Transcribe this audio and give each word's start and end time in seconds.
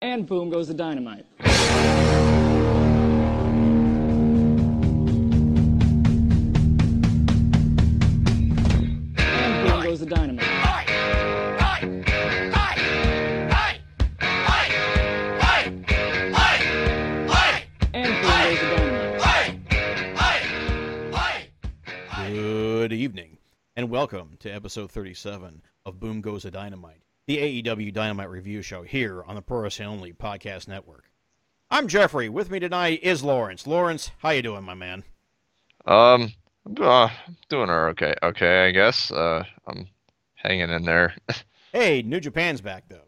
And 0.00 0.26
boom 0.28 0.48
goes 0.48 0.68
the 0.68 0.74
dynamite. 0.74 1.26
And 9.16 9.68
boom 9.68 9.82
goes 9.82 9.98
the 9.98 10.06
dynamite. 10.06 10.46
The. 21.10 21.48
Good 22.26 22.92
evening, 22.92 23.38
and 23.74 23.90
welcome 23.90 24.36
to 24.40 24.48
episode 24.48 24.92
37 24.92 25.62
of 25.84 25.98
Boom 25.98 26.20
Goes 26.20 26.44
a 26.44 26.50
Dynamite, 26.52 27.02
the 27.28 27.62
AEW 27.62 27.92
Dynamite 27.92 28.30
review 28.30 28.62
show 28.62 28.82
here 28.82 29.22
on 29.24 29.34
the 29.34 29.42
Pro 29.42 29.60
Wrestling 29.60 29.86
Only 29.86 30.14
Podcast 30.14 30.66
Network. 30.66 31.04
I'm 31.70 31.86
Geoffrey. 31.86 32.30
With 32.30 32.50
me 32.50 32.58
tonight 32.58 33.00
is 33.02 33.22
Lawrence. 33.22 33.66
Lawrence, 33.66 34.10
how 34.20 34.30
you 34.30 34.40
doing, 34.40 34.64
my 34.64 34.72
man? 34.72 35.04
Um, 35.84 36.32
uh, 36.80 37.10
doing 37.50 37.68
okay. 37.68 38.14
Okay, 38.22 38.66
I 38.68 38.70
guess. 38.70 39.10
Uh, 39.10 39.44
I'm 39.66 39.88
hanging 40.34 40.70
in 40.70 40.84
there. 40.84 41.14
Hey, 41.70 42.00
New 42.00 42.18
Japan's 42.18 42.62
back 42.62 42.84
though. 42.88 43.04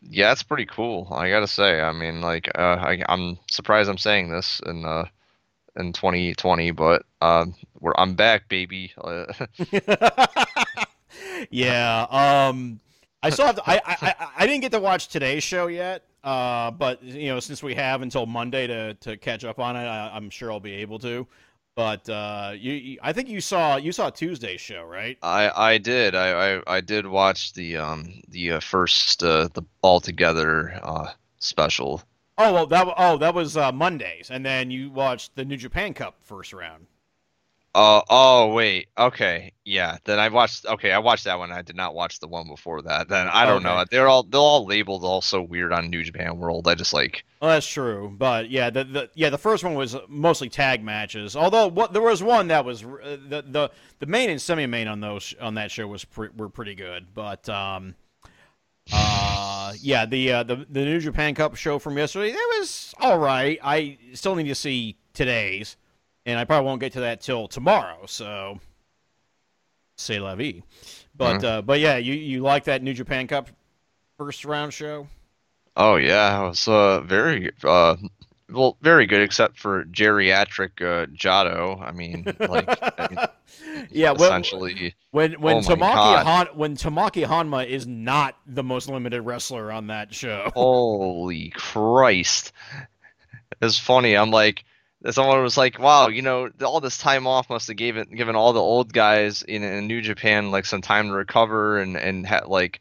yeah, 0.00 0.30
it's 0.30 0.44
pretty 0.44 0.64
cool. 0.64 1.08
I 1.10 1.28
gotta 1.28 1.48
say. 1.48 1.80
I 1.80 1.90
mean, 1.90 2.20
like, 2.20 2.48
uh, 2.56 2.76
I, 2.80 3.02
I'm 3.08 3.36
surprised 3.50 3.90
I'm 3.90 3.98
saying 3.98 4.30
this 4.30 4.60
in 4.64 4.84
uh 4.84 5.06
in 5.74 5.92
2020, 5.92 6.70
but 6.70 7.02
um, 7.20 7.56
we're 7.80 7.94
I'm 7.98 8.14
back, 8.14 8.48
baby. 8.48 8.92
Uh, 8.96 9.24
yeah. 11.50 12.06
Um, 12.08 12.78
I 13.24 13.30
saw. 13.30 13.54
I, 13.66 13.80
I 13.84 13.96
I 14.18 14.28
I 14.38 14.46
didn't 14.46 14.60
get 14.60 14.72
to 14.72 14.80
watch 14.80 15.08
today's 15.08 15.42
show 15.42 15.66
yet. 15.66 16.04
Uh, 16.22 16.70
but 16.70 17.02
you 17.02 17.28
know, 17.28 17.40
since 17.40 17.62
we 17.62 17.74
have 17.74 18.02
until 18.02 18.26
Monday 18.26 18.66
to 18.66 18.94
to 18.94 19.16
catch 19.16 19.44
up 19.44 19.58
on 19.58 19.76
it, 19.76 19.86
I, 19.86 20.14
I'm 20.14 20.30
sure 20.30 20.52
I'll 20.52 20.60
be 20.60 20.74
able 20.74 20.98
to. 21.00 21.26
But 21.76 22.08
uh, 22.08 22.52
you, 22.56 22.72
you, 22.72 22.98
I 23.02 23.12
think 23.12 23.28
you 23.28 23.40
saw 23.40 23.76
you 23.76 23.90
saw 23.92 24.08
Tuesday's 24.08 24.60
show, 24.60 24.84
right? 24.84 25.18
I 25.22 25.50
I 25.50 25.78
did. 25.78 26.14
I, 26.14 26.56
I 26.56 26.62
I 26.76 26.80
did 26.80 27.06
watch 27.06 27.52
the 27.54 27.78
um 27.78 28.22
the 28.28 28.52
uh, 28.52 28.60
first 28.60 29.22
uh 29.24 29.48
the 29.52 29.62
all 29.82 30.00
together 30.00 30.78
uh 30.82 31.12
special. 31.38 32.02
Oh 32.38 32.52
well, 32.52 32.66
that 32.66 32.94
oh 32.96 33.16
that 33.18 33.34
was 33.34 33.56
uh, 33.56 33.72
Mondays, 33.72 34.30
and 34.30 34.44
then 34.44 34.70
you 34.70 34.90
watched 34.90 35.34
the 35.34 35.44
New 35.44 35.56
Japan 35.56 35.94
Cup 35.94 36.16
first 36.22 36.52
round. 36.52 36.86
Oh, 37.76 38.02
oh, 38.08 38.52
wait. 38.52 38.86
Okay. 38.96 39.52
Yeah. 39.64 39.96
Then 40.04 40.20
I 40.20 40.28
watched. 40.28 40.64
Okay, 40.64 40.92
I 40.92 40.98
watched 40.98 41.24
that 41.24 41.38
one. 41.38 41.50
I 41.50 41.62
did 41.62 41.74
not 41.74 41.94
watch 41.94 42.20
the 42.20 42.28
one 42.28 42.46
before 42.46 42.82
that. 42.82 43.08
Then 43.08 43.26
I 43.26 43.46
don't 43.46 43.64
know. 43.64 43.84
They're 43.90 44.06
all 44.06 44.22
they're 44.22 44.40
all 44.40 44.64
labeled 44.64 45.02
also 45.02 45.42
weird 45.42 45.72
on 45.72 45.90
New 45.90 46.04
Japan 46.04 46.38
World. 46.38 46.68
I 46.68 46.76
just 46.76 46.92
like. 46.92 47.24
Well, 47.40 47.50
that's 47.50 47.66
true, 47.66 48.14
but 48.16 48.48
yeah, 48.48 48.70
the, 48.70 48.84
the 48.84 49.10
yeah 49.14 49.30
the 49.30 49.38
first 49.38 49.64
one 49.64 49.74
was 49.74 49.96
mostly 50.08 50.48
tag 50.48 50.84
matches. 50.84 51.34
Although 51.34 51.66
what 51.66 51.92
there 51.92 52.02
was 52.02 52.22
one 52.22 52.48
that 52.48 52.64
was 52.64 52.84
uh, 52.84 53.16
the 53.28 53.44
the 53.46 53.70
the 53.98 54.06
main 54.06 54.30
and 54.30 54.40
semi 54.40 54.66
main 54.66 54.86
on 54.86 55.00
those 55.00 55.34
on 55.40 55.54
that 55.54 55.70
show 55.72 55.86
was 55.88 56.04
pre- 56.04 56.30
were 56.36 56.48
pretty 56.48 56.74
good, 56.74 57.08
but 57.14 57.48
um. 57.48 57.96
Uh 58.92 59.72
yeah 59.80 60.04
the 60.04 60.30
uh, 60.30 60.42
the 60.42 60.66
the 60.68 60.84
New 60.84 61.00
Japan 61.00 61.34
Cup 61.34 61.56
show 61.56 61.78
from 61.78 61.96
yesterday 61.96 62.32
that 62.32 62.56
was 62.58 62.94
all 63.00 63.18
right. 63.18 63.58
I 63.62 63.96
still 64.12 64.34
need 64.34 64.48
to 64.48 64.54
see 64.54 64.98
today's, 65.14 65.76
and 66.26 66.38
I 66.38 66.44
probably 66.44 66.66
won't 66.66 66.80
get 66.80 66.92
to 66.94 67.00
that 67.00 67.20
till 67.20 67.48
tomorrow. 67.48 68.06
So, 68.06 68.60
say 69.96 70.18
la 70.18 70.34
vie. 70.34 70.62
But 71.16 71.44
uh, 71.44 71.62
but 71.62 71.80
yeah, 71.80 71.96
you 71.96 72.14
you 72.14 72.40
like 72.40 72.64
that 72.64 72.82
New 72.82 72.94
Japan 72.94 73.26
Cup 73.26 73.50
first 74.18 74.44
round 74.44 74.72
show? 74.72 75.08
Oh 75.76 75.96
yeah, 75.96 76.44
it 76.44 76.48
was 76.48 76.68
uh 76.68 77.00
very 77.00 77.50
uh 77.62 77.96
well 78.50 78.76
very 78.80 79.06
good 79.06 79.22
except 79.22 79.58
for 79.58 79.84
geriatric 79.84 80.80
uh 80.80 81.06
Jado. 81.06 81.80
I 81.80 81.92
mean 81.92 82.24
like 82.40 82.68
I 82.98 83.08
mean, 83.10 83.86
yeah, 83.90 84.12
well, 84.12 84.24
essentially. 84.24 84.94
When 85.10 85.34
when 85.34 85.56
Oh 85.58 85.60
Tamaki. 85.60 86.22
Han, 86.22 86.46
when 86.54 86.76
Tomoaki 86.76 87.26
Honma 87.26 87.66
is 87.66 87.86
not 87.86 88.36
the 88.46 88.62
most 88.62 88.88
limited 88.88 89.22
wrestler 89.22 89.70
on 89.70 89.88
that 89.88 90.14
show. 90.14 90.50
Holy 90.54 91.50
Christ! 91.50 92.52
It's 93.62 93.78
funny. 93.78 94.16
I'm 94.16 94.30
like, 94.30 94.64
someone 95.10 95.42
was 95.42 95.56
like, 95.56 95.78
"Wow, 95.78 96.08
you 96.08 96.22
know, 96.22 96.50
all 96.64 96.80
this 96.80 96.98
time 96.98 97.26
off 97.26 97.50
must 97.50 97.68
have 97.68 97.76
given 97.76 98.14
given 98.14 98.36
all 98.36 98.52
the 98.52 98.60
old 98.60 98.92
guys 98.92 99.42
in, 99.42 99.62
in 99.62 99.86
New 99.86 100.00
Japan 100.00 100.50
like 100.50 100.64
some 100.66 100.82
time 100.82 101.08
to 101.08 101.14
recover 101.14 101.78
and 101.78 101.96
and 101.96 102.26
ha- 102.26 102.46
like." 102.46 102.80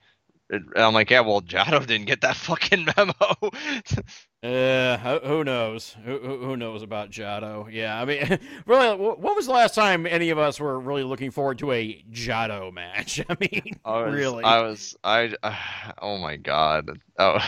And 0.50 0.70
I'm 0.76 0.94
like, 0.94 1.10
yeah, 1.10 1.22
well, 1.22 1.42
Jado 1.42 1.84
didn't 1.88 2.06
get 2.06 2.22
that 2.22 2.36
fucking 2.36 2.88
memo. 2.98 3.14
Uh, 4.44 5.20
who 5.20 5.46
knows? 5.46 5.96
Who, 6.04 6.18
who 6.20 6.58
knows 6.58 6.84
about 6.84 7.10
Jado? 7.10 7.72
Yeah, 7.72 7.98
I 7.98 8.04
mean, 8.04 8.40
really, 8.66 8.90
wh- 8.98 9.18
when 9.18 9.36
was 9.36 9.46
the 9.46 9.54
last 9.54 9.74
time 9.74 10.06
any 10.06 10.32
of 10.32 10.38
us 10.38 10.60
were 10.60 10.78
really 10.82 11.04
looking 11.04 11.32
forward 11.32 11.60
to 11.60 11.72
a 11.72 12.04
Jado 12.12 12.74
match? 12.74 13.22
I 13.30 13.38
mean, 13.40 13.80
I 13.86 14.02
was, 14.02 14.14
really? 14.14 14.44
I 14.44 14.62
was, 14.62 14.98
I, 15.02 15.34
uh, 15.42 15.56
oh 16.02 16.18
my 16.18 16.36
god. 16.36 16.90
Oh. 17.18 17.40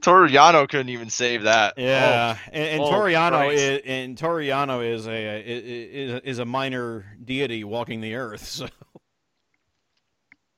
Toru 0.00 0.28
Yano 0.28 0.68
couldn't 0.68 0.88
even 0.88 1.10
save 1.10 1.42
that. 1.44 1.74
Yeah, 1.76 2.36
oh. 2.38 2.50
and, 2.52 2.64
and 2.68 2.82
oh, 2.82 2.90
Toru 2.90 3.12
Yano 3.12 3.30
Christ. 3.30 3.62
is 3.62 3.80
and 3.84 4.18
Toru 4.18 4.44
Yano 4.44 4.84
is 4.84 5.06
a 5.06 5.40
is, 5.40 6.20
is 6.24 6.38
a 6.38 6.44
minor 6.44 7.04
deity 7.24 7.64
walking 7.64 8.00
the 8.00 8.14
earth. 8.14 8.42
So, 8.60 8.66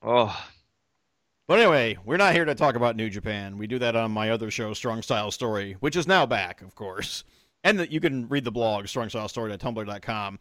Oh. 0.04 0.26
oh. 0.28 0.44
but 1.46 1.60
anyway, 1.60 1.96
we're 2.04 2.16
not 2.16 2.34
here 2.34 2.44
to 2.44 2.54
talk 2.54 2.74
about 2.74 2.96
New 2.96 3.08
Japan. 3.08 3.56
We 3.58 3.66
do 3.66 3.78
that 3.78 3.94
on 3.94 4.10
my 4.10 4.30
other 4.30 4.50
show, 4.50 4.72
Strong 4.74 5.02
Style 5.02 5.30
Story, 5.30 5.76
which 5.80 5.94
is 5.96 6.08
now 6.08 6.26
back, 6.26 6.60
of 6.60 6.74
course, 6.74 7.22
and 7.62 7.78
that 7.78 7.92
you 7.92 8.00
can 8.00 8.28
read 8.28 8.44
the 8.44 8.50
blog 8.50 8.86
strongstylestory.tumblr.com. 8.86 10.38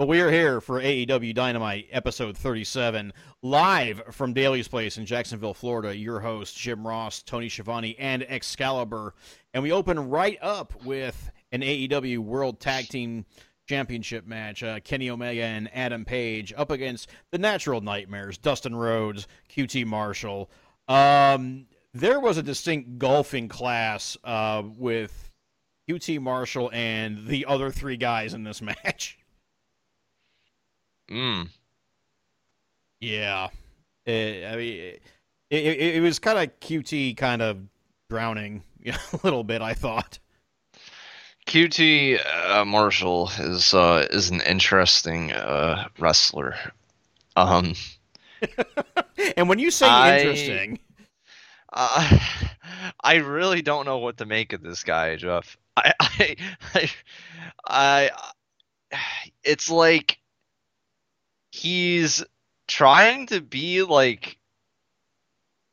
But 0.00 0.08
we 0.08 0.22
are 0.22 0.30
here 0.30 0.62
for 0.62 0.80
AEW 0.80 1.34
Dynamite 1.34 1.88
episode 1.90 2.34
37, 2.34 3.12
live 3.42 4.00
from 4.12 4.32
Daly's 4.32 4.66
Place 4.66 4.96
in 4.96 5.04
Jacksonville, 5.04 5.52
Florida. 5.52 5.94
Your 5.94 6.20
host, 6.20 6.56
Jim 6.56 6.86
Ross, 6.86 7.22
Tony 7.22 7.50
Schiavone, 7.50 7.96
and 7.98 8.22
Excalibur. 8.22 9.12
And 9.52 9.62
we 9.62 9.72
open 9.72 10.08
right 10.08 10.38
up 10.40 10.72
with 10.86 11.30
an 11.52 11.60
AEW 11.60 12.16
World 12.20 12.60
Tag 12.60 12.88
Team 12.88 13.26
Championship 13.68 14.26
match. 14.26 14.62
Uh, 14.62 14.80
Kenny 14.80 15.10
Omega 15.10 15.42
and 15.42 15.68
Adam 15.74 16.06
Page 16.06 16.54
up 16.56 16.70
against 16.70 17.10
the 17.30 17.36
Natural 17.36 17.82
Nightmares, 17.82 18.38
Dustin 18.38 18.74
Rhodes, 18.74 19.28
QT 19.54 19.84
Marshall. 19.84 20.50
Um, 20.88 21.66
there 21.92 22.20
was 22.20 22.38
a 22.38 22.42
distinct 22.42 22.96
golfing 22.96 23.48
class 23.48 24.16
uh, 24.24 24.62
with 24.64 25.30
QT 25.90 26.20
Marshall 26.20 26.70
and 26.72 27.26
the 27.26 27.44
other 27.44 27.70
three 27.70 27.98
guys 27.98 28.32
in 28.32 28.44
this 28.44 28.62
match. 28.84 29.18
Mm. 31.10 31.48
Yeah, 33.00 33.48
Eh, 34.06 34.50
I 34.50 34.56
mean, 34.56 34.76
it, 34.78 35.02
it, 35.50 35.96
it 35.96 36.00
was 36.02 36.18
kind 36.18 36.38
of 36.38 36.60
QT, 36.60 37.16
kind 37.16 37.42
of 37.42 37.58
drowning 38.08 38.62
a 38.86 38.96
little 39.22 39.44
bit. 39.44 39.62
I 39.62 39.74
thought. 39.74 40.18
QT 41.46 42.20
uh, 42.50 42.64
Marshall 42.64 43.30
is 43.38 43.74
uh, 43.74 44.06
is 44.10 44.30
an 44.30 44.40
interesting 44.42 45.32
uh, 45.32 45.88
wrestler. 45.98 46.54
Um, 47.36 47.74
and 49.36 49.48
when 49.48 49.58
you 49.58 49.70
say 49.70 49.86
I- 49.86 50.18
interesting, 50.18 50.78
uh, 51.72 52.18
I 53.02 53.16
really 53.16 53.62
don't 53.62 53.84
know 53.86 53.98
what 53.98 54.18
to 54.18 54.26
make 54.26 54.52
of 54.52 54.62
this 54.62 54.82
guy, 54.82 55.16
Jeff. 55.16 55.56
I, 55.76 55.92
I, 56.00 56.36
I, 56.74 56.90
I 57.66 58.10
it's 59.42 59.70
like 59.70 60.18
he's 61.50 62.24
trying 62.68 63.26
to 63.26 63.40
be 63.40 63.82
like 63.82 64.38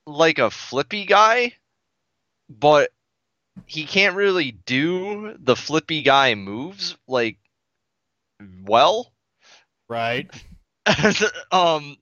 like 0.06 0.40
a 0.40 0.50
flippy 0.50 1.06
guy, 1.06 1.54
but 2.50 2.92
he 3.66 3.86
can't 3.86 4.16
really 4.16 4.52
do 4.52 5.36
the 5.40 5.56
flippy 5.56 6.02
guy 6.02 6.36
moves 6.36 6.98
like 7.08 7.38
well. 8.66 9.12
right? 9.90 10.30
um 11.52 11.98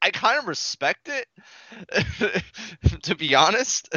I 0.00 0.10
kind 0.10 0.38
of 0.38 0.46
respect 0.46 1.08
it 1.08 1.26
to 3.02 3.16
be 3.16 3.34
honest. 3.34 3.88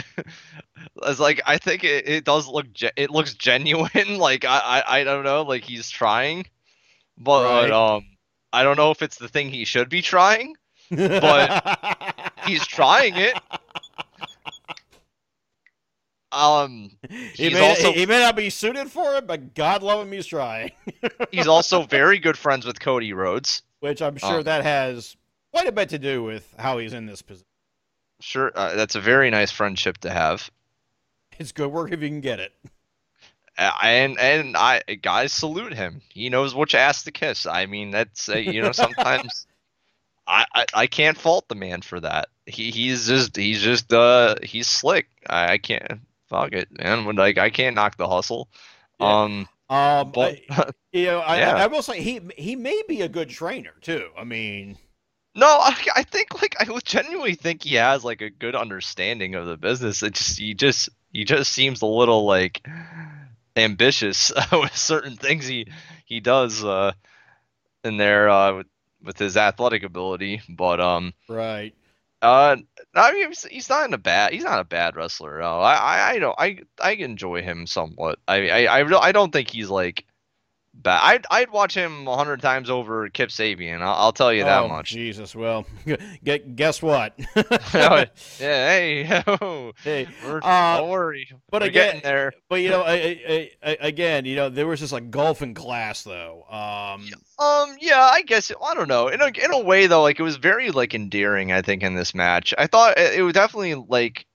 As 1.06 1.20
like 1.20 1.42
I 1.46 1.58
think 1.58 1.84
it, 1.84 2.08
it 2.10 2.24
does 2.26 2.48
look 2.48 2.72
ge- 2.74 2.94
it 2.96 3.12
looks 3.12 3.34
genuine 3.36 4.18
like 4.18 4.46
I, 4.46 4.84
I 4.88 5.00
I 5.00 5.04
don't 5.04 5.24
know 5.24 5.44
like 5.44 5.64
he's 5.64 5.90
trying 5.90 6.46
but 7.24 7.44
Right. 7.46 7.72
um 7.72 8.06
I 8.54 8.64
don't 8.64 8.76
know 8.78 8.92
if 8.92 9.02
it's 9.02 9.18
the 9.18 9.28
thing 9.30 9.50
he 9.50 9.64
should 9.66 9.90
be 9.90 10.02
trying. 10.02 10.56
But 10.90 12.34
He's 12.46 12.66
trying 12.68 13.16
it. 13.16 13.38
Um 16.34 16.92
he 17.34 17.50
may, 17.50 17.70
also 17.70 17.92
he 17.92 18.06
may 18.06 18.20
not 18.20 18.36
be 18.38 18.50
suited 18.50 18.90
for 18.90 19.16
it, 19.16 19.28
but 19.28 19.54
God 19.54 19.84
love 19.84 20.06
him, 20.06 20.14
he's 20.14 20.26
trying. 20.26 20.72
he's 21.32 21.48
also 21.48 21.84
very 21.84 22.20
good 22.20 22.38
friends 22.38 22.66
with 22.66 22.80
Cody 22.80 23.12
Rhodes. 23.12 23.64
Which 23.82 24.02
I'm 24.02 24.16
sure 24.18 24.38
Um, 24.38 24.44
that 24.44 24.64
has 24.64 25.18
quite 25.54 25.68
a 25.68 25.72
bit 25.74 25.90
to 25.90 26.00
do 26.00 26.24
with 26.24 26.54
how 26.58 26.78
he's 26.78 26.94
in 26.94 27.06
this 27.06 27.22
position. 27.22 27.46
sure. 28.22 28.52
Uh, 28.56 28.76
that's 28.76 28.96
a 28.96 29.02
very 29.02 29.30
nice 29.30 29.52
friendship 29.52 29.98
to 30.00 30.10
have. 30.10 30.50
It's 31.38 31.52
good 31.52 31.72
work 31.72 31.92
if 31.92 32.02
you 32.02 32.08
can 32.08 32.22
get 32.22 32.40
it. 32.40 32.54
And 33.58 34.18
and 34.20 34.58
I 34.58 34.82
guys 35.02 35.32
salute 35.32 35.74
him. 35.74 36.02
He 36.10 36.30
knows 36.30 36.56
which 36.56 36.74
ass 36.76 37.04
to 37.04 37.12
kiss. 37.12 37.46
I 37.46 37.66
mean, 37.66 37.92
that's 37.92 38.30
uh, 38.30 38.38
you 38.38 38.62
know 38.62 38.72
sometimes 38.72 39.46
I, 40.28 40.46
I 40.54 40.66
I 40.74 40.88
can't 40.88 41.18
fault 41.18 41.48
the 41.48 41.56
man 41.56 41.82
for 41.82 42.00
that. 42.00 42.30
He 42.46 42.72
he's 42.72 43.08
just 43.08 43.36
he's 43.36 43.62
just 43.62 43.92
uh 43.94 44.36
he's 44.44 44.68
slick. 44.68 45.08
I, 45.30 45.54
I 45.54 45.58
can't 45.58 46.00
fuck 46.28 46.54
it, 46.54 46.70
man. 46.78 47.06
When 47.06 47.16
like 47.18 47.38
I 47.38 47.50
can't 47.50 47.76
knock 47.76 47.98
the 47.98 48.08
hustle. 48.08 48.48
Yeah. 49.00 49.22
Um, 49.24 49.48
Um, 49.70 50.12
but 50.12 50.40
I- 50.50 50.72
you 50.92 51.06
know, 51.06 51.20
I, 51.20 51.38
Yeah. 51.40 51.56
I 51.56 51.68
will 51.68 51.82
say 51.82 52.02
he 52.02 52.20
he 52.38 52.56
may 52.56 52.82
be 52.88 53.02
a 53.02 53.08
good 53.10 53.30
trainer 53.30 53.74
too. 53.82 54.10
I 54.18 54.24
mean, 54.24 54.78
no, 55.36 55.48
I, 55.48 55.76
I 55.96 56.04
think 56.04 56.42
like 56.42 56.56
I 56.60 56.66
genuinely 56.84 57.36
think 57.36 57.64
he 57.64 57.76
has 57.76 58.04
like 58.04 58.22
a 58.22 58.30
good 58.30 58.56
understanding 58.56 59.36
of 59.36 59.46
the 59.46 59.58
business. 59.58 60.04
It 60.04 60.14
just 60.14 60.40
he 60.40 60.54
just 60.54 60.90
he 61.14 61.24
just 61.26 61.54
seems 61.54 61.82
a 61.82 61.86
little 61.86 62.26
like 62.26 62.66
ambitious 63.56 64.32
with 64.52 64.76
certain 64.76 65.16
things 65.16 65.46
he 65.46 65.68
he 66.06 66.20
does 66.20 66.64
uh 66.64 66.92
in 67.84 67.98
there 67.98 68.30
uh 68.30 68.58
with, 68.58 68.68
with 69.04 69.18
his 69.18 69.38
athletic 69.38 69.84
ability 69.84 70.42
but 70.50 70.80
um 70.80 71.14
right? 71.28 71.74
uh 72.22 72.56
I 72.94 73.14
mean 73.14 73.34
he's, 73.50 73.70
not 73.70 73.86
in 73.86 73.94
a 73.94 73.98
bad 73.98 74.34
he's 74.34 74.44
not 74.44 74.60
a 74.60 74.66
bad 74.66 74.96
wrestler 74.96 75.40
no 75.40 75.60
I 75.60 75.74
I, 75.74 76.10
I 76.12 76.20
don't 76.20 76.36
I 76.38 76.60
I 76.82 76.92
enjoy 76.94 77.42
him 77.42 77.68
somewhat 77.68 78.20
I 78.28 78.50
I 78.50 78.80
I, 78.80 79.00
I 79.00 79.12
don't 79.12 79.32
think 79.32 79.50
he's 79.50 79.70
like 79.70 80.06
bad 80.74 81.00
I'd 81.04 81.26
I'd 81.30 81.52
watch 81.52 81.74
him 81.76 82.08
a 82.08 82.16
hundred 82.16 82.42
times 82.42 82.70
over 82.70 83.10
Kip 83.10 83.30
Sabian 83.30 83.82
I'll, 83.82 83.94
I'll 83.96 84.12
tell 84.14 84.34
you 84.34 84.44
that 84.44 84.64
oh, 84.64 84.68
much 84.68 84.90
Jesus. 84.90 85.36
Well, 85.36 85.66
gu- 85.86 86.38
guess 86.56 86.82
what? 86.82 87.14
yeah 87.74 88.06
hey 88.40 89.04
hey, 89.84 90.08
we're, 90.26 90.40
Uh, 90.42 90.78
don't 90.78 90.90
worry 90.90 91.28
but 91.50 91.62
we're 91.62 91.68
again- 91.68 92.02
there 92.04 92.34
but 92.50 92.62
you 92.62 92.70
know, 92.70 92.82
I, 92.82 92.94
I, 92.94 93.52
I, 93.64 93.78
again, 93.82 94.26
you 94.26 94.36
know, 94.36 94.50
there 94.50 94.68
was 94.68 94.80
this 94.82 94.92
like 94.92 95.10
golfing 95.12 95.54
class 95.54 96.04
though. 96.04 96.44
Um, 96.50 97.08
Um, 97.40 97.76
yeah, 97.80 98.02
I 98.12 98.22
guess 98.22 98.52
I 98.64 98.74
don't 98.74 98.88
know. 98.88 99.08
In 99.08 99.22
a 99.22 99.28
in 99.28 99.52
a 99.52 99.60
way 99.60 99.88
though, 99.88 100.02
like 100.04 100.20
it 100.20 100.24
was 100.24 100.38
very 100.38 100.70
like 100.72 100.94
endearing. 100.94 101.52
I 101.52 101.62
think 101.62 101.82
in 101.84 101.96
this 101.96 102.14
match, 102.14 102.54
I 102.58 102.68
thought 102.68 102.98
it, 102.98 103.16
it 103.20 103.22
was 103.24 103.34
definitely 103.34 103.76
like 103.76 104.26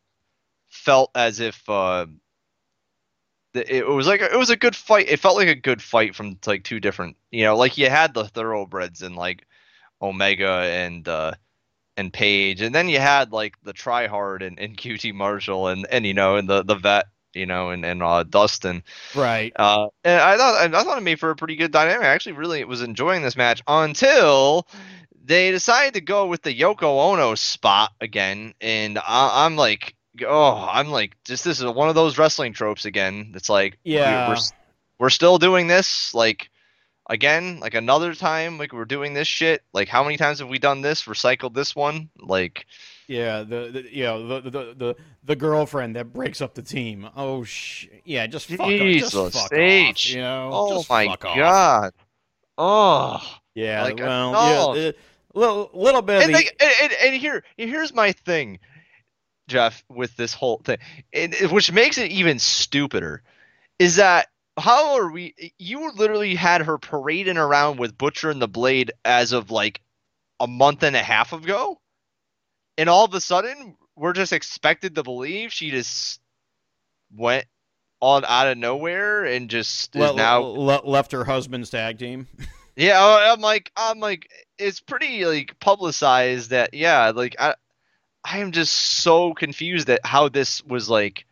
felt 0.68 1.10
as 1.14 1.40
if 1.40 1.62
uh, 1.68 2.06
it 3.56 3.86
was 3.86 4.06
like 4.06 4.20
a, 4.20 4.32
it 4.32 4.38
was 4.38 4.50
a 4.50 4.56
good 4.56 4.76
fight. 4.76 5.08
It 5.08 5.20
felt 5.20 5.36
like 5.36 5.48
a 5.48 5.54
good 5.54 5.82
fight 5.82 6.14
from 6.14 6.38
like 6.46 6.64
two 6.64 6.80
different, 6.80 7.16
you 7.30 7.44
know, 7.44 7.56
like 7.56 7.78
you 7.78 7.90
had 7.90 8.14
the 8.14 8.24
thoroughbreds 8.24 9.02
and 9.02 9.16
like 9.16 9.46
Omega 10.00 10.62
and 10.62 11.06
uh 11.08 11.32
and 11.96 12.12
Page, 12.12 12.60
and 12.60 12.74
then 12.74 12.88
you 12.88 12.98
had 12.98 13.32
like 13.32 13.54
the 13.62 13.72
tryhard 13.72 14.46
and, 14.46 14.58
and 14.58 14.76
QT 14.78 15.14
Marshall 15.14 15.68
and 15.68 15.86
and 15.90 16.06
you 16.06 16.14
know 16.14 16.36
and 16.36 16.48
the 16.48 16.62
the 16.62 16.74
vet, 16.74 17.06
you 17.34 17.46
know, 17.46 17.70
and 17.70 17.84
and 17.84 18.02
uh, 18.02 18.22
Dustin. 18.22 18.82
right. 19.14 19.52
Uh, 19.56 19.88
and 20.04 20.20
I 20.20 20.36
thought 20.36 20.74
I 20.74 20.82
thought 20.82 20.98
it 20.98 21.02
made 21.02 21.20
for 21.20 21.30
a 21.30 21.36
pretty 21.36 21.56
good 21.56 21.72
dynamic. 21.72 22.06
I 22.06 22.10
actually 22.10 22.32
really 22.32 22.64
was 22.64 22.82
enjoying 22.82 23.22
this 23.22 23.36
match 23.36 23.62
until 23.66 24.68
they 25.24 25.50
decided 25.50 25.94
to 25.94 26.00
go 26.00 26.26
with 26.26 26.42
the 26.42 26.54
Yoko 26.54 27.12
Ono 27.12 27.34
spot 27.34 27.92
again, 28.00 28.54
and 28.60 28.98
I, 28.98 29.44
I'm 29.44 29.56
like, 29.56 29.94
oh, 30.26 30.68
I'm 30.70 30.88
like, 30.88 31.16
just 31.24 31.44
this 31.44 31.58
is 31.60 31.64
one 31.66 31.88
of 31.88 31.94
those 31.94 32.18
wrestling 32.18 32.52
tropes 32.52 32.84
again. 32.84 33.32
It's 33.34 33.48
like, 33.48 33.78
Yeah. 33.84 34.28
we're 34.28 34.36
we're 34.98 35.10
still 35.10 35.38
doing 35.38 35.66
this 35.66 36.14
like 36.14 36.50
again, 37.08 37.60
like 37.60 37.74
another 37.74 38.14
time, 38.14 38.58
like 38.58 38.72
we're 38.72 38.84
doing 38.84 39.14
this 39.14 39.28
shit. 39.28 39.62
Like 39.72 39.88
how 39.88 40.02
many 40.04 40.16
times 40.16 40.38
have 40.40 40.48
we 40.48 40.58
done 40.58 40.80
this? 40.82 41.04
Recycled 41.04 41.54
this 41.54 41.74
one, 41.76 42.10
like. 42.18 42.66
Yeah, 43.08 43.44
the, 43.44 43.70
the 43.72 43.94
you 43.94 44.02
know 44.02 44.26
the, 44.26 44.50
the 44.50 44.74
the 44.74 44.96
the 45.22 45.36
girlfriend 45.36 45.94
that 45.94 46.12
breaks 46.12 46.40
up 46.40 46.54
the 46.54 46.62
team. 46.62 47.08
Oh 47.16 47.44
sh, 47.44 47.86
yeah, 48.04 48.26
just 48.26 48.48
fuck, 48.48 48.60
off, 48.62 48.68
just 48.70 49.12
fuck 49.12 49.34
off, 49.36 50.10
you 50.10 50.20
know. 50.20 50.50
Oh 50.52 50.76
just 50.78 50.90
my 50.90 51.06
fuck 51.06 51.24
off. 51.24 51.36
god. 51.36 51.92
Oh. 52.58 53.22
Yeah, 53.54 53.84
Like, 53.84 54.00
uh, 54.00 54.04
well, 54.04 54.74
no. 54.74 54.80
yeah, 54.80 54.90
a 54.90 55.38
little 55.38 55.70
little 55.72 56.02
bit 56.02 56.22
and, 56.22 56.30
the 56.30 56.34
like, 56.36 56.56
and, 56.60 56.72
and, 56.82 56.92
and 57.04 57.14
here 57.14 57.44
here's 57.56 57.94
my 57.94 58.12
thing 58.12 58.58
jeff 59.48 59.84
with 59.88 60.16
this 60.16 60.34
whole 60.34 60.58
thing 60.58 60.78
and, 61.12 61.34
which 61.50 61.72
makes 61.72 61.98
it 61.98 62.10
even 62.10 62.38
stupider 62.38 63.22
is 63.78 63.96
that 63.96 64.28
how 64.58 64.96
are 64.96 65.10
we 65.10 65.34
you 65.58 65.90
literally 65.92 66.34
had 66.34 66.62
her 66.62 66.78
parading 66.78 67.36
around 67.36 67.78
with 67.78 67.96
butcher 67.96 68.30
and 68.30 68.40
the 68.40 68.48
blade 68.48 68.92
as 69.04 69.32
of 69.32 69.50
like 69.50 69.80
a 70.40 70.46
month 70.46 70.82
and 70.82 70.96
a 70.96 71.02
half 71.02 71.32
ago 71.32 71.78
and 72.78 72.88
all 72.88 73.04
of 73.04 73.14
a 73.14 73.20
sudden 73.20 73.76
we're 73.96 74.12
just 74.12 74.32
expected 74.32 74.94
to 74.94 75.02
believe 75.02 75.52
she 75.52 75.70
just 75.70 76.20
went 77.14 77.46
on 78.00 78.24
out 78.26 78.48
of 78.48 78.58
nowhere 78.58 79.24
and 79.24 79.48
just 79.48 79.94
is 79.96 80.00
le- 80.00 80.16
now 80.16 80.40
le- 80.40 80.84
left 80.84 81.12
her 81.12 81.24
husband's 81.24 81.70
tag 81.70 81.98
team. 81.98 82.26
yeah, 82.76 82.96
oh, 82.98 83.32
I'm 83.32 83.40
like, 83.40 83.72
I'm 83.76 84.00
like, 84.00 84.28
it's 84.58 84.80
pretty 84.80 85.24
like 85.24 85.58
publicized 85.60 86.50
that, 86.50 86.74
yeah, 86.74 87.12
like 87.14 87.36
I, 87.38 87.54
I 88.26 88.38
am 88.38 88.50
just 88.52 88.74
so 88.74 89.32
confused 89.34 89.88
at 89.88 90.00
how 90.04 90.28
this 90.28 90.64
was 90.64 90.90
like 90.90 91.26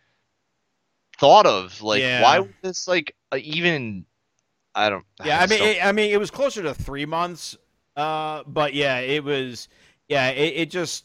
thought 1.18 1.46
of. 1.46 1.82
Like, 1.82 2.00
Yeah. 2.00 2.22
why 2.22 2.40
was 2.40 2.50
this 2.62 2.86
like 2.88 3.14
uh, 3.32 3.38
even? 3.42 4.06
I 4.74 4.90
don't. 4.90 5.04
Yeah, 5.24 5.40
I 5.40 5.46
mean, 5.46 5.62
it, 5.62 5.84
I 5.84 5.92
mean, 5.92 6.10
it 6.10 6.18
was 6.18 6.30
closer 6.30 6.62
to 6.62 6.74
three 6.74 7.06
months. 7.06 7.56
Uh, 7.96 8.42
but 8.46 8.74
yeah, 8.74 8.98
it 8.98 9.24
was. 9.24 9.68
Yeah, 10.08 10.28
it, 10.30 10.54
it 10.56 10.70
just. 10.70 11.04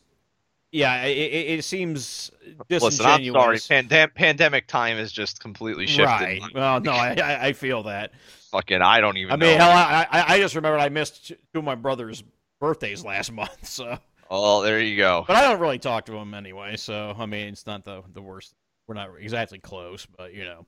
Yeah, 0.71 1.03
it, 1.06 1.12
it, 1.59 1.65
seems 1.65 2.30
listen, 2.69 3.03
I'm 3.03 3.25
sorry. 3.25 3.57
Pandem- 3.57 4.13
pandemic 4.13 4.68
time 4.68 4.97
has 4.97 5.12
just 5.12 5.39
completely 5.39 5.88
shifted. 5.88 6.06
Right. 6.06 6.42
Well, 6.53 6.80
no, 6.80 6.92
I, 6.92 7.15
I 7.15 7.45
I 7.47 7.53
feel 7.53 7.81
that. 7.83 8.12
Fucking, 8.51 8.80
I 8.80 9.01
don't 9.01 9.18
even. 9.18 9.31
I 9.33 9.35
mean, 9.35 9.57
know. 9.57 9.63
hell, 9.63 9.71
I, 9.71 10.07
I 10.12 10.33
I 10.35 10.39
just 10.39 10.53
remembered 10.53 10.80
I 10.80 10.89
missed 10.89 11.30
two 11.30 11.35
of 11.56 11.63
my 11.63 11.74
brother's 11.74 12.24
birthdays 12.59 13.03
last 13.03 13.31
month. 13.31 13.50
So, 13.68 13.97
Oh, 14.29 14.61
there 14.61 14.79
you 14.79 14.95
go. 14.97 15.25
but 15.27 15.35
I 15.35 15.41
don't 15.43 15.59
really 15.59 15.79
talk 15.79 16.05
to 16.05 16.15
him 16.15 16.33
anyway. 16.33 16.75
So, 16.77 17.15
I 17.17 17.25
mean, 17.25 17.47
it's 17.47 17.65
not 17.65 17.83
the 17.83 18.03
the 18.13 18.21
worst. 18.21 18.53
We're 18.87 18.95
not 18.95 19.09
exactly 19.19 19.59
close, 19.59 20.05
but 20.17 20.33
you 20.33 20.45
know. 20.45 20.65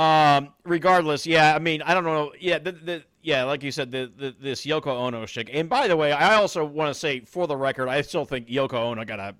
Um. 0.00 0.52
Regardless, 0.64 1.26
yeah. 1.26 1.54
I 1.54 1.58
mean, 1.58 1.82
I 1.82 1.94
don't 1.94 2.04
know. 2.04 2.32
Yeah. 2.38 2.58
The, 2.58 2.72
the 2.72 3.04
yeah, 3.22 3.44
like 3.44 3.62
you 3.62 3.70
said, 3.70 3.90
the, 3.90 4.10
the 4.16 4.34
this 4.40 4.66
Yoko 4.66 4.88
Ono 4.88 5.24
chick. 5.26 5.50
And 5.52 5.68
by 5.68 5.88
the 5.88 5.96
way, 5.96 6.12
I 6.12 6.34
also 6.34 6.64
want 6.64 6.92
to 6.92 6.98
say, 6.98 7.20
for 7.20 7.46
the 7.46 7.56
record, 7.56 7.88
I 7.88 8.02
still 8.02 8.24
think 8.24 8.48
Yoko 8.48 8.74
Ono 8.74 9.04
got 9.04 9.20
a 9.20 9.34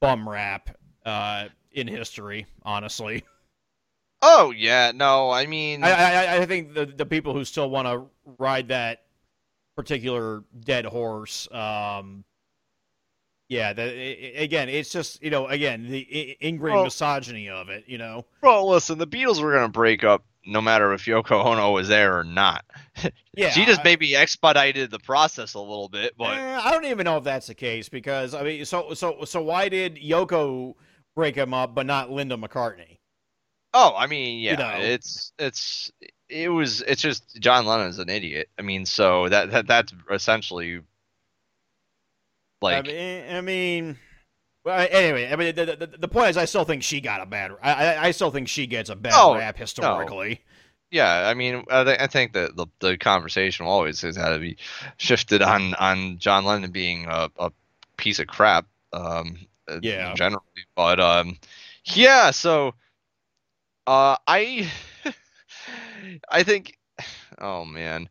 bum 0.00 0.28
rap 0.28 0.76
uh, 1.06 1.46
in 1.72 1.86
history. 1.86 2.46
Honestly, 2.64 3.24
Oh 4.20 4.50
yeah, 4.50 4.90
no, 4.94 5.30
I 5.30 5.46
mean, 5.46 5.84
I 5.84 5.90
I, 5.90 6.36
I 6.38 6.46
think 6.46 6.74
the 6.74 6.86
the 6.86 7.06
people 7.06 7.34
who 7.34 7.44
still 7.44 7.70
want 7.70 7.86
to 7.86 8.06
ride 8.38 8.68
that 8.68 9.02
particular 9.76 10.42
dead 10.58 10.84
horse. 10.84 11.48
Um, 11.52 12.24
yeah, 13.48 13.72
the, 13.72 13.82
i- 13.82 13.86
i- 13.86 14.42
again, 14.42 14.68
it's 14.68 14.90
just 14.90 15.22
you 15.22 15.30
know, 15.30 15.46
again, 15.46 15.88
the 15.88 16.36
ingrained 16.40 16.76
Well- 16.76 16.84
misogyny 16.84 17.48
of 17.48 17.68
it. 17.68 17.84
You 17.86 17.98
know, 17.98 18.24
Well, 18.42 18.68
listen, 18.68 18.98
the 18.98 19.06
Beatles 19.06 19.40
were 19.42 19.52
gonna 19.52 19.68
break 19.68 20.04
up 20.04 20.24
no 20.46 20.60
matter 20.62 20.92
if 20.94 21.04
Yoko 21.04 21.44
Ono 21.44 21.72
was 21.72 21.88
there 21.88 22.18
or 22.18 22.24
not. 22.24 22.64
yeah, 23.36 23.50
she 23.50 23.64
just 23.66 23.80
I- 23.80 23.84
maybe 23.84 24.16
expedited 24.16 24.90
the 24.90 24.98
process 24.98 25.54
a 25.54 25.60
little 25.60 25.88
bit, 25.88 26.14
but 26.16 26.36
Eh, 26.38 26.60
I 26.62 26.70
don't 26.70 26.86
even 26.86 27.04
know 27.04 27.16
if 27.18 27.24
that's 27.24 27.46
the 27.48 27.54
case 27.54 27.88
because 27.88 28.34
I 28.34 28.42
mean, 28.42 28.64
so 28.64 28.94
so 28.94 29.24
so 29.24 29.42
why 29.42 29.68
did 29.68 29.96
Yoko 29.96 30.74
break 31.14 31.34
him 31.34 31.52
up, 31.52 31.74
but 31.74 31.84
not 31.86 32.10
Linda 32.10 32.36
McCartney? 32.36 32.98
oh, 33.74 33.94
I 33.96 34.06
mean, 34.06 34.40
yeah, 34.40 34.54
know. 34.54 34.74
it's 34.78 35.32
it's 35.38 35.92
it 36.30 36.48
was 36.48 36.80
it's 36.82 37.02
just 37.02 37.36
John 37.40 37.66
Lennon's 37.66 37.98
an 37.98 38.08
idiot. 38.08 38.48
I 38.58 38.62
mean, 38.62 38.86
so 38.86 39.28
that, 39.28 39.50
that 39.50 39.66
that's 39.66 39.92
essentially 40.10 40.80
like 42.62 42.78
I 42.78 42.82
mean, 42.82 43.34
I 43.34 43.40
mean 43.40 43.98
well, 44.64 44.86
anyway, 44.90 45.30
I 45.32 45.36
mean, 45.36 45.54
the, 45.54 45.76
the, 45.76 45.86
the 45.98 46.08
point 46.08 46.30
is, 46.30 46.36
I 46.36 46.44
still 46.46 46.64
think 46.64 46.82
she 46.82 47.00
got 47.00 47.20
a 47.22 47.26
bad. 47.26 47.52
I 47.62 47.72
I, 47.72 48.04
I 48.06 48.10
still 48.12 48.30
think 48.30 48.48
she 48.48 48.66
gets 48.66 48.90
a 48.90 48.96
bad 48.96 49.14
Oh, 49.16 49.32
rap 49.32 49.56
historically. 49.58 50.42
yeah. 50.90 51.28
I 51.28 51.34
mean, 51.34 51.64
I, 51.70 51.84
th- 51.84 52.00
I 52.00 52.06
think 52.06 52.32
that 52.34 52.56
the 52.56 52.66
the 52.80 52.96
conversation 52.98 53.66
always 53.66 54.00
has 54.02 54.16
had 54.16 54.30
to 54.30 54.38
be 54.38 54.56
shifted 54.96 55.42
on 55.42 55.74
on 55.74 56.18
John 56.18 56.44
Lennon 56.44 56.70
being 56.70 57.06
a, 57.06 57.30
a 57.38 57.52
piece 57.96 58.18
of 58.18 58.26
crap. 58.26 58.66
Um, 58.92 59.46
uh, 59.68 59.80
Yeah. 59.80 60.14
generally, 60.14 60.42
but 60.74 61.00
um, 61.00 61.38
yeah. 61.84 62.30
So, 62.30 62.74
uh, 63.86 64.16
I 64.26 64.70
I 66.30 66.42
think, 66.42 66.78
oh 67.38 67.64
man. 67.64 68.08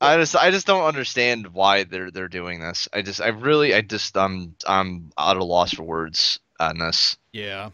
I 0.00 0.16
just 0.16 0.34
I 0.36 0.50
just 0.50 0.66
don't 0.66 0.84
understand 0.84 1.48
why 1.48 1.84
they're 1.84 2.10
they're 2.10 2.28
doing 2.28 2.60
this. 2.60 2.88
I 2.92 3.02
just 3.02 3.20
I 3.20 3.28
really 3.28 3.74
I 3.74 3.82
just 3.82 4.16
I'm 4.16 4.54
I'm 4.66 5.12
out 5.18 5.36
of 5.36 5.42
loss 5.42 5.74
for 5.74 5.82
words 5.82 6.40
on 6.58 6.78
this. 6.78 7.16
Yeah. 7.32 7.70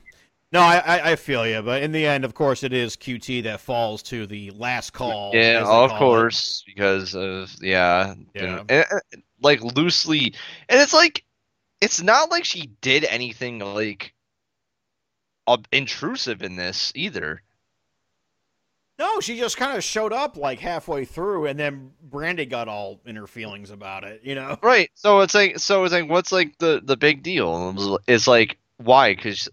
No, 0.53 0.61
I, 0.61 1.11
I, 1.11 1.17
feel 1.17 1.47
you, 1.47 1.61
but 1.61 1.83
in 1.83 1.91
the 1.91 2.07
end, 2.07 2.25
of 2.25 2.33
course, 2.33 2.63
it 2.63 2.73
is 2.73 2.97
QT 2.97 3.43
that 3.43 3.61
falls 3.61 4.01
to 4.05 4.27
the 4.27 4.53
last 4.53 4.93
call. 4.93 5.33
Yeah, 5.35 5.59
of 5.61 5.67
call 5.67 5.85
it. 5.87 5.99
course, 5.99 6.63
because 6.65 7.15
of 7.17 7.53
yeah, 7.61 8.15
Yeah. 8.33 8.63
and- 8.69 8.71
and- 8.71 9.23
like 9.43 9.61
loosely, 9.63 10.35
and 10.69 10.81
it's 10.81 10.95
like 10.95 11.25
it's 11.81 12.01
not 12.01 12.31
like 12.31 12.45
she 12.45 12.69
did 12.81 13.05
anything 13.05 13.59
like 13.59 14.15
ob- 15.47 15.69
intrusive 15.73 16.43
in 16.43 16.57
this 16.57 16.93
either. 16.95 17.43
No, 18.99 19.21
she 19.21 19.37
just 19.39 19.57
kind 19.59 19.77
of 19.77 19.85
showed 19.85 20.13
up 20.13 20.37
like 20.39 20.59
halfway 20.59 21.05
through, 21.05 21.47
and 21.47 21.59
then 21.59 21.93
Brandi 22.09 22.49
got 22.49 22.67
all 22.67 23.01
in 23.05 23.17
her 23.17 23.27
feelings 23.27 23.71
about 23.71 24.05
it. 24.05 24.23
You 24.25 24.35
know? 24.35 24.59
Right. 24.63 24.91
So 24.95 25.21
it's 25.21 25.35
like 25.35 25.59
so 25.59 25.85
it's 25.85 25.93
like 25.93 26.09
what's 26.09 26.33
like 26.33 26.57
the 26.59 26.81
the 26.83 26.97
big 26.97 27.23
deal? 27.23 27.99
It's 28.07 28.27
like 28.27 28.57
why? 28.79 29.15
Because 29.15 29.49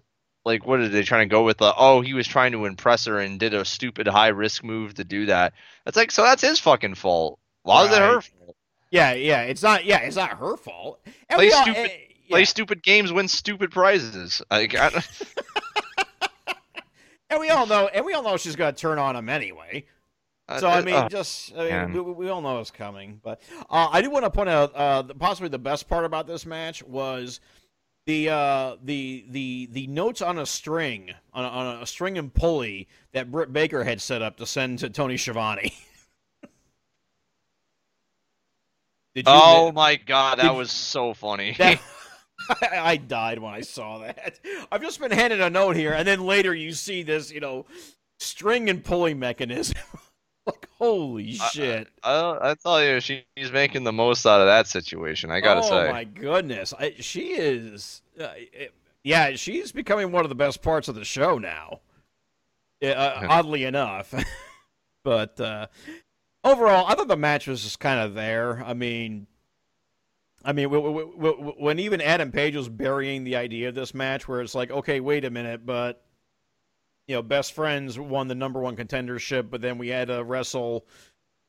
like 0.46 0.66
what 0.66 0.80
are 0.80 0.88
they 0.88 1.04
trying 1.04 1.28
to 1.28 1.34
go 1.34 1.44
with? 1.44 1.58
The 1.58 1.74
oh 1.78 2.00
he 2.02 2.14
was 2.14 2.26
trying 2.28 2.54
to 2.54 2.66
impress 2.66 3.06
her 3.06 3.20
and 3.20 3.40
did 3.40 3.54
a 3.54 3.66
stupid 3.66 4.08
high 4.08 4.30
risk 4.30 4.64
move 4.64 4.94
to 4.96 5.04
do 5.04 5.26
that. 5.26 5.54
It's 5.86 5.98
like 5.98 6.12
so 6.12 6.24
that's 6.24 6.42
his 6.42 6.60
fucking 6.60 6.96
fault. 6.96 7.40
Why 7.64 7.86
is 7.86 7.92
it 7.92 8.00
her 8.00 8.22
fault? 8.22 8.56
Yeah, 8.92 9.14
yeah. 9.14 9.42
It's 9.42 9.64
not. 9.64 9.84
Yeah, 9.86 10.00
it's 10.00 10.16
not 10.16 10.38
her 10.38 10.56
fault. 10.56 11.00
And 11.30 11.38
Play 11.38 11.52
all- 11.52 11.64
stupid- 11.64 11.92
eh, 11.92 11.98
Play 12.30 12.46
stupid 12.46 12.82
games, 12.82 13.12
win 13.12 13.28
stupid 13.28 13.72
prizes. 13.72 14.42
Like 14.50 14.74
I, 14.76 14.90
and 17.34 17.42
we 17.42 17.50
all 17.50 17.66
know, 17.68 17.88
and 17.88 18.06
we 18.06 18.14
all 18.14 18.24
know 18.24 18.38
she's 18.38 18.56
gonna 18.56 18.74
turn 18.74 18.98
on 19.00 19.16
him 19.16 19.28
anyway. 19.30 19.86
So 20.60 20.68
I 20.68 20.82
mean, 20.86 20.96
uh, 20.96 21.10
just 21.10 21.54
I 21.58 21.86
mean, 21.86 21.94
we, 21.94 22.12
we 22.12 22.30
all 22.30 22.42
know 22.42 22.60
it's 22.60 22.70
coming. 22.72 23.20
But 23.24 23.42
uh, 23.70 23.88
I 23.92 24.02
do 24.02 24.10
want 24.10 24.26
to 24.26 24.30
point 24.30 24.50
out 24.50 24.74
uh, 24.76 25.02
the- 25.04 25.16
possibly 25.16 25.50
the 25.50 25.60
best 25.60 25.88
part 25.88 26.06
about 26.06 26.28
this 26.28 26.46
match 26.46 26.84
was 26.84 27.40
the 28.06 28.30
uh, 28.30 28.76
the 28.84 29.26
the 29.30 29.70
the 29.72 29.88
notes 29.88 30.22
on 30.22 30.38
a 30.38 30.46
string 30.46 31.12
on 31.34 31.46
a, 31.46 31.48
on 31.48 31.82
a 31.82 31.86
string 31.86 32.18
and 32.18 32.34
pulley 32.34 32.88
that 33.14 33.32
Britt 33.32 33.54
Baker 33.54 33.84
had 33.86 34.02
set 34.02 34.22
up 34.22 34.36
to 34.38 34.46
send 34.46 34.80
to 34.80 34.90
Tony 34.90 35.16
Schiavone. 35.18 35.74
Did 39.16 39.28
you 39.28 39.34
oh 39.34 39.72
my 39.72 39.96
god, 39.96 40.40
that 40.40 40.56
was 40.56 40.72
so 40.72 41.14
funny. 41.14 41.54
that- 41.60 41.80
I, 42.50 42.80
I 42.82 42.98
died 42.98 43.40
when 43.40 43.54
I 43.54 43.62
saw 43.62 44.00
that. 44.00 44.40
I've 44.72 44.82
just 44.82 45.00
been 45.00 45.12
handed 45.12 45.42
a 45.42 45.50
note 45.50 45.76
here, 45.76 45.94
and 45.94 46.08
then 46.08 46.26
later 46.26 46.54
you 46.54 46.74
see 46.74 47.04
this, 47.04 47.32
you 47.32 47.40
know, 47.40 47.66
string 48.20 48.70
and 48.70 48.84
pulley 48.84 49.14
mechanism. 49.14 49.78
like, 50.46 50.68
holy 50.78 51.34
shit! 51.34 51.88
I, 52.04 52.38
I 52.42 52.56
tell 52.56 52.84
you, 52.84 53.00
she, 53.00 53.26
she's 53.38 53.52
making 53.52 53.84
the 53.84 53.94
most 53.94 54.26
out 54.26 54.42
of 54.42 54.48
that 54.48 54.68
situation. 54.68 55.32
I 55.32 55.40
gotta 55.40 55.62
oh 55.62 55.70
say. 55.70 55.92
my 55.92 56.04
goodness, 56.04 56.74
I, 56.78 56.96
she 57.00 57.32
is. 57.32 58.02
Uh, 58.20 58.30
it- 58.36 58.74
yeah, 59.04 59.36
she's 59.36 59.72
becoming 59.72 60.12
one 60.12 60.24
of 60.24 60.30
the 60.30 60.36
best 60.36 60.62
parts 60.62 60.88
of 60.88 60.96
the 60.96 61.04
show 61.04 61.38
now. 61.38 61.82
Uh, 62.82 63.28
oddly 63.30 63.66
enough, 63.66 64.14
but 65.04 65.40
uh, 65.40 65.68
overall, 66.44 66.86
I 66.88 66.96
thought 66.96 67.08
the 67.08 67.18
match 67.18 67.48
was 67.48 67.64
just 67.64 67.80
kind 67.80 68.00
of 68.00 68.14
there. 68.14 68.64
I 68.64 68.74
mean, 68.74 69.28
I 70.44 70.52
mean, 70.52 70.70
when 70.70 71.80
even 71.80 72.02
Adam 72.02 72.32
Page 72.32 72.56
was 72.56 72.68
burying 72.68 73.24
the 73.24 73.38
idea 73.38 73.70
of 73.70 73.76
this 73.76 73.94
match, 73.94 74.28
where 74.28 74.42
it's 74.42 74.56
like, 74.56 74.72
okay, 74.72 75.00
wait 75.00 75.24
a 75.24 75.30
minute, 75.30 75.66
but 75.66 76.04
you 77.08 77.16
know, 77.16 77.22
best 77.22 77.54
friends 77.54 77.98
won 77.98 78.28
the 78.28 78.36
number 78.36 78.60
one 78.60 78.76
contendership, 78.76 79.50
but 79.50 79.62
then 79.62 79.78
we 79.78 79.88
had 79.90 80.08
to 80.08 80.24
wrestle 80.24 80.86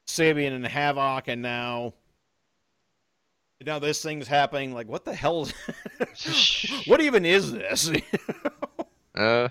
Sabian 0.07 0.55
and 0.55 0.67
Havoc, 0.67 1.29
and 1.29 1.43
now 1.43 1.95
now 3.65 3.79
this 3.79 4.03
thing's 4.03 4.29
happening. 4.29 4.75
Like, 4.75 4.89
what 4.89 5.05
the 5.05 5.15
hell? 5.15 5.43
Is... 5.43 6.83
what 6.87 7.01
even 7.01 7.25
is 7.25 7.53
this? 7.53 7.91
Uh, 9.17 9.49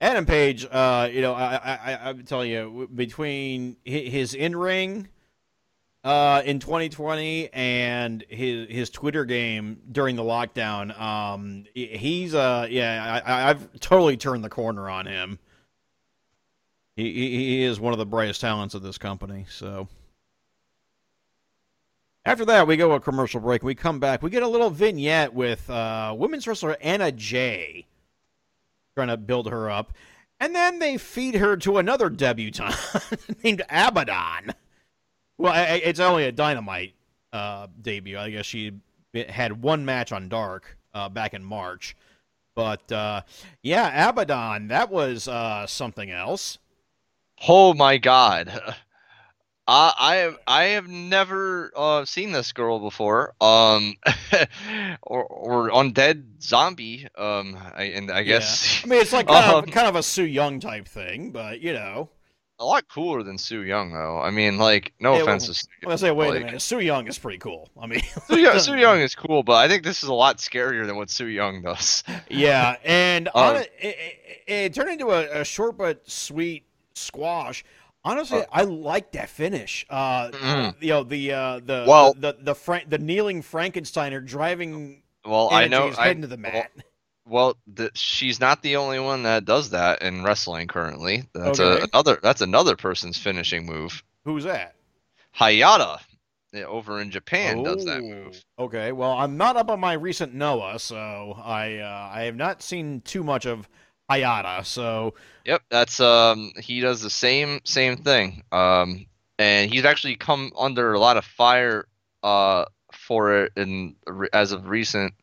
Adam 0.00 0.24
Page, 0.24 0.64
uh, 0.70 1.08
you 1.12 1.20
know, 1.20 1.32
I, 1.32 1.56
I, 1.56 1.74
I, 1.74 2.08
I'm 2.08 2.22
telling 2.22 2.48
you, 2.48 2.88
between 2.94 3.76
his 3.84 4.34
in 4.34 4.54
ring 4.54 5.08
uh, 6.04 6.42
in 6.44 6.58
2020 6.58 7.50
and 7.52 8.24
his 8.28 8.68
his 8.68 8.90
Twitter 8.90 9.24
game 9.24 9.80
during 9.90 10.16
the 10.16 10.22
lockdown, 10.22 10.98
um, 11.00 11.64
he's 11.74 12.34
uh, 12.34 12.66
yeah, 12.68 13.22
I, 13.24 13.50
I've 13.50 13.80
totally 13.80 14.16
turned 14.16 14.42
the 14.42 14.50
corner 14.50 14.88
on 14.90 15.06
him. 15.06 15.38
He, 16.96 17.12
he 17.12 17.36
he 17.36 17.62
is 17.62 17.78
one 17.78 17.92
of 17.92 17.98
the 17.98 18.06
brightest 18.06 18.40
talents 18.40 18.74
of 18.74 18.82
this 18.82 18.98
company. 18.98 19.46
So 19.48 19.88
after 22.24 22.44
that, 22.46 22.66
we 22.66 22.76
go 22.76 22.92
a 22.92 23.00
commercial 23.00 23.40
break. 23.40 23.62
We 23.62 23.74
come 23.74 23.98
back. 24.00 24.22
We 24.22 24.30
get 24.30 24.42
a 24.42 24.48
little 24.48 24.70
vignette 24.70 25.32
with 25.34 25.68
uh, 25.70 26.14
women's 26.16 26.46
wrestler 26.46 26.76
Anna 26.80 27.12
Jay 27.12 27.86
trying 28.94 29.08
to 29.08 29.16
build 29.16 29.48
her 29.50 29.70
up. 29.70 29.92
And 30.38 30.54
then 30.54 30.78
they 30.80 30.98
feed 30.98 31.36
her 31.36 31.56
to 31.58 31.78
another 31.78 32.10
debutante 32.10 32.76
named 33.44 33.62
Abaddon. 33.70 34.54
Well, 35.42 35.52
I- 35.52 35.80
it's 35.82 35.98
only 36.00 36.24
a 36.24 36.32
Dynamite 36.32 36.94
uh, 37.32 37.66
debut. 37.80 38.16
I 38.18 38.30
guess 38.30 38.46
she 38.46 38.72
had 39.28 39.60
one 39.60 39.84
match 39.84 40.12
on 40.12 40.28
Dark 40.28 40.76
uh, 40.94 41.08
back 41.08 41.34
in 41.34 41.42
March. 41.42 41.96
But 42.54 42.92
uh, 42.92 43.22
yeah, 43.62 44.08
Abaddon, 44.08 44.68
that 44.68 44.90
was 44.90 45.26
uh, 45.26 45.66
something 45.66 46.10
else. 46.10 46.58
oh 47.48 47.74
my 47.74 47.98
god. 47.98 48.52
I 49.66 49.92
I 49.98 50.16
have 50.16 50.38
I 50.46 50.62
have 50.64 50.88
never 50.88 51.72
uh, 51.74 52.04
seen 52.04 52.32
this 52.32 52.52
girl 52.52 52.78
before. 52.78 53.34
Um, 53.40 53.96
or 55.02 55.24
or 55.24 55.70
undead 55.70 56.42
zombie. 56.42 57.08
Um, 57.16 57.56
I, 57.74 57.84
and 57.84 58.10
I 58.10 58.22
guess 58.22 58.82
I 58.84 58.88
mean, 58.88 59.00
it's 59.00 59.12
like 59.12 59.28
kind, 59.28 59.44
Um, 59.54 59.64
of, 59.64 59.70
kind 59.70 59.86
of 59.88 59.96
a 59.96 60.02
Su 60.02 60.24
Yung 60.24 60.60
type 60.60 60.86
thing, 60.86 61.30
but 61.30 61.60
you 61.60 61.72
know. 61.72 62.10
A 62.62 62.64
lot 62.64 62.88
cooler 62.88 63.24
than 63.24 63.38
Su 63.38 63.62
Yung 63.62 63.92
though. 63.92 64.20
I 64.20 64.30
mean, 64.30 64.56
like 64.56 64.92
no 65.00 65.14
Yeah, 65.16 65.22
offense 65.22 65.48
well, 65.48 65.54
to 65.54 65.66
I'm 65.82 65.86
gonna 65.88 65.98
say, 65.98 66.10
wait 66.12 66.28
like- 66.30 66.42
a 66.42 66.44
minute, 66.46 66.62
Su 66.62 66.78
Yung 66.78 67.08
is 67.08 67.18
pretty 67.18 67.38
cool. 67.38 67.68
I 67.80 67.86
mean, 67.86 68.02
Su 68.28 68.38
Yung, 68.38 68.58
Su 68.66 68.74
Yung 68.76 69.00
is 69.00 69.16
cool, 69.16 69.42
but 69.42 69.54
I 69.54 69.66
think 69.66 69.82
this 69.82 70.04
is 70.04 70.08
a 70.08 70.14
lot 70.14 70.38
scarier 70.38 70.86
than 70.86 70.94
what 70.96 71.10
Su 71.10 71.26
Yung 71.26 71.62
does. 71.62 72.04
Yeah, 72.30 72.76
and 72.84 73.26
Uh, 73.28 73.30
on 73.34 73.56
it, 73.56 73.72
it, 73.80 73.96
it, 74.46 74.52
it 74.52 74.74
turned 74.74 74.90
into 74.90 75.10
a, 75.10 75.40
a 75.40 75.44
short 75.44 75.76
but 75.76 76.08
sweet 76.08 76.64
squash. 76.94 77.64
Honestly, 78.04 78.40
Uh, 78.42 78.46
I 78.52 78.62
like 78.62 79.10
that 79.12 79.28
finish. 79.28 79.84
Uh, 79.90 80.28
Mhm. 80.30 80.74
You 80.80 80.88
know 80.88 81.02
the 81.04 81.32
uh, 81.32 81.60
the 81.64 81.84
Well- 81.88 82.14
the 82.14 82.32
the, 82.34 82.38
the, 82.44 82.54
Fra- 82.54 82.82
the 82.88 82.98
kneeling 82.98 83.42
Frankensteiner 83.42 84.24
driving 84.24 85.02
Well, 85.24 85.48
I 85.52 85.66
know. 85.68 85.92
I, 85.98 86.06
head 86.06 86.16
into 86.16 86.28
the 86.28 86.36
mat. 86.36 86.70
well, 86.76 86.84
the, 87.66 87.90
she's 87.94 88.40
not 88.40 88.62
the 88.62 88.76
only 88.76 88.98
one 89.00 89.22
that 89.24 89.44
does 89.44 89.70
that 89.70 90.02
in 90.02 90.22
wrestling 90.22 90.68
currently. 90.68 91.24
That's 91.34 91.60
Okay. 91.60 91.82
a, 91.82 91.86
another. 91.92 92.18
That's 92.22 92.40
another 92.40 92.76
person's 92.76 93.18
finishing 93.18 93.66
move. 93.66 94.02
Who's 94.24 94.44
that? 94.44 94.74
Hayata, 95.38 95.98
over 96.66 97.00
in 97.00 97.10
Japan, 97.10 97.62
does 97.62 97.84
that 97.86 98.02
Oh, 98.02 98.08
move. 98.08 98.44
Okay, 98.58 98.92
well, 98.92 99.12
I'm 99.12 99.36
not 99.36 99.56
up 99.56 99.70
on 99.70 99.80
my 99.80 99.94
recent 99.94 100.34
Noah, 100.34 100.78
so 100.78 101.40
I 101.42 101.78
uh, 101.78 102.10
I 102.12 102.22
have 102.24 102.36
not 102.36 102.62
seen 102.62 103.00
too 103.00 103.24
much 103.24 103.46
of 103.46 103.68
Hayata. 104.10 104.64
So 104.64 105.14
Yep, 105.44 105.62
that's 105.70 106.00
um. 106.00 106.52
He 106.58 106.80
does 106.80 107.00
the 107.00 107.10
same 107.10 107.60
same 107.64 107.96
thing. 107.96 108.42
Um, 108.52 109.06
and 109.38 109.72
he's 109.72 109.84
actually 109.84 110.16
come 110.16 110.52
under 110.58 110.92
a 110.92 110.98
lot 111.00 111.16
of 111.16 111.24
fire 111.24 111.86
uh 112.22 112.66
for 112.92 113.44
it 113.44 113.52
in 113.56 113.96
as 114.32 114.52
of 114.52 114.68
recent. 114.68 115.14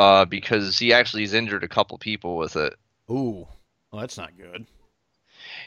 Uh, 0.00 0.24
because 0.24 0.78
he 0.78 0.94
actually 0.94 1.22
has 1.22 1.34
injured 1.34 1.62
a 1.62 1.68
couple 1.68 1.98
people 1.98 2.38
with 2.38 2.56
it. 2.56 2.74
ooh, 3.10 3.46
well, 3.92 4.00
that's 4.00 4.16
not 4.16 4.36
good. 4.38 4.64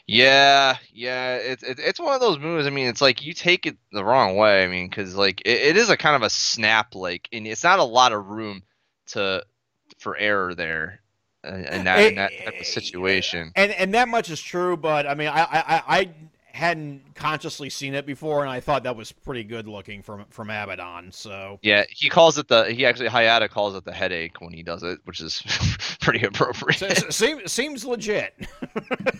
Yeah, 0.07 0.77
yeah, 0.91 1.35
it's 1.35 1.63
it, 1.63 1.79
it's 1.79 1.99
one 1.99 2.13
of 2.15 2.19
those 2.21 2.39
moves. 2.39 2.65
I 2.65 2.71
mean, 2.71 2.87
it's 2.87 3.01
like 3.01 3.23
you 3.23 3.33
take 3.33 3.65
it 3.65 3.77
the 3.91 4.03
wrong 4.03 4.35
way. 4.35 4.63
I 4.63 4.67
mean, 4.67 4.89
because 4.89 5.15
like 5.15 5.41
it, 5.45 5.61
it 5.61 5.77
is 5.77 5.89
a 5.89 5.97
kind 5.97 6.15
of 6.15 6.23
a 6.23 6.29
snap, 6.29 6.95
like, 6.95 7.29
and 7.31 7.45
it's 7.47 7.63
not 7.63 7.79
a 7.79 7.83
lot 7.83 8.11
of 8.11 8.27
room 8.27 8.63
to 9.07 9.43
for 9.99 10.17
error 10.17 10.55
there 10.55 10.99
in 11.43 11.83
that 11.83 12.07
in 12.07 12.15
that 12.15 12.31
type 12.43 12.59
of 12.59 12.65
situation. 12.65 13.51
And 13.55 13.71
and 13.71 13.93
that 13.93 14.07
much 14.07 14.29
is 14.29 14.41
true, 14.41 14.77
but 14.77 15.05
I 15.07 15.13
mean, 15.15 15.27
I 15.29 15.41
I, 15.41 15.59
I- 15.77 15.99
I 15.99 16.09
hadn't 16.53 17.15
consciously 17.15 17.69
seen 17.69 17.95
it 17.95 18.05
before, 18.05 18.41
and 18.41 18.49
I 18.49 18.59
thought 18.59 18.83
that 18.83 18.95
was 18.95 19.11
pretty 19.11 19.43
good 19.43 19.67
looking 19.67 20.03
from 20.03 20.25
from 20.29 20.49
Abaddon. 20.49 21.11
So 21.11 21.59
Yeah, 21.63 21.83
he 21.89 22.09
calls 22.09 22.37
it 22.37 22.47
the 22.47 22.71
he 22.71 22.85
actually 22.85 23.09
Hayata 23.09 23.49
calls 23.49 23.75
it 23.75 23.83
the 23.85 23.91
headache 23.91 24.39
when 24.39 24.53
he 24.53 24.61
does 24.63 24.83
it, 24.83 24.99
which 25.05 25.19
is 25.19 25.41
pretty 26.01 26.25
appropriate. 26.25 26.77
so- 26.97 27.09
seems 27.09 27.51
seems 27.51 27.85
legit. 27.85 28.33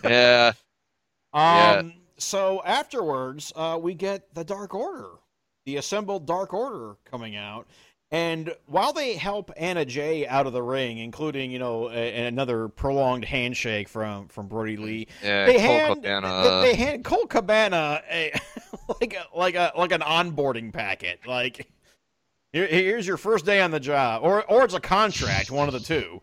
yeah, 0.04 0.52
Yeah. 1.34 1.76
Um. 1.80 1.94
So 2.18 2.62
afterwards, 2.64 3.52
uh, 3.56 3.76
we 3.82 3.94
get 3.94 4.32
the 4.34 4.44
Dark 4.44 4.72
Order, 4.72 5.08
the 5.66 5.76
assembled 5.78 6.26
Dark 6.26 6.54
Order 6.54 6.94
coming 7.04 7.34
out. 7.34 7.66
And 8.10 8.54
while 8.66 8.92
they 8.92 9.14
help 9.14 9.50
Anna 9.56 9.84
Jay 9.84 10.26
out 10.26 10.46
of 10.46 10.52
the 10.52 10.62
ring, 10.62 10.98
including 10.98 11.50
you 11.50 11.58
know 11.58 11.90
a, 11.90 12.26
another 12.26 12.68
prolonged 12.68 13.24
handshake 13.24 13.88
from 13.88 14.28
from 14.28 14.46
Brodie 14.46 14.76
Lee, 14.76 15.08
yeah. 15.22 15.46
they 15.46 15.54
Cole 15.54 15.62
hand 15.62 16.02
Cabana. 16.02 16.42
they, 16.42 16.68
they 16.68 16.74
hand 16.76 17.04
Colt 17.04 17.30
Cabana 17.30 18.02
a 18.08 18.32
like 19.00 19.14
a 19.14 19.36
like 19.36 19.54
a 19.56 19.72
like 19.76 19.92
an 19.92 20.00
onboarding 20.00 20.72
packet. 20.72 21.20
Like 21.26 21.66
here, 22.52 22.68
here's 22.68 23.06
your 23.06 23.16
first 23.16 23.44
day 23.44 23.60
on 23.60 23.72
the 23.72 23.80
job, 23.80 24.22
or 24.22 24.44
or 24.44 24.64
it's 24.64 24.74
a 24.74 24.80
contract, 24.80 25.50
one 25.50 25.66
of 25.66 25.74
the 25.74 25.80
two. 25.80 26.20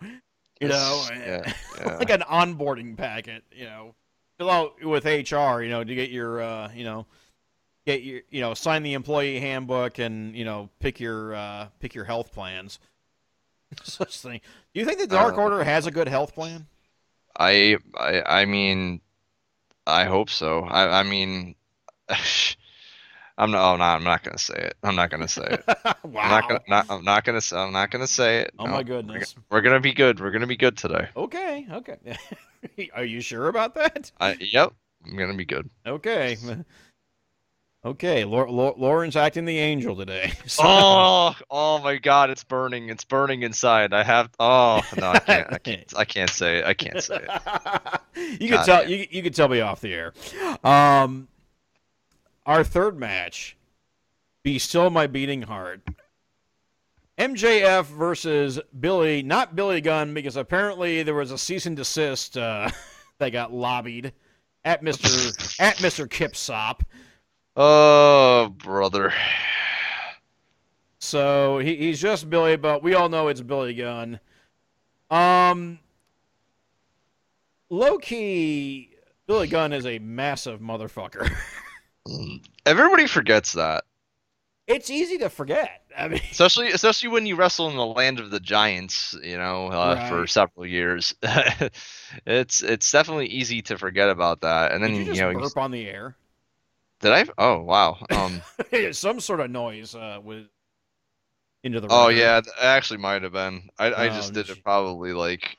You 0.62 0.70
know, 0.70 1.06
yeah, 1.12 1.54
yeah. 1.80 1.96
like 1.98 2.10
an 2.10 2.22
onboarding 2.22 2.96
packet. 2.96 3.44
You 3.52 3.66
know, 3.66 3.96
fill 4.38 4.50
out 4.50 4.82
with 4.82 5.04
HR. 5.04 5.62
You 5.62 5.70
know, 5.70 5.84
to 5.84 5.96
get 5.96 6.10
your 6.10 6.42
uh, 6.42 6.72
you 6.74 6.86
know 6.86 7.06
get 7.86 8.04
your 8.04 8.22
you 8.30 8.42
know 8.42 8.54
sign 8.54 8.84
the 8.84 8.94
employee 8.94 9.40
handbook 9.40 10.00
and 10.00 10.36
you 10.36 10.46
know 10.46 10.70
pick 10.80 11.00
your 11.00 11.34
uh, 11.36 11.68
pick 11.80 11.94
your 11.96 12.06
health 12.06 12.32
plans. 12.32 12.80
such 13.84 14.20
thing. 14.20 14.42
Do 14.74 14.80
you 14.80 14.86
think 14.86 15.00
the 15.00 15.08
Dark 15.08 15.38
Uh, 15.38 15.42
Order 15.42 15.64
has 15.64 15.86
a 15.88 15.92
good 15.92 16.08
health 16.08 16.34
plan? 16.36 16.68
I 17.38 17.78
I 17.98 18.22
I 18.42 18.46
mean, 18.46 19.02
I 19.88 20.04
hope 20.06 20.30
so. 20.30 20.62
I 20.64 21.00
I 21.00 21.04
mean, 21.04 21.56
I'm 23.38 23.50
not. 23.52 23.74
Oh, 23.74 23.78
no, 23.78 23.84
I'm 23.84 24.04
not 24.04 24.24
gonna 24.24 24.38
say 24.38 24.56
it. 24.56 24.74
I'm 24.84 24.96
not 24.96 25.10
gonna 25.10 25.28
say 25.28 25.44
it. 25.50 25.64
wow. 25.68 25.96
I'm 26.04 26.30
not 26.30 26.48
gonna. 26.50 26.62
Not, 26.68 26.86
I'm 26.90 27.04
not 27.06 27.24
gonna. 27.24 27.40
I'm 27.54 27.72
not 27.72 27.90
gonna 27.92 28.08
say 28.08 28.40
it. 28.42 28.54
oh 28.60 28.66
No. 28.66 28.72
my 28.72 28.78
We're, 28.80 28.84
goodness. 28.84 29.34
go- 29.34 29.42
we're 29.50 29.62
gonna 29.62 29.80
be 29.80 29.94
good. 29.94 30.20
We're 30.20 30.32
gonna 30.32 30.48
be 30.48 30.58
good 30.58 30.78
today. 30.78 31.08
Okay, 31.16 31.66
okay. 31.72 32.18
Are 32.94 33.06
you 33.06 33.22
sure 33.22 33.48
about 33.48 33.74
that? 33.76 34.12
I. 34.20 34.36
Yep. 34.40 34.74
I'm 35.06 35.16
gonna 35.18 35.36
be 35.36 35.46
good. 35.46 35.70
Okay. 35.88 36.38
Okay, 37.84 38.26
Lau- 38.26 38.48
Lau- 38.50 38.76
Lawrence's 38.78 39.16
acting 39.16 39.46
the 39.46 39.58
angel 39.58 39.96
today. 39.96 40.32
So- 40.46 40.62
Oh, 40.66 41.36
oh 41.50 41.80
my 41.80 41.98
God! 41.98 42.30
It's 42.30 42.44
burning. 42.44 42.90
It's 42.90 43.04
burning 43.04 43.42
inside. 43.42 43.92
I 43.94 44.04
have. 44.04 44.30
Oh 44.40 44.82
no, 44.98 45.10
I 45.12 45.20
can't. 45.20 45.54
I 45.54 45.58
can't. 45.64 45.94
I 45.98 46.06
can't 46.06 46.30
say 46.30 46.60
it. 46.60 46.66
I 46.66 46.74
can't 46.76 47.02
say 47.02 47.16
it. 47.28 48.02
you 48.42 48.50
can 48.50 48.58
God 48.58 48.66
tell 48.66 48.90
you, 48.90 49.08
you 49.10 49.24
can 49.24 49.34
tell 49.34 49.48
me 49.48 49.62
off 49.62 49.82
the 49.82 49.94
air. 49.94 50.14
Um, 50.64 51.28
our 52.46 52.64
third 52.64 53.00
match, 53.00 53.58
be 54.44 54.60
still 54.60 54.90
my 54.92 55.08
beating 55.08 55.42
heart. 55.44 55.82
MJF 57.18 57.86
versus 57.86 58.60
Billy, 58.80 59.22
not 59.24 59.56
Billy 59.56 59.82
Gunn, 59.82 60.14
because 60.14 60.36
apparently 60.38 61.04
there 61.04 61.14
was 61.14 61.32
a 61.32 61.38
cease 61.38 61.66
and 61.66 61.76
desist 61.76 62.38
uh, 62.38 62.70
that 63.20 63.30
got 63.32 63.52
lobbied 63.54 64.14
at 64.66 64.84
Mister 64.84 65.10
at 65.60 65.82
Mister 65.82 66.06
Kipsop. 66.08 66.84
Oh, 67.56 68.54
brother. 68.58 69.14
So 71.00 71.60
he, 71.60 71.76
he's 71.76 72.00
just 72.00 72.30
Billy, 72.30 72.56
but 72.58 72.84
we 72.84 72.94
all 72.94 73.10
know 73.10 73.28
it's 73.28 73.42
Billy 73.42 73.74
Gunn. 73.74 74.20
Um, 75.10 75.80
low 77.70 77.98
key, 77.98 78.96
Billy 79.28 79.48
Gunn 79.48 79.74
is 79.74 79.86
a 79.86 80.00
massive 80.00 80.62
motherfucker. 80.62 81.30
Everybody 82.66 83.08
forgets 83.08 83.54
that, 83.54 83.84
it's 84.72 84.90
easy 84.90 85.18
to 85.20 85.30
forget. 85.30 85.84
I 85.98 86.08
mean, 86.08 86.22
especially 86.32 86.72
especially 86.72 87.10
when 87.10 87.26
you 87.26 87.36
wrestle 87.36 87.70
in 87.70 87.76
the 87.76 87.86
land 87.86 88.20
of 88.20 88.32
the 88.32 88.40
giants. 88.40 89.16
You 89.22 89.38
know, 89.38 89.68
uh, 89.68 90.10
for 90.10 90.28
several 90.28 90.66
years. 90.66 91.14
it's 92.26 92.64
it's 92.64 92.92
definitely 92.92 93.28
easy 93.28 93.62
to 93.64 93.78
forget 93.78 94.10
about 94.10 94.42
that. 94.42 94.72
And 94.72 94.84
then 94.84 94.92
did 94.92 95.00
you 95.00 95.06
just 95.06 95.22
know, 95.22 95.34
burp 95.34 95.58
on 95.58 95.72
the 95.72 95.88
air? 95.88 96.16
Did 97.02 97.12
I? 97.12 97.26
Oh 97.38 97.62
wow. 97.62 97.98
Um. 98.12 98.42
Some 98.94 99.20
sort 99.20 99.40
of 99.40 99.50
noise 99.52 99.96
uh, 99.96 100.20
with 100.24 100.46
into 101.64 101.80
the. 101.80 101.88
oh 101.90 102.08
record. 102.08 102.18
yeah, 102.20 102.38
it 102.40 102.48
actually 102.62 102.98
might 103.00 103.24
have 103.24 103.34
been. 103.34 103.70
I 103.80 103.88
I 103.88 104.06
Oh, 104.08 104.10
just 104.10 104.34
did 104.34 104.50
it 104.50 104.64
probably 104.64 105.14
like. 105.14 105.58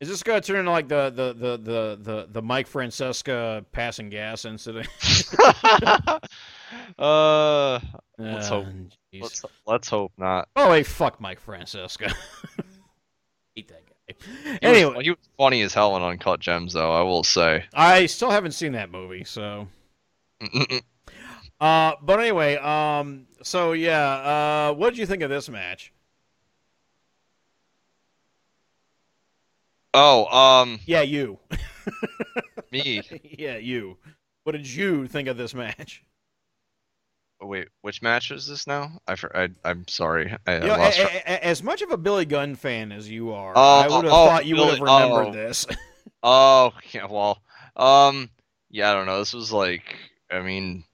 Is 0.00 0.08
this 0.08 0.22
gonna 0.22 0.40
turn 0.40 0.56
into 0.58 0.70
like 0.70 0.88
the 0.88 1.10
the 1.10 1.32
the 1.32 1.56
the 1.56 1.98
the, 2.02 2.28
the 2.30 2.42
Mike 2.42 2.68
Francesa 2.68 3.64
passing 3.72 4.10
gas 4.10 4.44
incident? 4.44 4.88
uh. 6.98 7.80
Let's 8.18 8.48
hope. 8.48 8.66
Let's 9.12 9.44
let's 9.66 9.88
hope 9.88 10.12
not. 10.18 10.48
Oh, 10.56 10.72
hey, 10.72 10.82
fuck 10.82 11.20
Mike 11.20 11.44
Francesa. 11.44 12.12
Hate 13.54 13.68
that 13.68 13.82
guy. 13.86 13.92
He 14.06 14.14
was- 14.44 14.58
Anyway, 14.62 15.02
he 15.04 15.10
was 15.10 15.18
funny 15.38 15.62
as 15.62 15.72
hell 15.74 15.96
in 15.96 16.02
Uncut 16.02 16.40
Gems, 16.40 16.72
though. 16.74 16.92
I 16.92 17.02
will 17.02 17.24
say. 17.24 17.64
I 17.74 18.06
still 18.06 18.30
haven't 18.30 18.52
seen 18.52 18.72
that 18.72 18.90
movie, 18.90 19.24
so. 19.24 19.66
Uh, 21.60 21.92
but 22.02 22.18
anyway, 22.18 22.56
um, 22.56 23.26
so 23.42 23.72
yeah, 23.72 24.68
uh, 24.70 24.74
what 24.74 24.90
did 24.90 24.98
you 24.98 25.06
think 25.06 25.22
of 25.22 25.30
this 25.30 25.48
match? 25.48 25.92
oh, 29.94 30.26
um, 30.36 30.80
Yeah, 30.86 31.02
you. 31.02 31.38
me. 32.72 33.02
yeah, 33.38 33.56
you. 33.56 33.96
What 34.42 34.52
did 34.52 34.66
you 34.68 35.06
think 35.06 35.28
of 35.28 35.36
this 35.36 35.54
match? 35.54 36.04
Wait, 37.40 37.68
which 37.82 38.02
match 38.02 38.30
is 38.30 38.46
this 38.46 38.66
now? 38.66 38.98
I, 39.06 39.16
I 39.34 39.48
I'm 39.64 39.86
sorry. 39.86 40.34
I, 40.46 40.52
I 40.52 40.54
You 40.60 40.66
know, 40.68 40.76
lost 40.76 40.98
a- 40.98 41.30
a- 41.32 41.44
as 41.44 41.62
much 41.62 41.82
of 41.82 41.90
a 41.90 41.96
Billy 41.96 42.24
Gunn 42.24 42.54
fan 42.54 42.90
as 42.90 43.08
you 43.10 43.32
are, 43.32 43.52
Oh, 43.54 43.60
I 43.80 43.86
would 43.86 44.04
have 44.04 44.12
oh, 44.12 44.26
thought 44.26 44.46
you 44.46 44.56
would 44.56 44.70
have 44.70 44.80
remembered 44.80 45.26
oh. 45.28 45.32
this. 45.32 45.66
Oh, 46.26 46.72
yeah, 46.92 47.04
well, 47.04 47.42
um, 47.76 48.30
yeah, 48.70 48.90
I 48.90 48.94
don't 48.94 49.04
know. 49.04 49.18
This 49.18 49.34
was 49.34 49.52
like, 49.52 49.94
I 50.30 50.40
mean, 50.40 50.84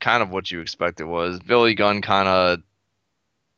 kind 0.00 0.22
of 0.22 0.30
what 0.30 0.50
you 0.50 0.60
expected 0.60 1.06
was 1.06 1.40
Billy 1.40 1.74
Gunn 1.74 2.02
kind 2.02 2.28
of, 2.28 2.62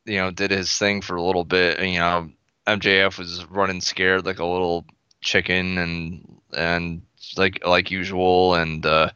you 0.05 0.17
know, 0.17 0.31
did 0.31 0.51
his 0.51 0.77
thing 0.77 1.01
for 1.01 1.17
a 1.17 1.23
little 1.23 1.45
bit. 1.45 1.81
You 1.81 1.99
know, 1.99 2.31
MJF 2.67 3.19
was 3.19 3.45
running 3.47 3.81
scared 3.81 4.27
like 4.27 4.39
a 4.39 4.45
little 4.45 4.85
chicken 5.21 5.79
and 5.79 6.41
and 6.53 7.03
like 7.37 7.65
like 7.67 7.91
usual, 7.91 8.55
and 8.55 8.85
uh, 8.85 9.11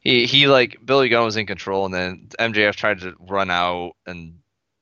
he 0.00 0.26
he 0.26 0.46
like 0.46 0.78
Billy 0.84 1.08
Gunn 1.08 1.24
was 1.24 1.36
in 1.36 1.46
control, 1.46 1.84
and 1.86 1.94
then 1.94 2.28
MJF 2.38 2.74
tried 2.74 3.00
to 3.00 3.14
run 3.20 3.50
out 3.50 3.92
and 4.06 4.38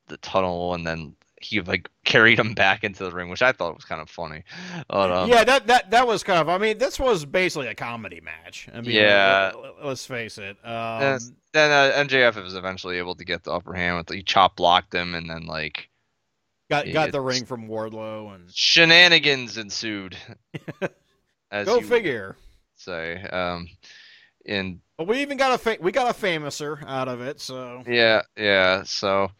the 0.09 0.17
tunnel, 0.19 0.75
and 0.75 0.87
then 0.87 1.15
he 1.41 1.61
like 1.63 1.89
carried 2.05 2.39
him 2.39 2.55
back 2.55 2.85
into 2.85 3.03
the 3.03 3.11
ring, 3.11 3.29
which 3.31 3.43
I 3.43 3.53
thought 3.53 3.75
was 3.75 3.85
kind 3.85 4.01
of 4.01 4.09
funny. 4.09 4.45
But, 4.89 5.11
um, 5.11 5.29
yeah, 5.29 5.43
that, 5.43 5.67
that 5.67 5.91
that 5.91 6.07
was 6.07 6.23
kind 6.23 6.39
of. 6.39 6.49
I 6.49 6.59
mean, 6.59 6.79
this 6.79 7.01
was 7.01 7.25
basically 7.25 7.69
a 7.69 7.75
comedy 7.75 8.21
match. 8.21 8.69
I 8.73 8.83
mean, 8.83 8.91
Yeah. 8.91 9.53
let, 9.55 9.87
us 9.87 10.05
face 10.05 10.39
it. 10.39 10.57
Um, 10.65 11.19
then 11.53 11.71
uh, 11.73 12.05
MJF 12.05 12.43
was 12.43 12.55
eventually 12.55 12.99
able 12.99 13.15
to 13.17 13.25
get 13.25 13.43
the 13.43 13.53
upper 13.53 13.75
hand 13.75 13.97
with 13.97 14.11
he 14.11 14.23
chop 14.23 14.57
blocked 14.57 14.95
him 14.95 15.15
and 15.15 15.29
then 15.29 15.47
like 15.47 15.89
got 16.69 16.91
got 16.93 17.11
the 17.11 17.21
ring 17.21 17.45
from 17.45 17.67
Wardlow 17.67 18.35
and 18.35 18.51
shenanigans 18.55 19.57
ensued. 19.57 20.17
as 21.51 21.67
go 21.67 21.81
figure. 21.81 22.37
Say, 22.77 23.21
um, 23.23 23.69
and 24.47 24.81
But 24.97 25.07
we 25.07 25.21
even 25.21 25.37
got 25.37 25.53
a 25.53 25.59
fa- 25.59 25.79
we 25.81 25.93
got 25.93 26.11
a 26.11 26.19
famouser 26.19 26.83
out 26.87 27.09
of 27.09 27.21
it. 27.21 27.41
So 27.41 27.83
yeah, 27.87 28.23
yeah. 28.37 28.83
So, 28.85 29.31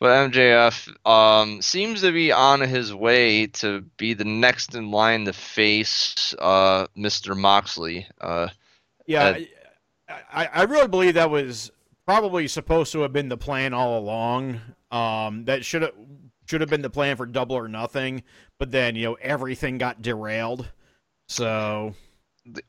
but 0.00 0.30
MJF 0.30 0.94
um 1.08 1.62
seems 1.62 2.02
to 2.02 2.12
be 2.12 2.32
on 2.32 2.60
his 2.60 2.94
way 2.94 3.46
to 3.46 3.82
be 3.96 4.14
the 4.14 4.24
next 4.24 4.74
in 4.74 4.90
line 4.90 5.24
to 5.24 5.32
face 5.32 6.34
uh 6.38 6.86
Mr. 6.96 7.36
Moxley. 7.36 8.06
Uh, 8.20 8.48
yeah, 9.06 9.38
I, 10.08 10.20
I 10.32 10.46
I 10.46 10.62
really 10.64 10.88
believe 10.88 11.14
that 11.14 11.30
was 11.30 11.70
probably 12.06 12.48
supposed 12.48 12.92
to 12.92 13.00
have 13.00 13.12
been 13.12 13.28
the 13.28 13.36
plan 13.36 13.74
all 13.74 13.98
along. 13.98 14.60
Um, 14.90 15.44
that 15.44 15.64
should 15.64 15.82
have 15.82 15.92
should 16.46 16.60
have 16.60 16.70
been 16.70 16.82
the 16.82 16.90
plan 16.90 17.16
for 17.16 17.26
Double 17.26 17.56
or 17.56 17.68
Nothing. 17.68 18.22
But 18.58 18.70
then 18.70 18.96
you 18.96 19.04
know 19.04 19.18
everything 19.20 19.78
got 19.78 20.02
derailed. 20.02 20.68
So 21.28 21.94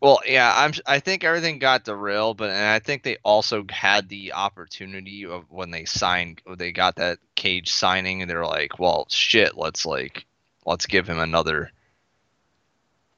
Well, 0.01 0.19
yeah, 0.25 0.53
I'm. 0.55 0.73
I 0.85 0.99
think 0.99 1.23
everything 1.23 1.59
got 1.59 1.85
derailed, 1.85 2.37
but 2.37 2.49
and 2.49 2.65
I 2.65 2.79
think 2.79 3.03
they 3.03 3.17
also 3.23 3.65
had 3.69 4.09
the 4.09 4.33
opportunity 4.33 5.25
of 5.25 5.45
when 5.49 5.71
they 5.71 5.85
signed, 5.85 6.41
they 6.57 6.71
got 6.71 6.95
that 6.97 7.19
cage 7.35 7.71
signing, 7.71 8.21
and 8.21 8.29
they're 8.29 8.45
like, 8.45 8.79
"Well, 8.79 9.05
shit, 9.09 9.57
let's 9.57 9.85
like, 9.85 10.25
let's 10.65 10.85
give 10.85 11.07
him 11.07 11.19
another 11.19 11.71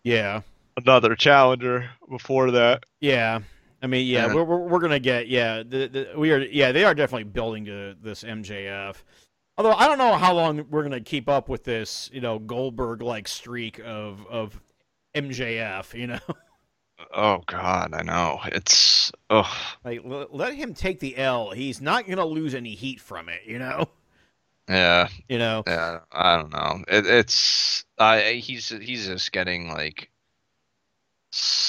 yeah. 0.04 0.42
another 0.78 1.16
challenger 1.16 1.90
before 2.10 2.52
that." 2.52 2.84
Yeah, 3.00 3.40
I 3.82 3.88
mean, 3.88 4.08
yeah, 4.08 4.28
Yeah. 4.28 4.34
we're, 4.36 4.44
we're 4.44 4.68
we're 4.68 4.80
gonna 4.80 5.00
get 5.00 5.28
yeah, 5.28 5.64
the, 5.64 5.88
the, 5.88 6.10
we 6.18 6.32
are 6.32 6.40
yeah, 6.40 6.72
they 6.72 6.84
are 6.84 6.94
definitely 6.94 7.26
building 7.26 7.66
to 7.66 7.96
this 8.02 8.24
MJF. 8.24 8.96
Although 9.58 9.74
I 9.74 9.88
don't 9.88 9.98
know 9.98 10.14
how 10.14 10.34
long 10.34 10.66
we're 10.70 10.84
gonna 10.84 11.02
keep 11.02 11.28
up 11.28 11.50
with 11.50 11.64
this, 11.64 12.10
you 12.14 12.22
know, 12.22 12.40
Goldberg 12.40 13.02
like 13.02 13.28
streak 13.28 13.80
of 13.84 14.26
of 14.28 14.60
MJF. 15.16 15.94
You 15.94 16.08
know, 16.08 16.20
Oh 17.14 17.44
God, 17.48 17.94
I 17.94 18.04
know 18.04 18.40
it's. 18.46 19.12
Oh, 19.30 19.52
like 19.84 20.02
l- 20.06 20.28
let 20.32 20.54
him 20.54 20.74
take 20.74 21.00
the 21.00 21.18
L. 21.18 21.52
He's 21.52 21.82
not 21.82 22.08
gonna 22.08 22.26
lose 22.26 22.54
any 22.56 22.76
heat 22.76 23.00
from 23.02 23.30
it. 23.30 23.42
You 23.46 23.60
know, 23.60 23.86
yeah, 24.70 25.08
you 25.30 25.38
know. 25.38 25.64
yeah. 25.68 26.00
I 26.12 26.38
don't 26.38 26.52
know. 26.52 26.84
It, 26.88 27.06
it's. 27.06 27.86
I. 27.98 28.34
he's 28.34 28.70
he's 28.70 29.08
just 29.08 29.32
getting 29.32 29.70
like. 29.70 30.10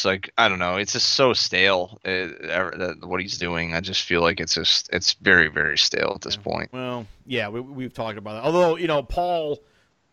Like 0.05 0.33
I 0.37 0.49
don't 0.49 0.59
know, 0.59 0.77
it's 0.77 0.95
just 0.95 1.11
so 1.11 1.33
stale. 1.33 2.01
It, 2.05 2.43
that- 2.43 2.99
what 3.07 3.21
he's 3.21 3.39
doing, 3.39 3.75
I 3.75 3.81
just 3.81 4.03
feel 4.03 4.21
like 4.21 4.41
it's 4.41 4.55
just 4.55 4.91
it's 4.93 5.13
very 5.15 5.47
very 5.49 5.79
stale 5.79 6.13
at 6.17 6.21
this 6.23 6.35
point. 6.37 6.71
Well, 6.73 7.07
yeah, 7.27 7.49
we, 7.49 7.61
we've 7.61 7.93
talked 7.95 8.19
about 8.19 8.35
that. 8.35 8.45
Although 8.45 8.77
you 8.77 8.89
know, 8.89 9.05
Paul, 9.05 9.61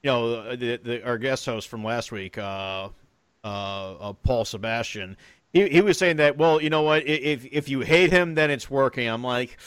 you 0.03 0.11
know, 0.11 0.55
the, 0.55 0.77
the, 0.77 1.03
our 1.03 1.17
guest 1.17 1.47
host 1.47 1.67
from 1.67 1.83
last 1.83 2.11
week, 2.11 2.37
uh, 2.37 2.89
uh, 3.43 3.93
uh, 3.95 4.13
Paul 4.13 4.45
Sebastian, 4.45 5.17
he, 5.51 5.67
he 5.69 5.81
was 5.81 5.97
saying 5.97 6.17
that. 6.17 6.37
Well, 6.37 6.61
you 6.61 6.69
know 6.69 6.81
what? 6.83 7.07
If 7.07 7.45
if 7.45 7.69
you 7.69 7.81
hate 7.81 8.11
him, 8.11 8.35
then 8.35 8.51
it's 8.51 8.69
working. 8.69 9.07
I'm 9.07 9.23
like, 9.23 9.57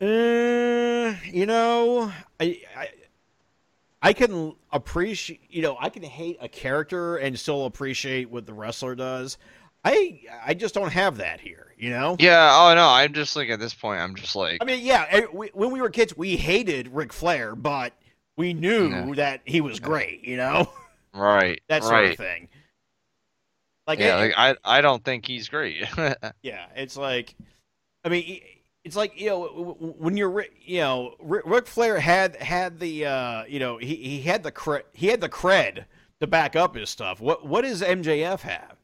uh, 0.00 1.14
you 1.30 1.46
know, 1.46 2.12
I. 2.40 2.60
I 2.76 2.88
I 4.02 4.12
can 4.12 4.54
appreciate, 4.70 5.40
you 5.48 5.62
know, 5.62 5.76
I 5.80 5.88
can 5.88 6.02
hate 6.02 6.36
a 6.40 6.48
character 6.48 7.16
and 7.16 7.36
still 7.36 7.64
appreciate 7.64 8.30
what 8.30 8.46
the 8.46 8.52
wrestler 8.52 8.94
does. 8.94 9.36
I 9.84 10.20
I 10.44 10.54
just 10.54 10.74
don't 10.74 10.92
have 10.92 11.16
that 11.16 11.40
here, 11.40 11.72
you 11.78 11.90
know. 11.90 12.16
Yeah, 12.20 12.50
oh 12.52 12.74
no, 12.74 12.86
I'm 12.88 13.14
just 13.14 13.34
like 13.34 13.48
at 13.48 13.58
this 13.58 13.74
point, 13.74 14.00
I'm 14.00 14.14
just 14.14 14.36
like, 14.36 14.58
I 14.60 14.64
mean, 14.64 14.84
yeah, 14.84 15.06
eh, 15.10 15.22
we, 15.32 15.48
when 15.54 15.72
we 15.72 15.80
were 15.80 15.90
kids, 15.90 16.16
we 16.16 16.36
hated 16.36 16.88
Ric 16.94 17.12
Flair, 17.12 17.56
but 17.56 17.94
we 18.36 18.52
knew 18.54 18.90
Yeah. 18.90 19.12
that 19.16 19.40
he 19.44 19.60
was 19.60 19.80
great. 19.80 20.22
You 20.24 20.36
know, 20.36 20.70
Right. 21.14 21.60
that 21.68 21.82
sort 21.82 21.94
right. 21.94 22.10
of 22.12 22.16
thing. 22.16 22.48
Like, 23.86 23.98
yeah, 23.98 24.16
it- 24.18 24.20
like 24.20 24.34
I 24.64 24.78
I 24.78 24.80
don't 24.80 25.04
think 25.04 25.26
he's 25.26 25.48
great. 25.48 25.84
Yeah, 26.42 26.66
it's 26.74 26.96
like, 26.96 27.34
I 28.04 28.08
mean, 28.08 28.40
it's 28.84 28.96
like 28.96 29.20
you 29.20 29.28
know 29.28 29.76
when 29.98 30.16
you're 30.16 30.44
you 30.64 30.80
know 30.80 31.14
Ri- 31.20 31.42
Ric 31.44 31.66
Flair 31.66 31.98
had 32.00 32.36
had 32.36 32.78
the 32.80 33.06
uh, 33.06 33.44
you 33.44 33.58
know 33.58 33.78
he 33.78 33.94
he 33.96 34.20
had 34.22 34.42
the 34.42 34.50
cre- 34.52 34.86
he 34.92 35.06
had 35.08 35.20
the 35.20 35.28
cred 35.28 35.84
to 36.20 36.26
back 36.26 36.56
up 36.56 36.74
his 36.76 36.90
stuff. 36.90 37.20
What 37.20 37.46
what 37.46 37.62
does 37.62 37.82
MJF 37.82 38.40
have? 38.40 38.76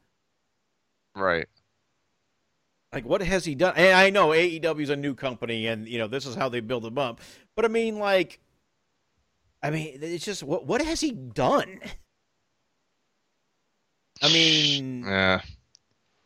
right. 1.15 1.47
Like 2.93 3.05
what 3.07 3.23
has 3.23 3.45
he 3.47 3.55
done? 3.55 3.73
And 3.77 3.95
I 3.97 4.11
know 4.11 4.29
AEW 4.29 4.83
is 4.83 4.91
a 4.91 4.97
new 4.97 5.15
company, 5.15 5.67
and 5.67 5.88
you 5.88 5.99
know 5.99 6.07
this 6.09 6.27
is 6.27 6.35
how 6.35 6.49
they 6.51 6.61
build 6.61 6.83
them 6.83 6.99
up. 6.99 7.21
But 7.57 7.65
I 7.65 7.69
mean, 7.69 7.99
like, 7.99 8.38
I 9.62 9.71
mean, 9.71 9.99
it's 10.03 10.25
just 10.27 10.43
what 10.43 10.67
what 10.67 10.83
has 10.83 11.01
he 11.01 11.11
done? 11.12 11.81
I 14.23 14.33
mean, 14.33 15.05
Yeah. 15.05 15.41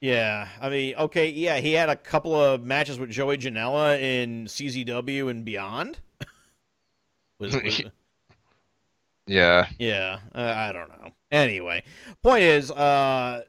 Yeah, 0.00 0.48
I 0.60 0.68
mean, 0.68 0.94
okay, 0.96 1.30
yeah, 1.30 1.56
he 1.58 1.72
had 1.72 1.88
a 1.88 1.96
couple 1.96 2.34
of 2.38 2.62
matches 2.62 2.98
with 2.98 3.10
Joey 3.10 3.38
Janela 3.38 3.98
in 4.00 4.44
CZW 4.44 5.30
and 5.30 5.44
beyond. 5.44 5.98
was, 7.40 7.54
was- 7.54 7.82
Yeah. 9.26 9.66
yeah, 9.80 10.20
uh, 10.34 10.54
I 10.56 10.70
don't 10.72 10.88
know. 10.88 11.10
Anyway, 11.32 11.82
point 12.22 12.42
is, 12.42 12.70
uh, 12.70 13.42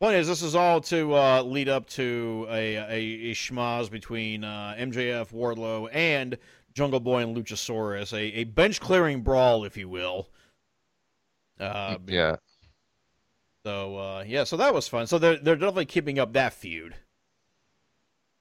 point 0.00 0.16
is, 0.16 0.26
this 0.26 0.42
is 0.42 0.56
all 0.56 0.80
to 0.80 1.14
uh, 1.14 1.42
lead 1.42 1.68
up 1.68 1.86
to 1.90 2.46
a 2.50 2.74
a, 2.76 2.90
a 3.30 3.34
schmoz 3.34 3.88
between 3.90 4.42
uh, 4.42 4.74
MJF, 4.76 5.32
Wardlow, 5.32 5.88
and 5.92 6.36
Jungle 6.74 6.98
Boy 6.98 7.22
and 7.22 7.36
Luchasaurus, 7.36 8.12
a, 8.12 8.40
a 8.40 8.44
bench 8.44 8.80
clearing 8.80 9.22
brawl, 9.22 9.64
if 9.64 9.76
you 9.76 9.88
will. 9.88 10.28
Uh, 11.60 11.98
Yeah. 12.08 12.36
So 13.64 13.96
uh, 13.96 14.24
yeah, 14.26 14.44
so 14.44 14.56
that 14.56 14.72
was 14.74 14.88
fun. 14.88 15.06
So 15.06 15.18
they're 15.18 15.36
they're 15.36 15.56
definitely 15.56 15.86
keeping 15.86 16.18
up 16.18 16.32
that 16.34 16.52
feud 16.52 16.94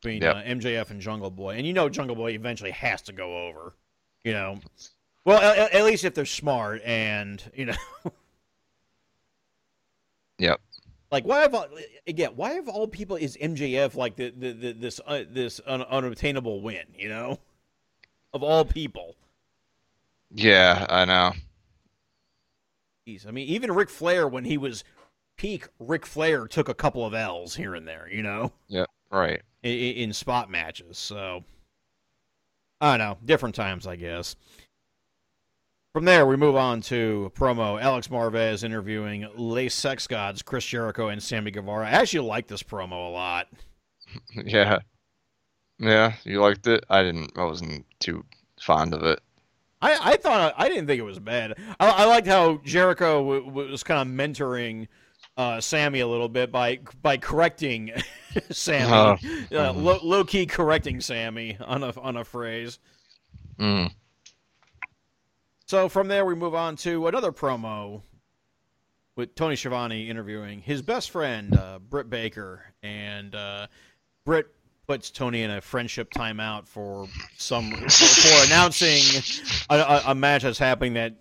between 0.01 0.21
Yep. 0.21 0.35
uh, 0.35 0.41
MJF 0.43 0.89
and 0.91 1.01
Jungle 1.01 1.31
Boy, 1.31 1.55
and 1.55 1.65
you 1.67 1.73
know 1.73 1.89
Jungle 1.89 2.15
Boy 2.15 2.31
eventually 2.31 2.71
has 2.71 3.01
to 3.03 3.11
go 3.13 3.47
over. 3.47 3.73
You 4.23 4.33
know, 4.33 4.59
well 5.25 5.39
at, 5.41 5.73
at 5.73 5.83
least 5.85 6.03
if 6.03 6.13
they're 6.13 6.25
smart 6.25 6.81
and 6.83 7.43
you 7.53 7.65
know. 7.65 7.75
Yep. 10.37 10.61
Like 11.11 11.25
why 11.25 11.41
have 11.41 11.53
all- 11.55 11.67
again? 12.07 12.31
Why 12.35 12.51
have 12.53 12.69
all 12.69 12.87
people 12.87 13.15
is 13.15 13.35
MJF 13.41 13.95
like 13.95 14.15
the, 14.15 14.29
the, 14.29 14.53
the 14.53 14.71
this 14.73 15.01
uh, 15.05 15.23
this 15.29 15.59
un, 15.65 15.81
unobtainable 15.81 16.61
win? 16.61 16.83
You 16.97 17.09
know, 17.09 17.39
of 18.33 18.43
all 18.43 18.63
people. 18.63 19.15
Yeah, 20.31 20.85
I 20.87 21.05
know. 21.05 21.33
Jeez, 23.07 23.27
I 23.27 23.31
mean, 23.31 23.47
even 23.49 23.71
Ric 23.71 23.89
Flair 23.89 24.27
when 24.27 24.45
he 24.45 24.57
was 24.57 24.83
peak, 25.39 25.67
Ric 25.79 26.05
Flair 26.05 26.47
took 26.47 26.69
a 26.69 26.73
couple 26.73 27.05
of 27.05 27.13
L's 27.15 27.55
here 27.55 27.73
and 27.73 27.87
there. 27.87 28.07
You 28.11 28.21
know. 28.21 28.51
Yeah, 28.67 28.85
right. 29.09 29.41
in, 29.63 29.71
in 29.71 30.13
spot 30.13 30.51
matches. 30.51 30.97
So 30.97 31.43
I 32.81 32.97
don't 32.97 33.07
know, 33.07 33.17
different 33.25 33.55
times, 33.55 33.87
I 33.87 33.95
guess. 33.95 34.35
From 35.93 36.05
there, 36.05 36.27
we 36.27 36.35
move 36.35 36.55
on 36.55 36.81
to 36.81 37.31
promo. 37.35 37.81
Alex 37.81 38.09
Marvez 38.09 38.63
interviewing 38.63 39.27
Le 39.35 39.69
Sex 39.69 40.05
Gods, 40.05 40.43
Chris 40.43 40.63
Jericho, 40.65 41.07
and 41.07 41.21
Sammy 41.23 41.49
Guevara. 41.49 41.87
I 41.87 41.91
actually 41.91 42.27
like 42.27 42.47
this 42.47 42.61
promo 42.61 43.07
a 43.07 43.11
lot. 43.11 43.47
Yeah. 44.43 44.79
Yeah, 45.79 46.13
you 46.23 46.41
liked 46.41 46.67
it? 46.67 46.83
I 46.89 47.03
didn't. 47.03 47.31
I 47.37 47.45
wasn't 47.45 47.85
too 47.99 48.25
fond 48.59 48.93
of 48.93 49.03
it. 49.03 49.19
I, 49.81 49.97
I 50.13 50.17
thought 50.17 50.53
I 50.57 50.67
didn't 50.67 50.87
think 50.87 50.99
it 50.99 51.03
was 51.03 51.19
bad. 51.19 51.53
I, 51.79 51.89
I 51.89 52.05
liked 52.05 52.27
how 52.27 52.59
Jericho 52.65 53.23
w- 53.23 53.69
was 53.71 53.83
kind 53.83 54.01
of 54.01 54.13
mentoring 54.13 54.87
uh, 55.39 55.61
Sammy 55.61 56.01
a 56.01 56.07
little 56.07 56.27
bit 56.27 56.51
by 56.51 56.79
by 57.01 57.15
correcting 57.17 57.91
Sammy, 58.51 58.91
Oh. 58.91 59.17
uh, 59.53 59.71
low, 59.73 59.97
low 60.03 60.23
key 60.25 60.45
correcting 60.45 60.99
Sammy 60.99 61.57
on 61.65 61.81
a 61.83 61.97
on 61.99 62.17
a 62.17 62.25
phrase. 62.25 62.77
Mm. 63.57 63.91
So 65.65 65.87
from 65.87 66.07
there, 66.09 66.25
we 66.25 66.35
move 66.35 66.55
on 66.55 66.75
to 66.77 67.07
another 67.07 67.31
promo 67.31 68.01
with 69.15 69.33
Tony 69.35 69.55
Schiavone 69.55 70.09
interviewing 70.09 70.61
his 70.61 70.81
best 70.81 71.09
friend, 71.11 71.55
uh, 71.57 71.79
Britt 71.79 72.09
Baker, 72.09 72.63
and 72.83 73.33
uh, 73.35 73.67
Britt 74.25 74.47
puts 74.87 75.11
Tony 75.11 75.43
in 75.43 75.51
a 75.51 75.61
friendship 75.61 76.11
timeout 76.13 76.67
for 76.67 77.07
some 77.37 77.71
for, 77.71 77.89
for 77.89 78.45
announcing 78.45 79.01
a, 79.69 79.75
a, 79.77 80.01
a 80.07 80.15
match 80.15 80.41
that's 80.43 80.59
happening 80.59 80.93
that 80.95 81.15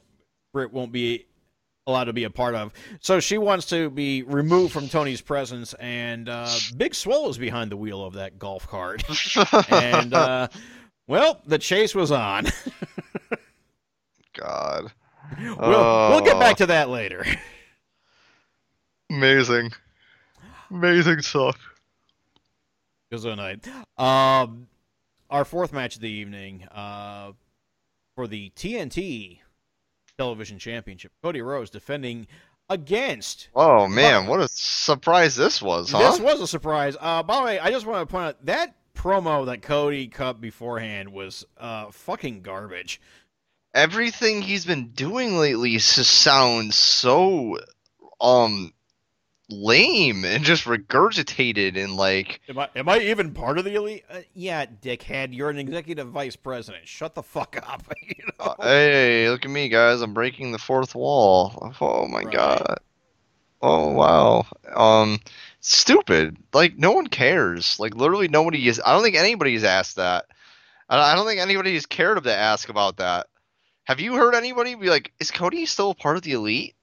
Britt 0.52 0.72
won't 0.72 0.90
be 0.90 1.26
allowed 1.88 2.04
to 2.04 2.12
be 2.12 2.24
a 2.24 2.30
part 2.30 2.54
of. 2.54 2.72
So 3.00 3.18
she 3.18 3.38
wants 3.38 3.66
to 3.66 3.90
be 3.90 4.22
removed 4.22 4.72
from 4.72 4.88
Tony's 4.88 5.20
presence, 5.20 5.74
and 5.74 6.28
uh, 6.28 6.48
Big 6.76 6.94
Swole 6.94 7.30
is 7.30 7.38
behind 7.38 7.72
the 7.72 7.76
wheel 7.76 8.04
of 8.04 8.14
that 8.14 8.38
golf 8.38 8.68
cart, 8.68 9.02
and 9.72 10.14
uh, 10.14 10.48
well, 11.06 11.40
the 11.46 11.58
chase 11.58 11.94
was 11.94 12.12
on. 12.12 12.46
God. 14.34 14.92
We'll, 15.38 15.58
we'll 15.58 16.20
get 16.22 16.38
back 16.38 16.56
to 16.56 16.66
that 16.66 16.88
later. 16.88 17.22
Amazing. 19.10 19.72
Amazing 20.70 21.20
stuff. 21.20 21.58
Night. 23.12 23.68
Um, 23.98 24.68
our 25.28 25.44
fourth 25.44 25.74
match 25.74 25.96
of 25.96 26.00
the 26.00 26.08
evening 26.08 26.64
uh, 26.72 27.32
for 28.14 28.26
the 28.26 28.50
TNT 28.56 29.40
Television 30.18 30.58
Championship. 30.58 31.12
Cody 31.22 31.40
Rhodes 31.40 31.70
defending 31.70 32.26
against. 32.68 33.48
Oh 33.54 33.86
man, 33.86 34.26
what 34.26 34.40
a 34.40 34.48
surprise 34.48 35.36
this 35.36 35.62
was, 35.62 35.92
huh? 35.92 36.10
This 36.10 36.20
was 36.20 36.40
a 36.40 36.46
surprise. 36.46 36.96
Uh, 37.00 37.22
by 37.22 37.36
the 37.36 37.44
way, 37.44 37.58
I 37.60 37.70
just 37.70 37.86
want 37.86 38.06
to 38.06 38.12
point 38.12 38.24
out 38.24 38.46
that 38.46 38.74
promo 38.94 39.46
that 39.46 39.62
Cody 39.62 40.08
cut 40.08 40.40
beforehand 40.40 41.12
was 41.12 41.46
uh, 41.56 41.90
fucking 41.92 42.42
garbage. 42.42 43.00
Everything 43.72 44.42
he's 44.42 44.66
been 44.66 44.88
doing 44.88 45.38
lately 45.38 45.72
just 45.72 46.10
sounds 46.10 46.74
so 46.74 47.58
um 48.20 48.72
lame 49.50 50.24
and 50.24 50.44
just 50.44 50.64
regurgitated 50.64 51.82
and 51.82 51.96
like 51.96 52.40
Am 52.48 52.58
I, 52.58 52.68
am 52.76 52.88
I 52.88 52.98
even 52.98 53.32
part 53.32 53.58
of 53.58 53.64
the 53.64 53.74
elite? 53.74 54.04
Uh, 54.10 54.20
yeah, 54.34 54.66
dickhead. 54.66 55.34
You're 55.34 55.50
an 55.50 55.58
executive 55.58 56.08
vice 56.08 56.36
president. 56.36 56.86
Shut 56.86 57.14
the 57.14 57.22
fuck 57.22 57.56
up. 57.66 57.82
you 58.02 58.14
know? 58.38 58.54
hey, 58.60 59.28
look 59.30 59.44
at 59.44 59.50
me 59.50 59.68
guys, 59.68 60.02
I'm 60.02 60.14
breaking 60.14 60.52
the 60.52 60.58
fourth 60.58 60.94
wall. 60.94 61.74
Oh 61.80 62.06
my 62.06 62.22
Right. 62.22 62.32
god. 62.32 62.78
Oh 63.62 63.92
wow. 63.92 64.46
Um 64.74 65.18
stupid. 65.60 66.36
Like 66.52 66.76
no 66.76 66.92
one 66.92 67.06
cares. 67.06 67.80
Like 67.80 67.94
literally 67.94 68.28
nobody 68.28 68.68
is 68.68 68.80
I 68.84 68.92
don't 68.92 69.02
think 69.02 69.16
anybody's 69.16 69.64
asked 69.64 69.96
that. 69.96 70.26
I 70.88 71.12
I 71.12 71.14
don't 71.14 71.26
think 71.26 71.40
anybody's 71.40 71.86
cared 71.86 72.22
to 72.22 72.34
ask 72.34 72.68
about 72.68 72.98
that. 72.98 73.26
Have 73.84 74.00
you 74.00 74.14
heard 74.14 74.34
anybody 74.34 74.74
be 74.74 74.90
like, 74.90 75.12
is 75.18 75.30
Cody 75.30 75.64
still 75.64 75.94
part 75.94 76.16
of 76.18 76.22
the 76.22 76.32
elite? 76.32 76.74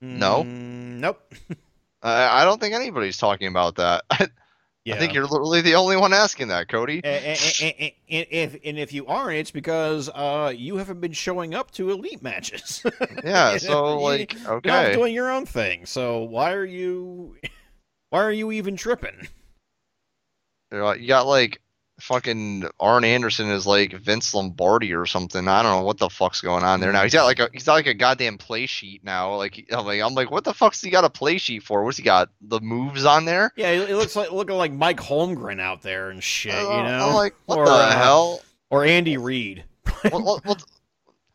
No. 0.00 0.44
Mm, 0.44 1.00
nope. 1.00 1.20
I 2.04 2.42
I 2.42 2.44
don't 2.44 2.60
think 2.60 2.74
anybody's 2.74 3.16
talking 3.18 3.48
about 3.48 3.74
that. 3.76 4.04
I, 4.10 4.28
Yeah. 4.84 4.98
think 4.98 5.14
you're 5.14 5.24
literally 5.24 5.62
the 5.62 5.76
only 5.76 5.96
one 5.96 6.12
asking 6.12 6.48
that, 6.48 6.68
Cody. 6.68 7.00
and, 7.02 7.24
and, 7.24 7.74
and, 7.80 7.92
and 8.10 8.26
if 8.30 8.56
and 8.64 8.78
if 8.78 8.92
you 8.92 9.06
aren't, 9.06 9.38
it's 9.38 9.50
because 9.50 10.10
uh, 10.14 10.52
you 10.54 10.76
haven't 10.76 11.00
been 11.00 11.12
showing 11.14 11.54
up 11.54 11.70
to 11.72 11.90
elite 11.90 12.22
matches. 12.22 12.84
Yeah, 13.24 13.56
so 13.56 13.98
like, 13.98 14.34
you- 14.34 14.40
You're 14.40 14.60
not 14.66 14.84
okay, 14.84 14.92
doing 14.94 15.14
your 15.14 15.30
own 15.30 15.46
thing. 15.46 15.86
So 15.86 16.20
why 16.24 16.52
are 16.52 16.66
you? 16.66 17.36
Why 18.10 18.22
are 18.22 18.30
you 18.30 18.52
even 18.52 18.76
tripping? 18.76 19.26
You 20.70 21.06
got 21.08 21.26
like 21.26 21.60
fucking 22.00 22.68
Arn 22.80 23.04
Anderson 23.04 23.50
is 23.50 23.66
like 23.66 23.92
Vince 23.92 24.34
Lombardi 24.34 24.92
or 24.94 25.06
something. 25.06 25.46
I 25.48 25.62
don't 25.62 25.80
know 25.80 25.84
what 25.84 25.98
the 25.98 26.08
fuck's 26.10 26.40
going 26.40 26.64
on 26.64 26.80
there 26.80 26.92
now. 26.92 27.02
He's 27.02 27.12
got 27.14 27.24
like 27.24 27.38
a 27.38 27.48
he's 27.52 27.64
got 27.64 27.74
like 27.74 27.86
a 27.86 27.94
goddamn 27.94 28.38
play 28.38 28.66
sheet 28.66 29.04
now. 29.04 29.36
Like 29.36 29.64
I'm 29.70 29.84
like 29.86 30.00
I'm 30.02 30.14
like, 30.14 30.30
what 30.30 30.44
the 30.44 30.54
fuck's 30.54 30.80
he 30.80 30.90
got 30.90 31.04
a 31.04 31.10
play 31.10 31.38
sheet 31.38 31.62
for? 31.62 31.84
What's 31.84 31.96
he 31.96 32.02
got? 32.02 32.30
The 32.40 32.60
moves 32.60 33.04
on 33.04 33.24
there? 33.24 33.52
Yeah, 33.56 33.70
it, 33.70 33.94
looks 33.94 34.16
like 34.16 34.32
looking 34.32 34.56
like 34.56 34.72
Mike 34.72 34.98
Holmgren 34.98 35.60
out 35.60 35.82
there 35.82 36.10
and 36.10 36.22
shit. 36.22 36.52
You 36.54 36.68
Uh, 36.68 36.82
know, 36.82 37.08
I'm 37.08 37.14
like, 37.14 37.34
what 37.46 37.58
or, 37.58 37.66
the 37.66 37.72
uh, 37.72 37.96
hell? 37.96 38.40
Or 38.70 38.84
Andy 38.84 39.16
Reid. 39.16 39.64
What, 40.10 40.22
what, 40.22 40.44
what, 40.44 40.64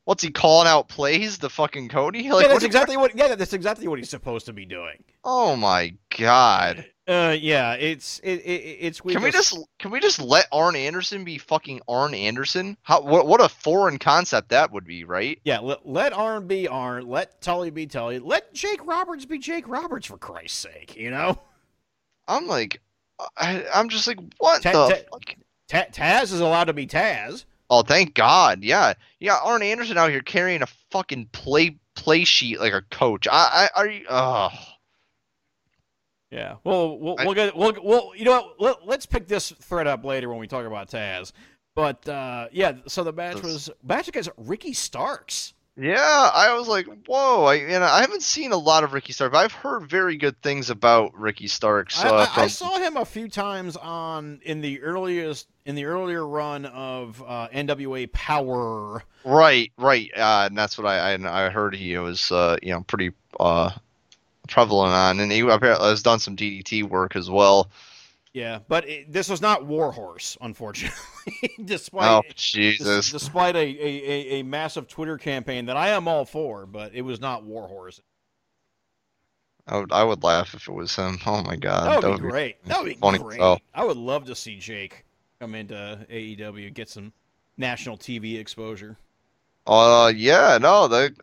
what's 0.04 0.24
he 0.24 0.30
calling 0.32 0.68
out 0.68 0.90
plays? 0.90 1.38
The 1.38 1.50
fucking 1.50 1.90
Cody? 1.90 2.28
Like, 2.30 2.44
yeah, 2.44 2.48
that's 2.50 2.64
exactly 2.64 2.98
what. 2.98 3.16
Yeah, 3.16 3.36
that's 3.36 3.54
exactly 3.54 3.88
what 3.88 3.98
he's 4.00 4.10
supposed 4.10 4.46
to 4.48 4.54
be 4.54 4.66
doing. 4.66 5.04
Oh 5.24 5.56
my 5.56 5.94
god. 6.18 6.86
Uh, 7.10 7.32
yeah, 7.32 7.74
it's 7.74 8.20
it, 8.20 8.36
it 8.46 8.78
it's 8.82 9.04
weak 9.04 9.16
Can 9.16 9.24
we 9.24 9.32
just 9.32 9.58
can 9.80 9.90
we 9.90 10.00
just 10.00 10.22
let 10.22 10.46
Arn 10.52 10.76
Anderson 10.76 11.24
be 11.24 11.40
fucking 11.40 11.82
Arn 11.88 12.14
Anderson? 12.14 12.78
How 12.84 13.02
what 13.02 13.26
what 13.26 13.42
a 13.42 13.50
foreign 13.50 13.98
concept 13.98 14.50
that 14.50 14.72
would 14.72 14.86
be, 14.86 15.06
right? 15.06 15.40
Yeah, 15.44 15.58
let, 15.58 15.90
let 15.90 16.14
Arn 16.14 16.46
be 16.46 16.68
Arn. 16.68 17.08
Let 17.08 17.42
Tully 17.42 17.72
be 17.72 17.88
Tully. 17.88 18.20
Let 18.20 18.54
Jake 18.54 18.86
Roberts 18.86 19.26
be 19.26 19.40
Jake 19.40 19.68
Roberts 19.68 20.06
for 20.06 20.20
Christ's 20.20 20.60
sake. 20.60 20.96
You 20.96 21.10
know, 21.10 21.40
I'm 22.28 22.46
like, 22.46 22.80
I, 23.36 23.66
I'm 23.74 23.90
just 23.90 24.06
like, 24.06 24.20
what 24.38 24.62
Ta- 24.62 24.90
the 24.90 25.06
ta-? 25.12 25.34
Ta- 25.68 25.92
Taz 25.92 26.26
is 26.26 26.42
allowed 26.42 26.66
to 26.66 26.74
be 26.74 26.86
Taz. 26.86 27.46
Oh, 27.72 27.82
thank 27.82 28.14
God. 28.14 28.64
Yeah, 28.64 28.94
yeah. 29.20 29.40
Arn 29.44 29.64
Anderson 29.64 29.98
out 29.98 30.12
here 30.12 30.22
carrying 30.22 30.62
a 30.62 30.68
fucking 30.92 31.30
play 31.32 31.80
play 31.96 32.24
sheet 32.24 32.60
like 32.60 32.74
a 32.74 32.84
coach. 32.92 33.28
I, 33.32 33.68
I 33.76 33.80
are 33.80 33.88
you? 33.88 34.06
Oh, 34.08 34.50
Yeah. 36.32 36.56
Well, 36.64 36.98
we'll 37.00 37.16
I- 37.20 37.26
we'll 37.26 37.34
get 37.34 37.56
we'll, 37.56 37.74
we'll 37.82 38.12
you 38.16 38.26
know 38.26 38.54
what? 38.58 38.86
Let, 38.86 39.00
us 39.00 39.06
pick 39.06 39.28
this 39.28 39.52
thread 39.52 39.88
up 39.88 40.04
later 40.06 40.30
when 40.30 40.40
we 40.40 40.48
talk 40.48 40.66
about 40.66 40.90
Taz. 40.90 41.32
But 41.76 42.08
uh, 42.10 42.48
yeah, 42.52 42.74
so 42.88 43.04
the 43.04 43.14
match 43.14 43.42
was 43.42 43.70
match 43.84 44.08
against 44.08 44.30
Ricky 44.38 44.74
Starks. 44.74 45.54
yeah. 45.78 46.30
I 46.34 46.54
was 46.58 46.68
like, 46.68 46.88
whoa. 47.08 47.46
I 47.46 47.56
and 47.56 47.84
I 47.84 48.02
haven't 48.02 48.22
seen 48.24 48.52
a 48.52 48.58
lot 48.58 48.84
of 48.84 48.92
Ricky 48.94 49.14
Starks, 49.14 49.32
but 49.32 49.38
I've 49.38 49.54
heard 49.54 49.90
very 49.90 50.18
good 50.18 50.42
things 50.42 50.70
about 50.70 51.18
Ricky 51.18 51.48
Starks. 51.48 52.04
I, 52.04 52.10
Uh, 52.10 52.14
I, 52.14 52.22
I 52.24 52.26
from, 52.28 52.50
saw 52.50 52.78
him 52.80 52.98
a 52.98 53.06
few 53.06 53.30
times 53.30 53.78
on 53.78 54.42
in 54.44 54.60
the 54.62 54.82
earliest 54.82 55.48
in 55.66 55.76
the 55.76 55.86
earlier 55.86 56.28
run 56.28 56.66
of 56.66 57.24
uh, 57.26 57.48
NWA 57.54 58.12
Power. 58.12 59.04
Right, 59.24 59.72
right. 59.78 60.10
Uh, 60.16 60.48
and 60.48 60.58
that's 60.58 60.78
what 60.78 60.86
I, 60.86 61.14
I 61.14 61.46
I 61.46 61.50
heard 61.50 61.76
he 61.76 61.98
was 61.98 62.32
uh, 62.32 62.58
you 62.62 62.74
know 62.74 62.82
pretty 62.82 63.12
uh, 63.40 63.70
prevalent 64.50 64.94
on, 64.94 65.20
and 65.20 65.32
he 65.32 65.42
apparently 65.42 65.90
has 65.90 66.04
done 66.04 66.20
some 66.20 66.36
DDT 66.36 66.84
work 66.84 67.16
as 67.16 67.30
well. 67.30 67.70
Yeah, 68.34 68.60
but 68.68 68.88
it, 68.88 69.12
this 69.12 69.28
was 69.28 69.42
not 69.42 69.66
Warhorse, 69.66 70.38
unfortunately. 70.42 70.98
despite 71.66 72.10
Oh 72.10 72.22
Jesus! 72.36 73.12
despite 73.12 73.56
a, 73.56 73.60
a, 73.60 74.40
a, 74.40 74.44
massive 74.44 74.88
Twitter 74.88 75.18
campaign 75.18 75.66
that 75.66 75.78
I 75.78 75.90
am 75.90 76.08
all 76.08 76.26
for, 76.26 76.66
but 76.66 76.94
it 76.94 77.02
was 77.02 77.20
not 77.20 77.44
Warhorse. 77.44 78.02
I 79.68 79.78
would 79.78 79.92
I 79.92 80.04
would 80.04 80.24
laugh 80.24 80.54
if 80.54 80.68
it 80.68 80.74
was 80.74 80.96
him. 80.96 81.20
Oh 81.26 81.42
my 81.44 81.56
God, 81.56 82.04
That 82.04 82.10
would 82.10 82.22
be 82.22 82.30
great. 82.30 82.64
That 82.66 82.80
would 82.82 82.90
be 82.90 82.96
funny 82.96 83.20
great. 83.20 83.40
as. 83.40 83.58
I 83.74 83.84
would 83.84 83.98
love 83.98 84.26
to 84.26 84.36
see 84.36 84.58
Jake 84.58 85.06
come 85.40 85.56
into 85.56 86.06
AEW 86.10 86.74
get 86.74 86.90
some 86.90 87.14
national 87.58 87.98
TV 87.98 88.40
exposure. 88.40 88.98
Uh, 89.66 90.12
yeah, 90.16 90.58
no, 90.60 90.88
the 90.88 91.16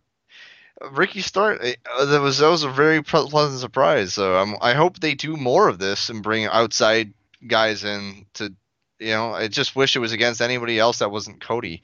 Ricky 0.91 1.21
Starks. 1.21 1.75
Uh, 1.99 2.05
that 2.07 2.21
was 2.21 2.39
that 2.39 2.49
was 2.49 2.63
a 2.65 2.71
very 2.71 3.03
pleasant 3.03 3.61
surprise. 3.61 4.15
So 4.15 4.37
um, 4.37 4.57
I 4.61 4.75
hope 4.75 5.01
they 5.01 5.15
do 5.15 5.37
more 5.37 5.69
of 5.69 5.79
this 5.79 6.09
and 6.11 6.23
bring 6.23 6.45
outside 6.47 7.13
guys 7.47 7.85
in 7.85 8.27
to. 8.35 8.53
You 8.99 9.11
know, 9.11 9.33
I 9.35 9.49
just 9.49 9.77
wish 9.77 9.95
it 9.95 9.99
was 9.99 10.13
against 10.13 10.41
anybody 10.41 10.79
else 10.79 11.01
that 11.01 11.11
wasn't 11.11 11.41
Cody. 11.43 11.83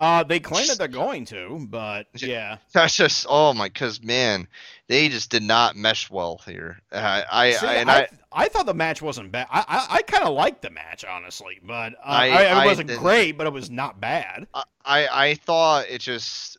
Uh, 0.00 0.22
they 0.22 0.38
claim 0.38 0.66
that 0.68 0.78
they're 0.78 0.88
going 0.88 1.24
to, 1.26 1.66
but 1.68 2.06
yeah. 2.14 2.58
That's 2.72 2.96
just 2.96 3.26
oh 3.28 3.52
my, 3.52 3.68
cause 3.68 4.00
man, 4.02 4.46
they 4.86 5.08
just 5.08 5.28
did 5.30 5.42
not 5.42 5.74
mesh 5.76 6.08
well 6.08 6.40
here. 6.46 6.78
I, 6.92 7.24
I, 7.30 7.50
See, 7.50 7.66
I 7.66 7.74
and 7.74 7.90
I, 7.90 8.00
I, 8.00 8.08
I 8.44 8.48
thought 8.48 8.64
the 8.66 8.74
match 8.74 9.02
wasn't 9.02 9.32
bad. 9.32 9.48
I 9.50 9.64
I, 9.66 9.96
I 9.96 10.02
kind 10.02 10.22
of 10.24 10.34
liked 10.34 10.62
the 10.62 10.70
match 10.70 11.04
honestly, 11.04 11.58
but 11.62 11.94
uh, 11.94 11.96
I- 12.04 12.28
I, 12.28 12.62
it 12.62 12.66
wasn't 12.66 12.96
great, 12.96 13.32
but 13.32 13.46
it 13.48 13.52
was 13.52 13.70
not 13.70 14.00
bad. 14.00 14.46
I, 14.54 15.08
I 15.08 15.34
thought 15.34 15.86
it 15.90 16.00
just, 16.00 16.57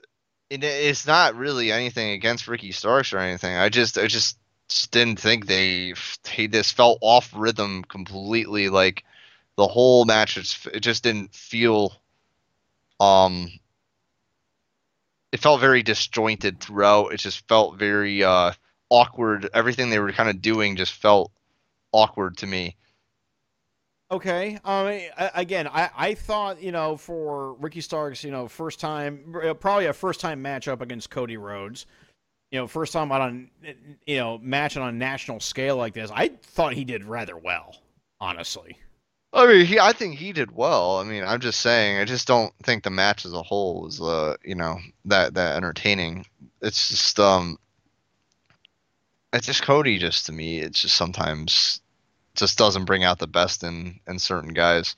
it, 0.49 0.63
it's 0.63 1.05
not 1.05 1.35
really 1.35 1.71
anything 1.71 2.11
against 2.11 2.47
Ricky 2.47 2.71
Starks 2.71 3.13
or 3.13 3.19
anything. 3.19 3.55
I 3.55 3.69
just, 3.69 3.97
I 3.97 4.07
just, 4.07 4.37
just 4.67 4.91
didn't 4.91 5.19
think 5.19 5.47
they, 5.47 5.93
they 6.35 6.47
just 6.47 6.75
felt 6.75 6.99
off 7.01 7.31
rhythm 7.35 7.83
completely. 7.83 8.69
Like 8.69 9.03
the 9.55 9.67
whole 9.67 10.05
match, 10.05 10.37
it 10.67 10.79
just 10.79 11.03
didn't 11.03 11.33
feel, 11.33 11.93
um, 12.99 13.51
it 15.31 15.39
felt 15.39 15.61
very 15.61 15.83
disjointed 15.83 16.59
throughout. 16.59 17.13
It 17.13 17.17
just 17.17 17.47
felt 17.47 17.77
very 17.77 18.23
uh, 18.23 18.51
awkward. 18.89 19.49
Everything 19.53 19.89
they 19.89 19.99
were 19.99 20.11
kind 20.11 20.29
of 20.29 20.41
doing 20.41 20.75
just 20.75 20.93
felt 20.93 21.31
awkward 21.91 22.37
to 22.37 22.47
me. 22.47 22.75
Okay. 24.11 24.59
A- 24.65 25.31
again, 25.35 25.67
I, 25.67 25.89
I 25.95 26.13
thought, 26.15 26.61
you 26.61 26.71
know, 26.71 26.97
for 26.97 27.53
Ricky 27.53 27.81
Starks, 27.81 28.23
you 28.23 28.31
know, 28.31 28.47
first 28.47 28.79
time, 28.79 29.35
probably 29.59 29.85
a 29.85 29.93
first 29.93 30.19
time 30.19 30.43
matchup 30.43 30.81
against 30.81 31.09
Cody 31.09 31.37
Rhodes, 31.37 31.85
you 32.51 32.59
know, 32.59 32.67
first 32.67 32.93
time 32.93 33.11
on, 33.11 33.51
you 34.07 34.17
know, 34.17 34.39
matching 34.39 34.81
on 34.81 34.89
a 34.89 34.97
national 34.97 35.39
scale 35.39 35.77
like 35.77 35.93
this, 35.93 36.09
I 36.13 36.29
thought 36.41 36.73
he 36.73 36.83
did 36.83 37.03
rather 37.03 37.37
well, 37.37 37.77
honestly. 38.19 38.77
I 39.31 39.45
mean, 39.45 39.65
he, 39.67 39.79
I 39.79 39.93
think 39.93 40.15
he 40.15 40.33
did 40.33 40.55
well. 40.55 40.97
I 40.97 41.03
mean, 41.03 41.23
I'm 41.23 41.39
just 41.39 41.61
saying, 41.61 41.99
I 41.99 42.05
just 42.05 42.27
don't 42.27 42.51
think 42.63 42.83
the 42.83 42.89
match 42.89 43.25
as 43.25 43.33
a 43.33 43.43
whole 43.43 43.83
was, 43.83 44.01
uh, 44.01 44.35
you 44.43 44.55
know, 44.55 44.79
that 45.05 45.35
that 45.35 45.55
entertaining. 45.55 46.25
It's 46.63 46.89
just, 46.89 47.19
um, 47.19 47.59
it's 49.31 49.45
just 49.45 49.61
Cody. 49.61 49.99
Just 49.99 50.25
to 50.25 50.31
me, 50.31 50.57
it's 50.61 50.81
just 50.81 50.95
sometimes 50.95 51.81
just 52.39 52.57
doesn't 52.57 52.85
bring 52.85 53.03
out 53.03 53.19
the 53.19 53.27
best 53.27 53.63
in 53.63 53.99
in 54.07 54.19
certain 54.19 54.53
guys. 54.53 54.95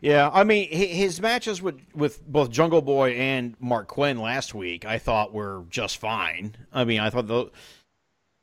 Yeah, 0.00 0.30
I 0.32 0.44
mean, 0.44 0.68
his 0.70 1.20
matches 1.20 1.60
with, 1.60 1.80
with 1.92 2.24
both 2.24 2.50
Jungle 2.50 2.82
Boy 2.82 3.14
and 3.14 3.58
Marq 3.58 3.88
Quen 3.88 4.18
last 4.20 4.54
week, 4.54 4.84
I 4.84 4.98
thought 4.98 5.32
were 5.34 5.64
just 5.70 5.96
fine. 5.96 6.54
I 6.72 6.84
mean, 6.84 7.00
I 7.00 7.10
thought 7.10 7.26
the, 7.26 7.50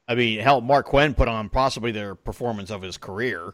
I 0.06 0.16
mean, 0.16 0.40
hell, 0.42 0.62
Marq 0.62 0.84
Quen 0.84 1.14
put 1.14 1.30
on 1.30 1.48
possibly 1.48 1.94
their 1.94 2.14
performance 2.14 2.72
of 2.72 2.82
his 2.82 2.98
career. 2.98 3.54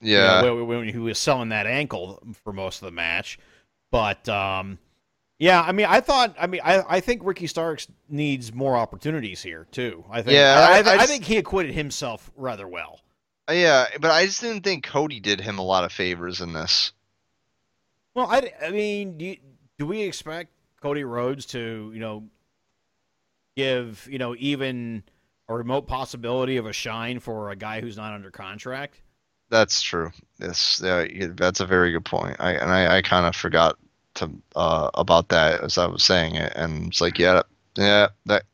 you 0.00 0.12
Yeah, 0.16 0.40
know, 0.40 0.54
when, 0.64 0.66
when 0.66 0.88
he 0.88 0.96
was 0.96 1.18
selling 1.18 1.50
that 1.50 1.66
ankle 1.66 2.22
for 2.44 2.54
most 2.54 2.80
of 2.80 2.86
the 2.86 2.92
match. 2.92 3.38
But 3.90 4.26
um, 4.30 4.78
yeah, 5.38 5.60
I 5.60 5.72
mean, 5.72 5.86
I 5.90 6.00
thought, 6.00 6.34
I 6.40 6.46
mean, 6.46 6.62
I, 6.64 6.82
I 6.96 7.00
think 7.00 7.20
Ricky 7.24 7.46
Starks 7.46 7.88
needs 8.08 8.54
more 8.54 8.74
opportunities 8.74 9.42
here 9.42 9.66
too. 9.70 10.02
I 10.10 10.22
think, 10.22 10.32
Yeah, 10.32 10.56
I- 10.58 10.78
I, 10.78 10.94
I 10.94 11.02
I 11.02 11.06
think 11.06 11.24
he 11.24 11.36
acquitted 11.36 11.74
himself 11.74 12.30
rather 12.36 12.66
well. 12.66 13.00
Yeah, 13.50 13.86
but 14.00 14.10
I 14.10 14.26
just 14.26 14.40
didn't 14.40 14.62
think 14.62 14.84
Cody 14.84 15.20
did 15.20 15.40
him 15.40 15.58
a 15.58 15.64
lot 15.64 15.84
of 15.84 15.92
favors 15.92 16.40
in 16.40 16.52
this. 16.52 16.92
Well, 18.14 18.26
I, 18.30 18.52
I 18.62 18.70
mean, 18.70 19.18
do, 19.18 19.24
you, 19.24 19.36
do 19.78 19.86
we 19.86 20.02
expect 20.02 20.50
Cody 20.80 21.04
Rhodes 21.04 21.46
to, 21.46 21.90
you 21.92 22.00
know, 22.00 22.24
give, 23.56 24.06
you 24.10 24.18
know, 24.18 24.36
even 24.38 25.02
a 25.48 25.54
remote 25.54 25.86
possibility 25.86 26.56
of 26.56 26.66
a 26.66 26.72
shine 26.72 27.20
for 27.20 27.50
a 27.50 27.56
guy 27.56 27.80
who's 27.80 27.96
not 27.96 28.12
under 28.12 28.30
contract? 28.30 29.00
That's 29.50 29.82
true. 29.82 30.10
Yes, 30.38 30.80
yeah, 30.82 31.06
that's 31.34 31.60
a 31.60 31.66
very 31.66 31.92
good 31.92 32.04
point. 32.04 32.36
I 32.40 32.52
and 32.52 32.70
I, 32.70 32.96
I 32.96 33.02
kind 33.02 33.26
of 33.26 33.36
forgot 33.36 33.76
to 34.14 34.30
uh, 34.56 34.90
about 34.94 35.28
that 35.28 35.60
as 35.60 35.76
I 35.76 35.86
was 35.86 36.02
saying 36.02 36.36
it, 36.36 36.52
and 36.56 36.88
it's 36.88 37.00
like, 37.00 37.18
yeah, 37.18 37.42
yeah, 37.76 38.08
that 38.26 38.44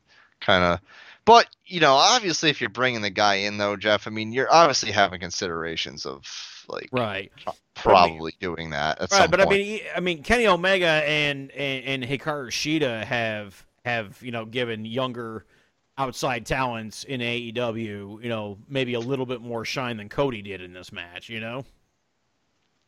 kind 0.41 0.63
of. 0.63 0.79
But 1.23 1.47
you 1.69 1.79
know, 1.79 1.93
obviously, 1.93 2.49
if 2.49 2.59
you're 2.59 2.69
bringing 2.69 3.01
the 3.01 3.09
guy 3.09 3.35
in, 3.35 3.57
though, 3.57 3.75
Jeff, 3.75 4.07
I 4.07 4.09
mean, 4.09 4.33
you're 4.33 4.51
obviously 4.51 4.91
having 4.91 5.19
considerations 5.19 6.05
of 6.05 6.23
like 6.67 6.89
Right. 6.91 7.31
probably 7.75 8.35
doing 8.39 8.71
that 8.71 8.99
at 8.99 9.11
Right, 9.11 9.29
but 9.29 9.39
point. 9.39 9.51
I 9.51 9.55
mean, 9.57 9.79
I 9.95 9.99
mean, 9.99 10.23
Kenny 10.23 10.47
Omega 10.47 10.87
and 10.87 11.51
and, 11.51 11.85
and 11.85 12.03
Hikaru 12.03 12.47
Shida 12.49 13.03
have 13.05 13.65
have 13.85 14.21
you 14.21 14.31
know 14.31 14.45
given 14.45 14.83
younger 14.85 15.45
outside 15.97 16.45
talents 16.45 17.03
in 17.03 17.21
AEW, 17.21 18.23
you 18.23 18.29
know, 18.29 18.57
maybe 18.67 18.93
a 18.95 18.99
little 18.99 19.25
bit 19.25 19.41
more 19.41 19.65
shine 19.65 19.97
than 19.97 20.09
Cody 20.09 20.41
did 20.41 20.61
in 20.61 20.73
this 20.73 20.91
match. 20.91 21.29
You 21.29 21.39
know, 21.39 21.65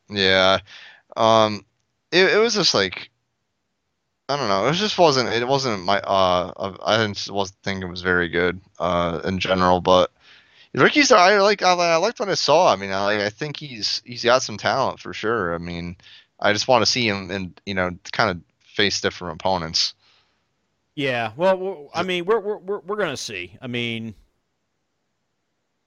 Yeah. 0.09 0.59
Um 1.15 1.65
it 2.11 2.33
it 2.33 2.37
was 2.37 2.55
just 2.55 2.73
like 2.73 3.10
I 4.31 4.37
don't 4.37 4.47
know. 4.49 4.67
It 4.67 4.73
just 4.73 4.97
wasn't 4.97 5.29
it 5.29 5.47
wasn't 5.47 5.83
my 5.83 5.99
uh 5.99 6.75
I 6.85 6.97
didn't 6.97 7.27
wasn't 7.31 7.59
think 7.63 7.83
it 7.83 7.87
was 7.87 8.01
very 8.01 8.29
good 8.29 8.61
uh 8.79 9.21
in 9.25 9.39
general, 9.39 9.81
but 9.81 10.11
Ricky's 10.73 11.11
I 11.11 11.37
like 11.39 11.61
I, 11.63 11.73
I 11.73 11.95
liked 11.97 12.19
what 12.19 12.29
I 12.29 12.35
saw. 12.35 12.71
I 12.71 12.75
mean, 12.77 12.91
I 12.91 13.03
like 13.03 13.19
I 13.21 13.29
think 13.29 13.57
he's 13.57 14.01
he's 14.05 14.23
got 14.23 14.43
some 14.43 14.57
talent 14.57 14.99
for 14.99 15.13
sure. 15.13 15.53
I 15.53 15.57
mean, 15.57 15.97
I 16.39 16.53
just 16.53 16.67
want 16.67 16.81
to 16.83 16.91
see 16.91 17.07
him 17.07 17.29
and 17.31 17.59
you 17.65 17.73
know 17.73 17.91
kind 18.11 18.29
of 18.31 18.41
face 18.65 19.01
different 19.01 19.35
opponents. 19.41 19.93
yeah. 20.95 21.31
Well, 21.35 21.89
I 21.93 22.03
mean, 22.03 22.25
we're 22.25 22.39
we're 22.39 22.57
we're, 22.57 22.79
we're 22.79 22.95
gonna 22.97 23.17
see. 23.17 23.57
I 23.61 23.67
mean. 23.67 24.15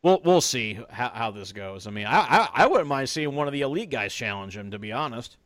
We'll, 0.02 0.20
we'll 0.22 0.42
see 0.42 0.78
how, 0.90 1.08
how 1.14 1.30
this 1.30 1.52
goes. 1.52 1.86
I 1.86 1.90
mean, 1.90 2.04
I, 2.06 2.18
I 2.18 2.48
I 2.54 2.66
wouldn't 2.66 2.88
mind 2.88 3.08
seeing 3.08 3.34
one 3.34 3.46
of 3.46 3.54
the 3.54 3.62
elite 3.62 3.88
guys 3.88 4.12
challenge 4.14 4.54
him. 4.54 4.70
To 4.72 4.78
be 4.78 4.92
honest, 4.92 5.38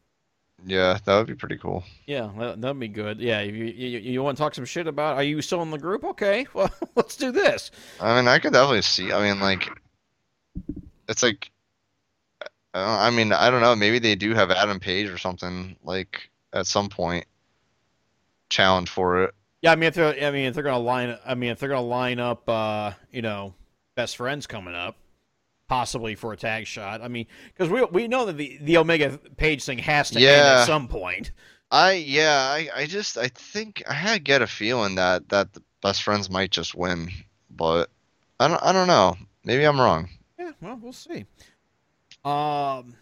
Yeah, 0.66 0.98
that 1.04 1.16
would 1.16 1.26
be 1.26 1.34
pretty 1.34 1.56
cool. 1.56 1.84
yeah, 2.06 2.30
that, 2.38 2.60
that'd 2.60 2.80
be 2.80 2.88
good. 2.88 3.20
Yeah, 3.20 3.40
you, 3.42 3.64
you, 3.64 3.98
you 3.98 4.22
want 4.22 4.36
to 4.36 4.42
talk 4.42 4.54
some 4.54 4.64
shit 4.64 4.86
about? 4.86 5.16
Are 5.16 5.22
you 5.22 5.40
still 5.40 5.62
in 5.62 5.70
the 5.70 5.78
group? 5.78 6.04
Okay, 6.04 6.46
well, 6.54 6.70
let's 6.96 7.16
do 7.16 7.30
this. 7.30 7.70
I 8.00 8.16
mean, 8.16 8.28
I 8.28 8.38
could 8.38 8.52
definitely 8.52 8.82
see. 8.82 9.12
I 9.12 9.22
mean, 9.22 9.40
like, 9.40 9.68
it's 11.08 11.22
like, 11.22 11.50
I 12.74 13.10
mean, 13.10 13.32
I 13.32 13.50
don't 13.50 13.60
know. 13.60 13.74
Maybe 13.76 13.98
they 13.98 14.14
do 14.14 14.34
have 14.34 14.50
Adam 14.50 14.80
Page 14.80 15.08
or 15.08 15.18
something 15.18 15.76
like 15.84 16.30
at 16.52 16.66
some 16.66 16.88
point 16.88 17.24
challenge 18.50 18.88
for 18.88 19.24
it. 19.24 19.34
Yeah, 19.62 19.72
I 19.72 19.76
mean 19.76 19.88
if 19.88 19.94
they're 19.94 20.24
I 20.24 20.30
mean 20.30 20.46
if 20.46 20.54
they're 20.54 20.62
gonna 20.62 20.78
line 20.78 21.18
I 21.26 21.34
mean 21.34 21.50
if 21.50 21.58
they're 21.58 21.68
gonna 21.68 21.82
line 21.82 22.20
up 22.20 22.48
uh, 22.48 22.92
you 23.10 23.22
know, 23.22 23.54
best 23.96 24.16
friends 24.16 24.46
coming 24.46 24.74
up, 24.74 24.96
possibly 25.68 26.14
for 26.14 26.32
a 26.32 26.36
tag 26.36 26.66
shot. 26.66 27.02
I 27.02 27.08
mean, 27.08 27.26
because 27.46 27.70
we 27.70 27.84
we 27.84 28.08
know 28.08 28.26
that 28.26 28.36
the 28.36 28.58
the 28.62 28.78
Omega 28.78 29.18
Page 29.36 29.64
thing 29.64 29.78
has 29.78 30.10
to 30.10 30.18
end 30.18 30.26
at 30.26 30.66
some 30.66 30.88
point. 30.88 31.30
I 31.70 31.92
yeah, 31.92 32.32
I, 32.32 32.68
I 32.74 32.86
just 32.86 33.18
I 33.18 33.28
think 33.28 33.82
I 33.88 33.92
had 33.94 34.24
get 34.24 34.42
a 34.42 34.46
feeling 34.46 34.96
that 34.96 35.28
that 35.28 35.52
the 35.52 35.62
best 35.82 36.02
friends 36.02 36.30
might 36.30 36.50
just 36.50 36.74
win, 36.74 37.10
but 37.50 37.90
I 38.40 38.48
don't 38.48 38.62
I 38.62 38.72
don't 38.72 38.88
know. 38.88 39.16
Maybe 39.44 39.64
I'm 39.64 39.80
wrong. 39.80 40.08
Yeah, 40.38 40.52
well, 40.60 40.78
we'll 40.82 40.92
see. 40.92 41.26
Um, 42.24 42.96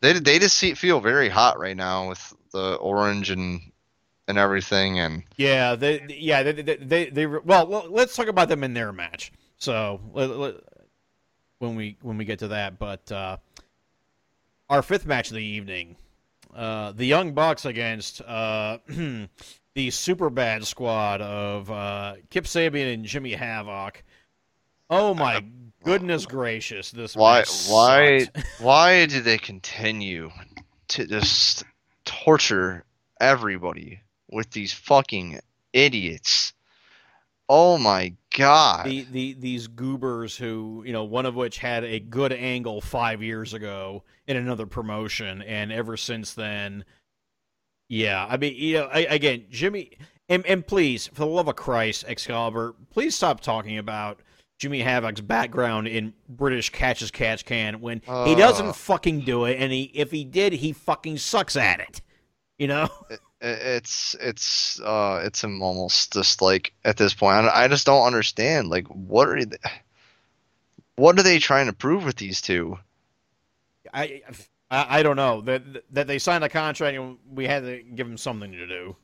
They 0.00 0.12
they 0.14 0.38
just 0.38 0.58
see, 0.58 0.74
feel 0.74 1.00
very 1.00 1.28
hot 1.28 1.58
right 1.58 1.76
now 1.76 2.08
with 2.08 2.34
the 2.52 2.74
orange 2.74 3.30
and 3.30 3.60
and 4.26 4.36
everything, 4.36 4.98
and 4.98 5.22
Yeah, 5.36 5.74
they, 5.74 6.04
yeah, 6.08 6.42
they, 6.42 6.52
they, 6.52 6.76
they, 6.76 7.10
they, 7.10 7.26
well, 7.26 7.66
well, 7.66 7.86
let's 7.88 8.14
talk 8.14 8.28
about 8.28 8.50
them 8.50 8.62
in 8.62 8.74
their 8.74 8.92
match. 8.92 9.32
So 9.56 10.00
let, 10.12 10.28
let, 10.30 10.54
when 11.58 11.74
we 11.74 11.96
when 12.02 12.18
we 12.18 12.24
get 12.24 12.38
to 12.40 12.48
that, 12.48 12.78
but 12.78 13.10
uh, 13.10 13.36
our 14.68 14.82
fifth 14.82 15.06
match 15.06 15.28
of 15.30 15.36
the 15.36 15.44
evening, 15.44 15.96
uh, 16.54 16.92
the 16.92 17.04
Young 17.04 17.32
Bucks 17.32 17.64
against 17.64 18.20
uh, 18.22 18.78
the 19.74 19.90
super 19.90 20.30
bad 20.30 20.66
squad 20.66 21.20
of 21.20 21.70
uh, 21.70 22.14
Kip 22.30 22.44
Sabian 22.44 22.94
and 22.94 23.04
Jimmy 23.04 23.32
Havoc. 23.32 24.02
Oh 24.90 25.14
my 25.14 25.44
goodness 25.84 26.26
gracious! 26.26 26.90
This 26.90 27.14
why 27.14 27.44
why 27.68 28.26
why 28.60 29.06
do 29.06 29.20
they 29.20 29.38
continue 29.38 30.30
to 30.88 31.06
just 31.06 31.64
torture 32.04 32.84
everybody 33.20 34.00
with 34.30 34.50
these 34.50 34.72
fucking 34.72 35.40
idiots? 35.72 36.54
Oh 37.48 37.78
my 37.78 38.14
god! 38.38 38.86
the, 38.86 39.06
the 39.10 39.32
these 39.34 39.66
goobers 39.66 40.36
who 40.36 40.82
you 40.86 40.92
know 40.92 41.04
one 41.04 41.26
of 41.26 41.34
which 41.34 41.58
had 41.58 41.84
a 41.84 41.98
good 41.98 42.32
angle 42.32 42.80
five 42.80 43.22
years 43.22 43.52
ago 43.52 44.02
in 44.26 44.36
another 44.36 44.66
promotion 44.66 45.42
and 45.42 45.72
ever 45.72 45.96
since 45.96 46.34
then 46.34 46.84
yeah 47.88 48.26
i 48.28 48.36
mean 48.36 48.54
you 48.56 48.74
know 48.78 48.86
I, 48.86 49.00
again 49.00 49.46
jimmy 49.50 49.98
and, 50.28 50.46
and 50.46 50.66
please 50.66 51.08
for 51.08 51.20
the 51.20 51.26
love 51.26 51.48
of 51.48 51.56
christ 51.56 52.04
excalibur 52.06 52.74
please 52.90 53.14
stop 53.14 53.40
talking 53.40 53.78
about 53.78 54.20
jimmy 54.58 54.80
havoc's 54.80 55.20
background 55.20 55.88
in 55.88 56.14
british 56.28 56.70
catch 56.70 57.02
as 57.02 57.10
catch 57.10 57.44
can 57.44 57.80
when 57.80 58.00
he 58.24 58.34
doesn't 58.34 58.76
fucking 58.76 59.20
do 59.20 59.44
it 59.44 59.58
and 59.58 59.72
he 59.72 59.90
if 59.94 60.10
he 60.10 60.24
did 60.24 60.52
he 60.52 60.72
fucking 60.72 61.18
sucks 61.18 61.56
at 61.56 61.80
it 61.80 62.02
you 62.58 62.68
know 62.68 62.88
it's 63.40 64.16
it's 64.20 64.80
uh 64.80 65.20
it's 65.24 65.44
almost 65.44 66.12
just 66.12 66.42
like 66.42 66.72
at 66.84 66.96
this 66.96 67.14
point 67.14 67.46
I 67.46 67.64
I 67.64 67.68
just 67.68 67.86
don't 67.86 68.06
understand 68.06 68.68
like 68.68 68.86
what 68.88 69.28
are 69.28 69.44
they, 69.44 69.56
what 70.96 71.18
are 71.18 71.22
they 71.22 71.38
trying 71.38 71.66
to 71.66 71.72
prove 71.72 72.04
with 72.04 72.16
these 72.16 72.40
two? 72.40 72.78
I, 73.94 74.22
I 74.70 74.98
I 74.98 75.02
don't 75.02 75.16
know 75.16 75.40
that 75.42 75.62
that 75.92 76.06
they 76.06 76.18
signed 76.18 76.44
a 76.44 76.48
contract 76.48 76.96
and 76.98 77.18
we 77.32 77.46
had 77.46 77.62
to 77.62 77.82
give 77.82 78.08
them 78.08 78.18
something 78.18 78.50
to 78.52 78.66
do. 78.66 78.96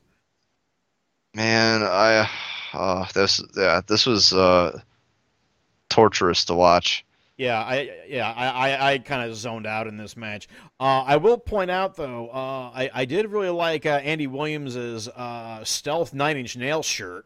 Man, 1.33 1.81
I 1.83 2.29
uh 2.73 3.05
this 3.13 3.41
yeah 3.55 3.81
this 3.87 4.05
was 4.05 4.33
uh 4.33 4.79
torturous 5.89 6.45
to 6.45 6.53
watch. 6.53 7.05
Yeah, 7.37 7.59
I 7.59 7.89
yeah 8.07 8.31
I 8.31 8.47
I, 8.47 8.91
I 8.93 8.97
kind 8.99 9.29
of 9.29 9.35
zoned 9.35 9.67
out 9.67 9.87
in 9.87 9.97
this 9.97 10.15
match. 10.15 10.47
Uh, 10.79 11.03
I 11.05 11.17
will 11.17 11.37
point 11.37 11.69
out 11.69 11.95
though, 11.95 12.29
uh, 12.29 12.71
I 12.73 12.89
I 12.93 13.05
did 13.05 13.29
really 13.29 13.49
like 13.49 13.85
uh, 13.85 13.99
Andy 14.03 14.27
Williams's 14.27 15.09
uh, 15.09 15.63
stealth 15.65 16.13
nine 16.13 16.37
inch 16.37 16.55
nail 16.55 16.81
shirt. 16.81 17.25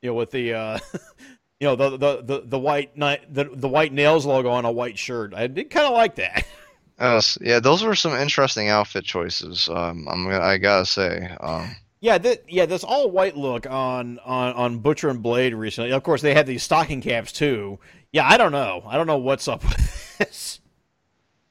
You 0.00 0.10
know, 0.10 0.14
with 0.14 0.30
the 0.30 0.54
uh, 0.54 0.78
you 1.60 1.66
know 1.68 1.76
the 1.76 1.90
the 1.90 2.22
the, 2.22 2.42
the 2.46 2.58
white 2.58 2.96
the 2.96 3.50
the 3.52 3.68
white 3.68 3.92
nails 3.92 4.24
logo 4.24 4.48
on 4.50 4.64
a 4.64 4.72
white 4.72 4.98
shirt. 4.98 5.34
I 5.34 5.48
did 5.48 5.68
kind 5.70 5.86
of 5.86 5.92
like 5.92 6.14
that. 6.16 6.46
Yes, 7.00 7.36
yeah, 7.40 7.58
those 7.58 7.82
were 7.82 7.96
some 7.96 8.14
interesting 8.14 8.68
outfit 8.68 9.04
choices. 9.04 9.68
Um, 9.68 10.06
I'm 10.08 10.28
I 10.28 10.58
gotta 10.58 10.86
say. 10.86 11.34
Um, 11.40 11.74
Yeah, 12.00 12.18
that 12.18 12.44
yeah, 12.48 12.66
this 12.66 12.84
all 12.84 13.10
white 13.10 13.36
look 13.36 13.66
on 13.68 14.20
on 14.20 14.52
on 14.52 14.78
Butcher 14.78 15.08
and 15.08 15.20
Blade 15.20 15.52
recently. 15.54 15.90
Of 15.90 16.04
course, 16.04 16.22
they 16.22 16.32
had 16.34 16.46
these 16.46 16.62
stocking 16.62 17.00
caps 17.00 17.32
too. 17.32 17.80
Yeah, 18.12 18.28
I 18.28 18.36
don't 18.36 18.52
know. 18.52 18.82
I 18.86 18.96
don't 18.96 19.06
know 19.06 19.18
what's 19.18 19.48
up 19.48 19.62
with 19.62 20.18
this. 20.18 20.60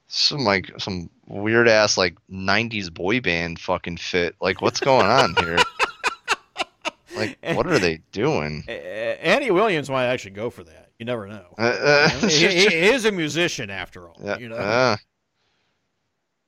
some 0.06 0.40
like 0.44 0.70
some 0.78 1.10
weird 1.26 1.68
ass 1.68 1.98
like 1.98 2.16
'90s 2.30 2.92
boy 2.92 3.20
band 3.20 3.58
fucking 3.58 3.96
fit. 3.96 4.36
Like, 4.40 4.62
what's 4.62 4.80
going 4.80 5.06
on 5.06 5.34
here? 5.36 5.58
like, 7.16 7.38
what 7.54 7.66
are 7.66 7.78
they 7.78 8.00
doing? 8.12 8.64
Andy 8.68 9.50
Williams 9.50 9.90
might 9.90 10.06
actually 10.06 10.32
go 10.32 10.50
for 10.50 10.62
that. 10.64 10.90
You 10.98 11.06
never 11.06 11.26
know. 11.26 11.46
Uh, 11.58 11.62
uh, 11.62 12.08
he, 12.28 12.46
he 12.46 12.74
is 12.76 13.06
a 13.06 13.12
musician 13.12 13.70
after 13.70 14.08
all. 14.08 14.16
yeah, 14.22 14.38
You 14.38 14.48
know, 14.48 14.56
uh, 14.56 14.96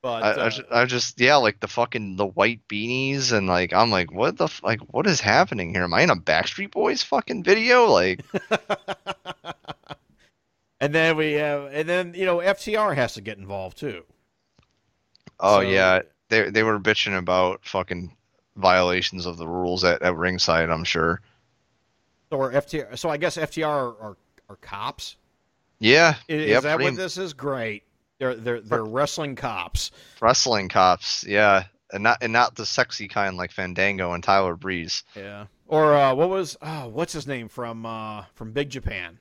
but 0.01 0.23
I, 0.23 0.27
I, 0.27 0.31
uh, 0.31 0.49
just, 0.49 0.71
I 0.71 0.85
just 0.85 1.19
yeah, 1.19 1.35
like 1.37 1.59
the 1.59 1.67
fucking 1.67 2.15
the 2.15 2.27
white 2.27 2.61
beanies 2.69 3.33
and 3.33 3.47
like 3.47 3.73
I'm 3.73 3.89
like, 3.89 4.13
what 4.13 4.37
the 4.37 4.47
like, 4.63 4.79
what 4.93 5.07
is 5.07 5.19
happening 5.19 5.73
here? 5.73 5.83
Am 5.83 5.93
I 5.93 6.03
in 6.03 6.09
a 6.11 6.15
Backstreet 6.15 6.71
Boys 6.71 7.01
fucking 7.01 7.43
video? 7.43 7.87
Like, 7.87 8.23
and 10.85 10.93
then 10.95 11.17
we 11.17 11.33
have, 11.33 11.71
and 11.73 11.89
then 11.89 12.13
you 12.13 12.25
know, 12.25 12.37
FTR 12.37 12.95
has 12.95 13.13
to 13.15 13.21
get 13.21 13.37
involved 13.37 13.77
too. 13.77 14.03
oh 15.39 15.57
So- 15.57 15.61
yeah, 15.61 16.01
they 16.29 16.49
they 16.49 16.63
were 16.63 16.79
bitching 16.79 17.17
about 17.17 17.65
fucking 17.65 18.15
violations 18.55 19.25
of 19.25 19.37
the 19.37 19.47
rules 19.47 19.83
at, 19.83 20.01
at 20.01 20.15
ringside. 20.15 20.69
I'm 20.69 20.83
sure. 20.83 21.21
Or 22.31 22.51
FTR. 22.51 22.97
So 22.97 23.09
I 23.09 23.17
guess 23.17 23.37
FTR 23.37 23.67
are 23.67 23.97
are, 24.01 24.17
are 24.49 24.55
cops. 24.57 25.17
Yeah, 25.79 26.15
Is, 26.27 26.49
yeah, 26.49 26.57
is 26.57 26.63
that 26.63 26.79
what 26.79 26.95
this 26.95 27.17
is? 27.17 27.33
Great. 27.33 27.83
They're 28.19 28.35
they're 28.35 28.61
they're 28.61 28.83
wrestling 28.85 29.35
cops. 29.35 29.91
wrestling 30.21 30.69
cops. 30.69 31.25
Yeah, 31.27 31.65
and 31.91 32.03
not 32.03 32.19
and 32.21 32.31
not 32.31 32.55
the 32.55 32.65
sexy 32.65 33.07
kind 33.07 33.35
like 33.37 33.51
Fandango 33.51 34.13
and 34.13 34.23
Tyler 34.23 34.55
Breeze. 34.55 35.03
Yeah. 35.15 35.47
Or 35.67 35.95
uh, 35.95 36.13
what 36.13 36.29
was 36.29 36.57
oh, 36.61 36.87
what's 36.87 37.11
his 37.13 37.27
name 37.27 37.49
from 37.49 37.85
uh, 37.85 38.23
from 38.35 38.51
Big 38.53 38.69
Japan? 38.69 39.19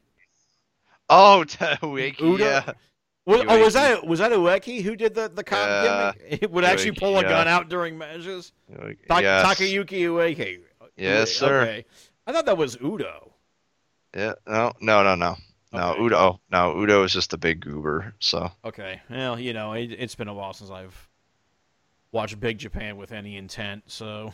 Oh, 1.09 1.45
Ueki, 1.49 2.21
Udo? 2.21 2.45
yeah. 2.45 2.73
Was, 3.27 3.43
oh, 3.49 3.61
was 3.65 3.75
that 3.75 4.07
was 4.07 4.19
that 4.19 4.33
Ueki 4.33 4.83
who 4.83 4.97
did 4.97 5.15
the 5.15 5.29
the 5.29 5.43
cop 5.45 5.67
Yeah. 5.67 6.13
gimmick? 6.13 6.41
He 6.41 6.47
would 6.47 6.65
actually 6.65 6.93
pull 6.93 7.19
a 7.19 7.23
yeah. 7.23 7.29
gun 7.29 7.49
out 7.49 7.69
during 7.69 7.97
matches. 7.97 8.53
Ueki, 8.71 9.07
Ta- 9.09 9.19
yes. 9.19 9.47
Takayuki 9.47 10.03
Ueki. 10.03 10.61
Yes, 10.97 11.33
sir. 11.33 11.63
Okay. 11.63 11.85
I 12.27 12.33
thought 12.33 12.47
that 12.47 12.57
was 12.59 12.77
Udo. 12.83 13.33
Yeah, 14.15 14.35
no, 14.47 14.73
no, 14.81 15.03
no, 15.03 15.15
no, 15.15 15.37
no. 15.73 15.81
Okay. 15.91 16.03
Udo, 16.03 16.41
no, 16.53 16.79
Udo 16.79 17.03
is 17.03 17.13
just 17.13 17.33
a 17.33 17.39
big 17.39 17.61
goober. 17.61 18.15
So 18.21 18.51
Okay. 18.65 19.01
Well, 19.11 19.41
you 19.41 19.53
know, 19.53 19.73
it, 19.73 19.91
it's 19.91 20.15
been 20.15 20.29
a 20.29 20.35
while 20.35 20.53
since 20.53 20.71
I've 20.71 21.09
watched 22.13 22.39
Big 22.39 22.59
Japan 22.59 22.97
with 22.97 23.11
any 23.11 23.37
intent. 23.37 23.83
So 23.87 24.33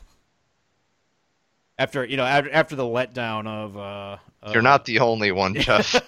after 1.80 2.04
you 2.04 2.16
know 2.18 2.24
after, 2.24 2.52
after 2.52 2.76
the 2.76 2.84
letdown 2.84 3.48
of 3.48 3.76
uh, 3.76 4.18
you're 4.52 4.62
not 4.62 4.84
the 4.84 5.00
only 5.00 5.32
one, 5.32 5.54
Jeff. 5.54 5.94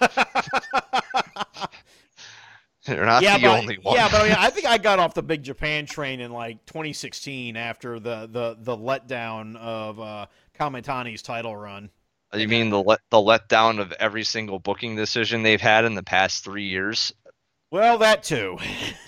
you're 2.87 3.05
not 3.05 3.23
yeah, 3.23 3.37
the 3.37 3.43
but, 3.43 3.59
only 3.59 3.77
one. 3.79 3.95
yeah, 3.95 4.07
but 4.09 4.21
I, 4.21 4.23
mean, 4.25 4.35
I 4.37 4.49
think 4.51 4.67
I 4.67 4.77
got 4.77 4.99
off 4.99 5.15
the 5.15 5.23
Big 5.23 5.41
Japan 5.41 5.87
train 5.87 6.19
in 6.19 6.31
like 6.31 6.63
2016 6.67 7.57
after 7.57 7.99
the 7.99 8.29
the 8.31 8.55
the 8.59 8.77
letdown 8.77 9.57
of 9.57 9.99
uh, 9.99 10.27
Kamitani's 10.57 11.23
title 11.23 11.57
run. 11.57 11.89
you 12.33 12.47
mean 12.47 12.69
the 12.69 12.81
let 12.81 12.99
the 13.09 13.17
letdown 13.17 13.79
of 13.79 13.91
every 13.93 14.23
single 14.23 14.59
booking 14.59 14.95
decision 14.95 15.41
they've 15.41 15.59
had 15.59 15.85
in 15.85 15.95
the 15.95 16.03
past 16.03 16.43
three 16.43 16.67
years? 16.67 17.11
Well, 17.71 17.97
that 17.97 18.21
too. 18.21 18.59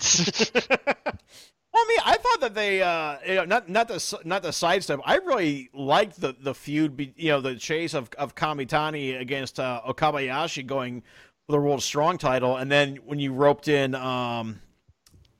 Well, 1.76 1.84
I 1.84 1.88
mean, 1.88 1.98
I 2.06 2.16
thought 2.16 2.40
that 2.40 2.54
they, 2.54 2.80
uh, 2.80 3.18
you 3.26 3.34
know, 3.34 3.44
not 3.44 3.68
not 3.68 3.86
the 3.86 4.20
not 4.24 4.42
the 4.42 4.50
sidestep. 4.50 4.98
I 5.04 5.16
really 5.16 5.68
liked 5.74 6.18
the 6.18 6.34
the 6.40 6.54
feud, 6.54 6.96
be, 6.96 7.12
you 7.18 7.28
know, 7.28 7.42
the 7.42 7.54
chase 7.54 7.92
of 7.92 8.08
of 8.16 8.34
Kamitani 8.34 9.20
against 9.20 9.60
uh, 9.60 9.82
Okabayashi 9.86 10.66
going 10.66 11.02
for 11.44 11.52
the 11.52 11.60
World 11.60 11.82
Strong 11.82 12.16
title, 12.16 12.56
and 12.56 12.72
then 12.72 12.96
when 13.04 13.18
you 13.18 13.34
roped 13.34 13.68
in, 13.68 13.94
um, 13.94 14.58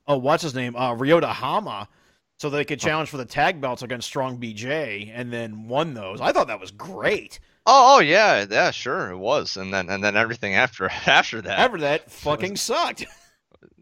oh, 0.06 0.18
what's 0.18 0.42
his 0.42 0.54
name, 0.54 0.76
uh, 0.76 0.94
Ryota 0.94 1.32
Hama, 1.32 1.88
so 2.38 2.50
they 2.50 2.66
could 2.66 2.80
challenge 2.80 3.08
for 3.08 3.16
the 3.16 3.24
tag 3.24 3.58
belts 3.58 3.80
against 3.80 4.06
Strong 4.06 4.38
BJ, 4.38 5.10
and 5.14 5.32
then 5.32 5.68
won 5.68 5.94
those. 5.94 6.20
I 6.20 6.32
thought 6.32 6.48
that 6.48 6.60
was 6.60 6.70
great. 6.70 7.40
Oh, 7.64 7.96
oh 7.96 8.00
yeah, 8.00 8.44
yeah, 8.50 8.72
sure 8.72 9.10
it 9.10 9.16
was, 9.16 9.56
and 9.56 9.72
then 9.72 9.88
and 9.88 10.04
then 10.04 10.18
everything 10.18 10.54
after 10.54 10.84
after 11.06 11.40
that 11.40 11.58
After 11.58 11.78
that, 11.78 12.10
fucking 12.10 12.56
sucked. 12.56 13.06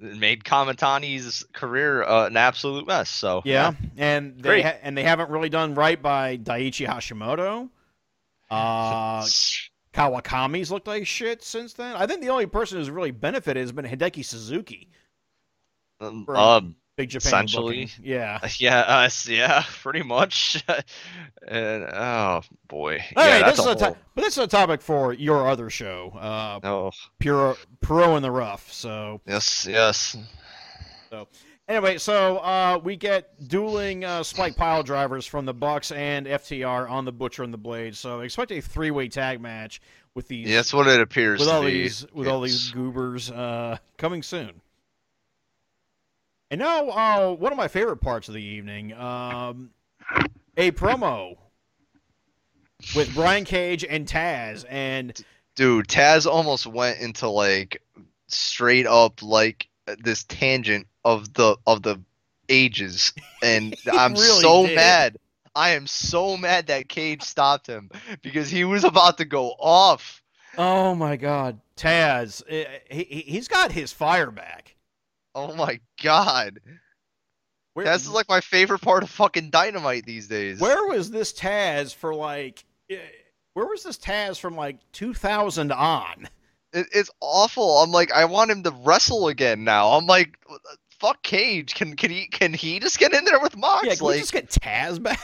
it 0.01 0.17
made 0.19 0.45
Kamitani's 0.45 1.45
career 1.53 2.03
uh, 2.03 2.27
an 2.27 2.37
absolute 2.37 2.87
mess. 2.87 3.09
So 3.11 3.43
Yeah, 3.45 3.73
and 3.97 4.41
they 4.43 4.63
ha- 4.63 4.79
and 4.83 4.97
they 4.97 5.03
haven't 5.05 5.31
really 5.31 5.49
done 5.49 5.75
right 5.75 6.01
by 6.01 6.37
Daiichi 6.39 6.87
Hashimoto. 6.87 7.69
Uh, 8.51 9.27
Kawakami's 9.95 10.71
looked 10.71 10.87
like 10.89 11.07
shit 11.07 11.43
since 11.43 11.73
then. 11.73 11.95
I 11.95 12.07
think 12.07 12.21
the 12.21 12.29
only 12.29 12.47
person 12.47 12.79
who's 12.79 12.91
really 12.91 13.13
benefited 13.13 13.61
has 13.61 13.73
been 13.73 13.85
Hideki 13.85 14.25
Suzuki 14.25 14.89
Um, 16.01 16.25
from 16.25 16.37
um, 16.37 16.77
Big 16.97 17.09
Japan. 17.09 17.27
essentially. 17.29 17.87
booking. 17.87 18.05
yeah. 18.05 18.39
yeah, 18.59 18.81
uh, 18.81 19.11
yeah, 19.27 19.65
pretty 19.83 20.03
much. 20.03 20.63
and 21.49 21.85
oh 21.85 22.43
boy, 22.69 23.03
All 23.17 23.25
yeah, 23.25 23.33
right, 23.37 23.45
that's 23.45 23.57
this 23.59 23.67
is 23.67 23.73
a 23.73 23.75
to- 23.91 23.97
but 24.15 24.23
this 24.23 24.39
is 24.39 24.45
a 24.45 24.47
topic 24.47 24.81
for 24.81 25.13
your 25.13 25.49
other 25.49 25.71
show, 25.71 26.11
uh, 26.19 26.61
Oh, 26.63 26.91
Puro 27.19 27.57
Pro 27.81 28.17
in 28.17 28.23
the 28.23 28.31
Rough. 28.31 28.73
So 28.73 29.21
yes, 29.27 29.67
yes. 29.69 30.17
So. 31.11 31.27
Anyway, 31.67 31.97
so 31.97 32.37
uh, 32.39 32.79
we 32.85 32.95
get 32.95 33.49
dueling 33.49 34.05
uh, 34.05 34.23
spike 34.23 34.55
pile 34.55 34.83
drivers 34.83 35.25
from 35.25 35.47
the 35.47 35.55
Bucks 35.55 35.93
and 35.93 36.27
FTR 36.27 36.91
on 36.91 37.07
the 37.07 37.13
Butcher 37.13 37.43
and 37.43 37.55
the 37.55 37.59
Blade. 37.59 37.97
So 37.97 38.21
expect 38.21 38.53
a 38.53 38.61
three 38.61 38.91
way 38.91 39.09
tag 39.09 39.41
match 39.41 39.81
with 40.15 40.29
these 40.29 40.47
Yeah, 40.47 40.57
that's 40.57 40.75
what 40.75 40.87
it 40.89 41.01
appears 41.01 41.41
with 41.41 41.49
to 41.49 41.55
all 41.55 41.63
be. 41.65 41.71
these 41.71 42.07
with 42.13 42.29
all 42.29 42.43
these 42.43 42.71
goobers 42.71 43.31
uh, 43.31 43.79
coming 43.97 44.23
soon. 44.23 44.61
And 46.55 46.61
now, 46.61 46.89
uh, 46.89 47.35
one 47.35 47.51
of 47.51 47.59
my 47.59 47.67
favorite 47.67 47.97
parts 47.97 48.29
of 48.29 48.35
the 48.35 48.41
evening, 48.41 48.93
um, 48.93 49.71
a 50.57 50.71
promo 50.71 51.37
with 52.95 53.13
Brian 53.13 53.45
Cage 53.45 53.85
and 53.85 54.07
Taz, 54.07 54.65
and 54.71 55.21
Dude, 55.57 55.89
Taz 55.89 56.27
almost 56.31 56.69
went 56.69 57.01
into 57.01 57.29
like 57.29 57.83
straight 58.29 58.87
up 58.87 59.21
like 59.21 59.67
this 59.99 60.23
tangent 60.23 60.87
of 61.05 61.35
the 61.35 61.57
of 61.67 61.83
the 61.83 62.01
ages, 62.49 63.13
and 63.43 63.75
I'm 63.93 64.13
really 64.13 64.43
so 64.43 64.65
did. 64.65 64.77
mad. 64.77 65.17
I 65.57 65.71
am 65.71 65.89
so 65.89 66.37
mad 66.37 66.69
that 66.69 66.89
Cage 66.89 67.23
stopped 67.23 67.67
him 67.67 67.91
because 68.23 68.49
he 68.49 68.63
was 68.63 68.85
about 68.85 69.19
to 69.19 69.25
go 69.25 69.57
off. 69.59 70.23
oh 70.57 70.95
my 70.95 71.17
God, 71.17 71.59
Taz, 71.77 72.45
eh, 72.49 72.65
he, 72.89 73.03
he- 73.03 73.21
he's 73.33 73.49
got 73.49 73.73
his 73.73 73.93
fire 73.93 74.31
back. 74.31 74.74
Oh 75.35 75.55
my 75.55 75.81
god. 76.03 76.61
Where, 77.75 77.87
Taz 77.87 77.97
is 77.97 78.11
like 78.11 78.29
my 78.29 78.41
favorite 78.41 78.81
part 78.81 79.03
of 79.03 79.11
fucking 79.11 79.51
Dynamite 79.51 80.07
these 80.07 80.29
days. 80.29 80.61
where 80.61 80.87
was 80.87 81.11
this 81.11 81.33
Taz 81.33 81.93
for 81.95 82.15
like? 82.15 82.65
eh, 82.91 82.97
Where 83.55 83.67
was 83.67 83.83
this 83.83 83.99
Taz 83.99 84.39
from 84.39 84.55
like 84.57 84.79
2000 84.93 85.73
on? 85.73 86.29
It, 86.73 86.87
it's 86.93 87.11
awful. 87.21 87.79
I'm 87.79 87.91
like, 87.91 88.13
I 88.13 88.25
want 88.27 88.51
him 88.53 88.63
to 88.63 88.71
wrestle 88.85 89.27
again 89.29 89.65
now. 89.65 89.89
I'm 89.91 90.07
like, 90.07 90.37
fuck 91.01 91.23
Cage. 91.25 91.75
Can 91.75 91.97
can 91.97 92.11
he 92.13 92.29
can 92.29 92.53
he 92.55 92.79
just 92.79 92.99
get 93.01 93.13
in 93.13 93.25
there 93.25 93.41
with 93.41 93.57
Mox? 93.57 93.87
Yeah, 93.87 93.95
can 93.97 94.07
like, 94.07 94.21
just 94.21 94.33
get 94.33 94.51
Taz 94.51 95.03
back? 95.03 95.21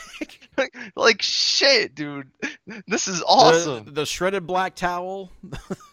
like 0.96 1.22
shit, 1.22 1.94
dude. 1.94 2.30
This 2.88 3.06
is 3.06 3.20
The- 3.20 3.26
awesome. 3.26 3.94
The, 3.94 4.04
shredded 4.06 4.46
black 4.46 4.74
towel. 4.74 5.30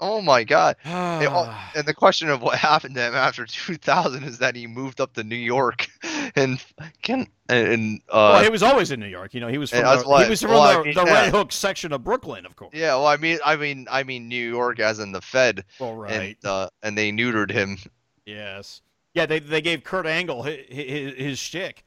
oh 0.00 0.20
my 0.22 0.44
god. 0.44 0.76
And 0.84 1.86
the 1.86 1.94
question 1.94 2.28
of 2.30 2.42
what 2.42 2.58
happened 2.58 2.94
to 2.96 3.02
him 3.02 3.14
after 3.14 3.44
2000 3.46 4.24
is 4.24 4.38
that 4.38 4.56
he 4.56 4.66
moved 4.66 5.00
up 5.00 5.12
to 5.14 5.24
New 5.24 5.36
York 5.36 5.88
and 6.36 6.62
can 7.02 7.26
and 7.48 8.00
uh 8.08 8.32
well, 8.34 8.42
he 8.44 8.50
was 8.50 8.62
always 8.62 8.90
in 8.90 9.00
New 9.00 9.06
York. 9.06 9.34
You 9.34 9.40
know, 9.40 9.48
he 9.48 9.58
was 9.58 9.70
from 9.70 9.80
the, 9.82 10.02
what- 10.06 10.24
he 10.24 10.30
was 10.30 10.40
from 10.42 10.50
well, 10.52 10.60
I 10.62 10.74
the, 10.78 10.84
mean, 10.84 10.94
the 10.94 11.04
yeah. 11.04 11.12
Red 11.24 11.30
Hook 11.32 11.52
section 11.52 11.92
of 11.92 12.02
Brooklyn, 12.04 12.46
of 12.46 12.56
course. 12.56 12.72
yeah, 12.74 12.94
well 12.94 13.06
I 13.06 13.16
mean 13.16 13.38
I 13.44 13.56
mean 13.56 13.86
I 13.90 14.02
mean 14.02 14.28
New 14.28 14.48
York 14.50 14.80
as 14.80 14.98
in 14.98 15.12
the 15.12 15.20
Fed 15.20 15.64
Well, 15.78 15.94
right. 15.96 16.12
and 16.12 16.36
uh 16.44 16.68
and 16.82 16.96
they 16.96 17.10
neutered 17.12 17.50
him. 17.50 17.78
Yes. 18.24 18.82
Yeah, 19.14 19.26
they 19.26 19.38
they 19.38 19.60
gave 19.62 19.82
Kurt 19.84 20.06
Angle 20.06 20.42
his, 20.42 20.66
his, 20.68 21.14
his 21.14 21.38
shtick. 21.38 21.84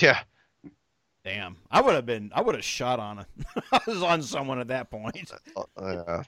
Yeah. 0.00 0.20
Damn, 1.24 1.56
I 1.70 1.82
would 1.82 1.94
have 1.94 2.06
been. 2.06 2.30
I 2.34 2.40
would 2.40 2.54
have 2.54 2.64
shot 2.64 2.98
on 2.98 3.18
it. 3.18 3.26
I 3.72 3.80
was 3.86 4.02
on 4.02 4.22
someone 4.22 4.58
at 4.58 4.68
that 4.68 4.90
point. 4.90 5.30
Uh, 5.54 5.64
uh, 5.78 6.22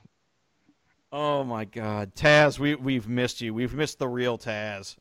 Oh 1.13 1.45
my 1.45 1.67
God, 1.67 2.15
Taz, 2.15 2.59
we 2.59 2.75
we've 2.75 3.07
missed 3.07 3.43
you. 3.43 3.53
We've 3.53 3.75
missed 3.75 3.99
the 3.99 4.09
real 4.09 4.39
Taz. 4.39 4.97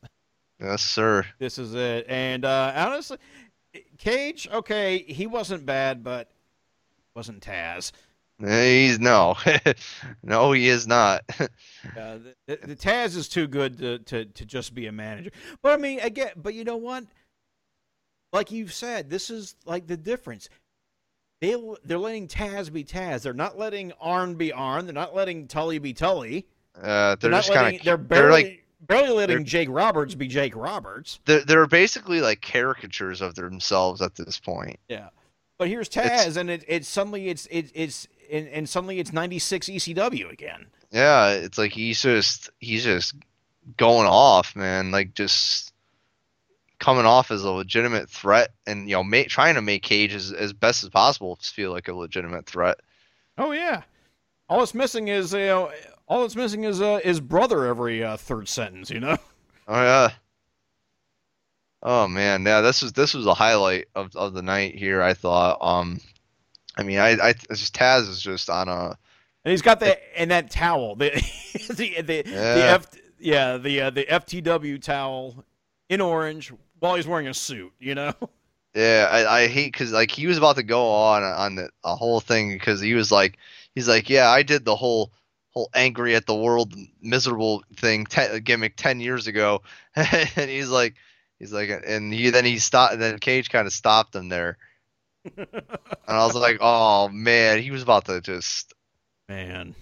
yes, 0.60 0.82
sir. 0.82 1.24
This 1.38 1.58
is 1.58 1.74
it. 1.74 2.04
And 2.06 2.44
uh, 2.44 2.72
honestly, 2.76 3.16
Cage, 3.96 4.46
okay, 4.52 4.98
he 4.98 5.26
wasn't 5.26 5.64
bad, 5.64 6.04
but 6.04 6.30
wasn't 7.16 7.42
Taz. 7.42 7.92
He's 8.38 8.98
no. 8.98 9.36
no, 10.22 10.52
he 10.52 10.68
is 10.68 10.86
not. 10.86 11.24
Uh, 11.98 12.18
the, 12.46 12.58
the 12.62 12.76
Taz 12.76 13.16
is 13.16 13.28
too 13.28 13.48
good 13.48 13.76
to, 13.78 13.98
to, 13.98 14.24
to 14.24 14.44
just 14.44 14.72
be 14.72 14.86
a 14.86 14.92
manager. 14.92 15.30
But 15.62 15.72
I 15.72 15.82
mean, 15.82 15.98
again, 15.98 16.30
but 16.36 16.54
you 16.54 16.62
know 16.62 16.76
what? 16.76 17.04
Like 18.32 18.52
you've 18.52 18.72
said, 18.72 19.10
this 19.10 19.30
is 19.30 19.56
like 19.66 19.88
the 19.88 19.96
difference. 19.96 20.48
They 21.42 21.56
they're 21.84 21.98
letting 21.98 22.28
Taz 22.28 22.72
be 22.72 22.84
Taz. 22.84 23.22
They're 23.22 23.34
not 23.34 23.58
letting 23.58 23.92
Arn 24.00 24.36
be 24.36 24.52
Arn. 24.52 24.86
They're 24.86 24.94
not 24.94 25.12
letting 25.12 25.48
Tully 25.48 25.80
be 25.80 25.92
Tully. 25.92 26.46
Uh, 26.80 27.16
they're, 27.16 27.30
They're, 27.30 27.30
just 27.32 27.52
kind 27.52 27.76
of 27.76 27.82
they're 27.82 27.96
they're 27.96 28.06
barely 28.06 28.30
like 28.44 28.64
barely 28.80 29.10
letting 29.10 29.44
Jake 29.44 29.68
Roberts 29.68 30.14
be 30.14 30.28
Jake 30.28 30.54
Roberts. 30.54 31.18
they're, 31.24 31.40
they're 31.40 31.66
basically 31.66 32.20
like 32.20 32.42
caricatures 32.42 33.20
of 33.20 33.34
themselves 33.34 34.00
at 34.00 34.14
this 34.14 34.38
point. 34.38 34.78
Yeah. 34.88 35.08
But 35.58 35.66
here's 35.66 35.88
Taz, 35.88 36.04
It's- 36.04 36.36
and 36.36 36.48
it, 36.48 36.64
it's 36.68 36.86
suddenly 36.86 37.28
it's 37.28 37.46
it, 37.46 37.72
it's 37.74 38.06
and, 38.30 38.46
and 38.46 38.68
suddenly 38.68 39.00
it's 39.00 39.12
96 39.12 39.66
ECW 39.66 40.30
again. 40.30 40.66
Yeah, 40.92 41.30
it's 41.30 41.58
like 41.58 41.72
he's 41.72 42.00
just 42.00 42.50
he's 42.60 42.84
just 42.84 43.16
going 43.76 44.06
off, 44.06 44.54
man. 44.54 44.92
Like 44.92 45.14
just 45.14 45.71
coming 46.82 47.06
off 47.06 47.30
as 47.30 47.44
a 47.44 47.50
legitimate 47.50 48.10
threat, 48.10 48.50
and 48.66 48.90
you 48.90 48.96
know, 48.96 49.24
trying 49.28 49.54
to 49.54 49.62
make 49.62 49.84
Cage 49.84 50.12
as, 50.12 50.32
as 50.32 50.52
best 50.52 50.82
as 50.82 50.90
possible 50.90 51.38
feel 51.40 51.70
like 51.70 51.86
a 51.86 51.94
legitimate 51.94 52.44
threat. 52.44 52.80
Oh 53.38 53.52
yeah. 53.52 53.82
All 54.48 54.62
it's 54.64 54.74
missing 54.74 55.06
is 55.06 55.32
you 55.32 55.46
know, 55.46 55.70
all 56.08 56.24
it's 56.24 56.34
missing 56.34 56.64
is 56.64 56.82
uh, 56.82 56.98
his 57.04 57.20
brother 57.20 57.66
every 57.66 58.02
uh, 58.02 58.16
third 58.16 58.48
sentence. 58.48 58.90
You 58.90 59.00
know. 59.00 59.16
Oh 59.68 59.80
yeah. 59.80 60.10
Oh 61.84 62.08
man, 62.08 62.44
yeah. 62.44 62.60
This 62.62 62.82
was 62.82 62.92
this 62.94 63.14
was 63.14 63.26
a 63.26 63.32
highlight 63.32 63.86
of, 63.94 64.14
of 64.16 64.34
the 64.34 64.42
night 64.42 64.74
here. 64.74 65.00
I 65.00 65.14
thought. 65.14 65.58
Um, 65.60 66.00
I 66.76 66.82
mean, 66.82 66.98
I 66.98 67.10
I 67.10 67.32
just 67.32 67.72
Taz 67.72 68.08
is 68.08 68.20
just 68.20 68.50
on 68.50 68.68
a 68.68 68.98
And 69.44 69.52
he's 69.52 69.62
got 69.62 69.78
that 69.80 70.00
and 70.16 70.32
that 70.32 70.50
towel. 70.50 70.96
The 70.96 71.10
the 71.68 72.02
the, 72.02 72.22
the 72.22 72.30
Yeah. 72.30 72.74
F 72.74 72.86
yeah 73.20 73.56
the 73.56 73.82
uh, 73.82 73.90
the 73.90 74.04
FTW 74.04 74.82
towel 74.82 75.44
in 75.88 76.00
orange 76.00 76.52
while 76.82 76.96
he's 76.96 77.06
wearing 77.06 77.28
a 77.28 77.34
suit. 77.34 77.72
You 77.78 77.94
know. 77.94 78.12
Yeah, 78.74 79.06
I, 79.10 79.42
I 79.42 79.48
hate 79.48 79.70
because 79.74 79.92
like 79.92 80.10
he 80.10 80.26
was 80.26 80.38
about 80.38 80.56
to 80.56 80.62
go 80.62 80.88
on 80.88 81.22
on 81.22 81.56
the 81.56 81.68
a 81.84 81.94
whole 81.94 82.20
thing 82.20 82.54
because 82.54 82.80
he 82.80 82.94
was 82.94 83.12
like 83.12 83.36
he's 83.74 83.86
like 83.86 84.08
yeah 84.08 84.30
I 84.30 84.42
did 84.42 84.64
the 84.64 84.74
whole 84.74 85.12
whole 85.50 85.68
angry 85.74 86.14
at 86.14 86.24
the 86.24 86.34
world 86.34 86.74
miserable 87.02 87.62
thing 87.76 88.06
te- 88.06 88.40
gimmick 88.40 88.76
ten 88.76 88.98
years 88.98 89.26
ago 89.26 89.60
and 89.94 90.48
he's 90.48 90.70
like 90.70 90.94
he's 91.38 91.52
like 91.52 91.68
and 91.86 92.14
he 92.14 92.30
then 92.30 92.46
he 92.46 92.58
stopped 92.58 92.94
and 92.94 93.02
then 93.02 93.18
Cage 93.18 93.50
kind 93.50 93.66
of 93.66 93.74
stopped 93.74 94.14
him 94.16 94.30
there 94.30 94.56
and 95.36 95.46
I 96.08 96.24
was 96.24 96.34
like 96.34 96.56
oh 96.62 97.10
man 97.10 97.60
he 97.60 97.70
was 97.70 97.82
about 97.82 98.06
to 98.06 98.22
just 98.22 98.72
Man. 99.28 99.74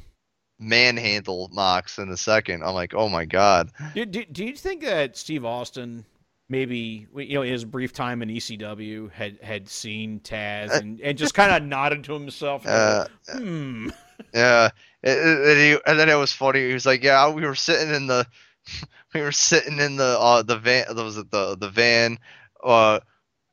manhandle 0.59 1.49
Mox 1.53 1.97
in 2.01 2.09
a 2.09 2.17
second 2.17 2.65
I'm 2.65 2.75
like 2.75 2.93
oh 2.93 3.09
my 3.09 3.25
god 3.25 3.71
Do, 3.95 4.05
do, 4.05 4.25
do 4.25 4.45
you 4.45 4.57
think 4.57 4.83
that 4.83 5.17
Steve 5.17 5.45
Austin, 5.45 6.05
maybe 6.51 7.07
you 7.15 7.35
know, 7.35 7.43
his 7.43 7.65
brief 7.65 7.93
time 7.93 8.21
in 8.21 8.29
ECW, 8.29 9.11
had 9.13 9.39
had 9.43 9.69
seen 9.69 10.21
Taz 10.21 10.73
and, 10.73 11.01
and 11.01 11.17
just 11.17 11.33
kind 11.33 11.53
of 11.53 11.63
nodded 11.67 12.05
to 12.05 12.13
himself? 12.13 12.67
and 12.67 12.73
Uh, 12.73 13.07
hmm. 13.33 13.89
Yeah, 14.35 14.69
and, 15.03 15.59
he, 15.59 15.79
and 15.87 15.99
then 15.99 16.11
it 16.11 16.17
was 16.17 16.33
funny. 16.33 16.67
He 16.67 16.75
was 16.75 16.85
like, 16.85 17.03
"Yeah, 17.03 17.31
we 17.31 17.47
were 17.47 17.55
sitting 17.55 17.95
in 17.95 18.07
the, 18.07 18.27
we 19.15 19.23
were 19.23 19.33
sitting 19.33 19.79
in 19.79 19.97
the 19.97 20.19
uh 20.19 20.43
the 20.43 20.59
van. 20.59 20.85
Was 20.95 21.17
the 21.17 21.57
the 21.59 21.71
van? 21.71 22.19
Uh, 22.63 23.01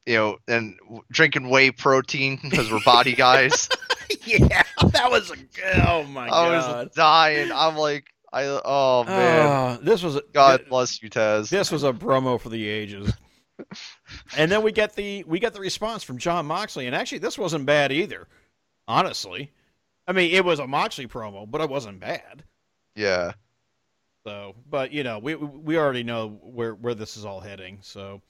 you 0.05 0.15
know, 0.15 0.37
and 0.47 0.75
drinking 1.11 1.49
whey 1.49 1.71
protein 1.71 2.39
because 2.41 2.71
we're 2.71 2.81
body 2.81 3.13
guys. 3.13 3.69
yeah, 4.25 4.63
that 4.91 5.09
was 5.09 5.31
a. 5.31 5.35
Oh 5.87 6.03
my 6.03 6.25
I 6.25 6.29
god. 6.29 6.87
was 6.87 6.95
dying. 6.95 7.51
I'm 7.53 7.77
like, 7.77 8.05
I 8.31 8.43
oh 8.43 9.03
man, 9.05 9.47
Oh, 9.47 9.83
this 9.83 10.03
was 10.03 10.15
a, 10.17 10.21
God 10.33 10.65
bless 10.69 11.01
you, 11.01 11.09
Taz. 11.09 11.49
This 11.49 11.71
was 11.71 11.83
a 11.83 11.93
promo 11.93 12.39
for 12.39 12.49
the 12.49 12.67
ages. 12.67 13.13
and 14.37 14.51
then 14.51 14.63
we 14.63 14.71
get 14.71 14.95
the 14.95 15.23
we 15.23 15.39
get 15.39 15.53
the 15.53 15.59
response 15.59 16.03
from 16.03 16.17
Jon 16.17 16.45
Moxley, 16.45 16.87
and 16.87 16.95
actually 16.95 17.19
this 17.19 17.37
wasn't 17.37 17.65
bad 17.65 17.91
either. 17.91 18.27
Honestly, 18.87 19.51
I 20.07 20.13
mean 20.13 20.31
it 20.31 20.45
was 20.45 20.59
a 20.59 20.67
Moxley 20.67 21.07
promo, 21.07 21.49
but 21.49 21.61
it 21.61 21.69
wasn't 21.69 21.99
bad. 21.99 22.43
Yeah, 22.95 23.33
So, 24.25 24.55
but 24.69 24.91
you 24.91 25.03
know, 25.03 25.19
we 25.19 25.35
we 25.35 25.77
already 25.77 26.03
know 26.03 26.39
where 26.41 26.73
where 26.73 26.95
this 26.95 27.15
is 27.15 27.25
all 27.25 27.39
heading. 27.39 27.79
So, 27.81 28.21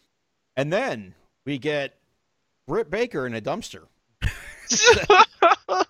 and 0.56 0.72
then 0.72 1.16
we 1.46 1.58
get 1.58 1.98
Britt 2.68 2.90
Baker 2.92 3.26
in 3.26 3.34
a 3.34 3.42
dumpster. 3.42 3.86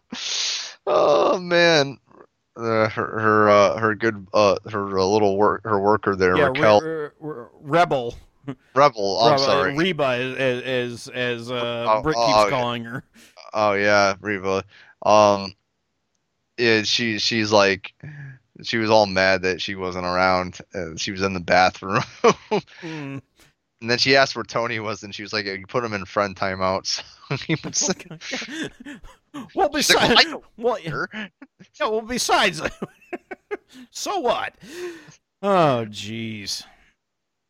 oh 0.87 1.39
man. 1.39 1.97
Uh, 2.57 2.89
her 2.89 3.19
her 3.19 3.49
uh, 3.49 3.77
her 3.77 3.93
good 3.93 4.25
uh 4.33 4.57
her 4.71 4.97
uh, 4.97 5.05
little 5.05 5.37
work 5.37 5.61
her 5.63 5.79
worker 5.79 6.15
there 6.15 6.35
yeah, 6.35 6.47
Raquel 6.47 6.81
Re- 6.81 7.09
Re- 7.19 7.45
Rebel. 7.61 8.15
Rebel 8.73 9.19
I'm 9.19 9.33
Reba- 9.33 9.43
sorry 9.43 9.77
Reba, 9.77 10.05
as 10.39 10.63
as 10.63 11.07
as 11.09 11.51
uh, 11.51 11.85
Oh, 11.87 12.01
Britt 12.01 12.15
oh, 12.17 12.25
keeps 12.25 12.39
okay. 12.43 12.49
calling 12.49 12.83
her. 12.85 13.03
Oh 13.53 13.73
yeah, 13.73 14.15
Reba. 14.19 14.63
Um, 15.05 15.53
yeah, 16.57 16.81
she 16.81 17.19
she's 17.19 17.51
like, 17.51 17.93
she 18.63 18.77
was 18.77 18.89
all 18.89 19.05
mad 19.05 19.43
that 19.43 19.61
she 19.61 19.75
wasn't 19.75 20.05
around. 20.05 20.59
She 20.95 21.11
was 21.11 21.21
in 21.21 21.33
the 21.33 21.39
bathroom, 21.39 22.01
Mm. 22.81 23.21
And 23.81 23.89
then 23.89 23.97
she 23.97 24.15
asked 24.15 24.35
where 24.35 24.43
Tony 24.43 24.79
was, 24.79 25.03
and 25.03 25.13
she 25.13 25.21
was 25.21 25.33
like, 25.33 25.45
"You 25.45 25.65
put 25.67 25.83
him 25.83 25.93
in 25.93 26.05
friend 26.05 26.35
timeouts." 26.35 27.03
was 27.63 27.89
well, 29.55 29.69
She's 29.75 29.93
like, 29.95 30.27
"Well, 30.27 30.43
well, 30.57 30.75
care." 30.77 31.09
Yeah, 31.13 31.87
well, 31.87 32.01
besides, 32.01 32.61
so 33.91 34.19
what? 34.19 34.55
Oh, 35.41 35.85
jeez. 35.89 36.63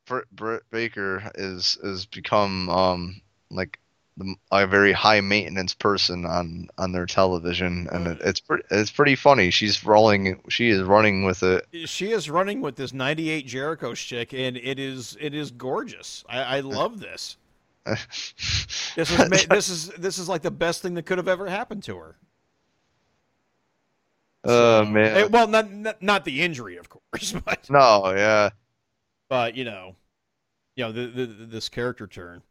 Britt, 0.05 0.29
Britt 0.31 0.63
Baker 0.71 1.31
is 1.35 1.77
is 1.83 2.05
become 2.05 2.69
um 2.69 3.21
like 3.49 3.79
a 4.51 4.65
very 4.67 4.91
high 4.93 5.21
maintenance 5.21 5.73
person 5.73 6.25
on 6.25 6.69
on 6.77 6.91
their 6.91 7.05
television, 7.05 7.87
and 7.91 8.07
it, 8.07 8.17
it's 8.21 8.39
pretty 8.39 8.63
it's 8.71 8.91
pretty 8.91 9.15
funny. 9.15 9.51
She's 9.51 9.83
rolling, 9.83 10.41
she 10.49 10.69
is 10.69 10.81
running 10.81 11.23
with 11.23 11.43
it. 11.43 11.67
She 11.85 12.11
is 12.11 12.29
running 12.29 12.61
with 12.61 12.75
this 12.75 12.93
'98 12.93 13.45
Jericho 13.45 13.93
chick, 13.93 14.33
and 14.33 14.57
it 14.57 14.79
is 14.79 15.17
it 15.19 15.33
is 15.33 15.51
gorgeous. 15.51 16.23
I, 16.27 16.57
I 16.57 16.59
love 16.61 16.99
this. 16.99 17.37
This 17.85 19.11
is 19.11 19.29
this 19.47 19.69
is 19.69 19.87
this 19.89 20.17
is 20.17 20.27
like 20.27 20.41
the 20.41 20.51
best 20.51 20.81
thing 20.81 20.93
that 20.95 21.03
could 21.05 21.17
have 21.19 21.27
ever 21.27 21.47
happened 21.47 21.83
to 21.83 21.97
her. 21.97 22.15
Oh 24.43 24.83
So- 24.83 24.89
man, 24.89 25.17
eh, 25.17 25.27
well, 25.29 25.47
not, 25.47 25.71
not 25.71 26.01
not 26.01 26.25
the 26.25 26.41
injury, 26.41 26.77
of 26.77 26.89
course, 26.89 27.33
but 27.45 27.69
no, 27.69 28.13
yeah. 28.15 28.49
but 29.29 29.55
you 29.55 29.63
know, 29.65 29.95
you 30.75 30.85
know 30.85 30.91
the, 30.91 31.07
the, 31.07 31.25
this 31.25 31.69
character 31.69 32.07
turn. 32.07 32.41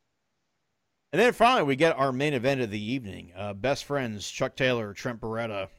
And 1.17 1.23
then 1.23 1.33
finally, 1.33 1.63
we 1.63 1.77
get 1.77 1.97
our 1.97 2.13
main 2.13 2.35
event 2.35 2.61
of 2.61 2.71
the 2.71 2.93
evening: 2.93 3.33
uh, 3.35 3.55
best 3.55 3.87
friends 3.87 4.31
Chuck 4.31 4.55
Taylor, 4.55 4.93
Trent 4.93 5.19
Beretta, 5.19 5.71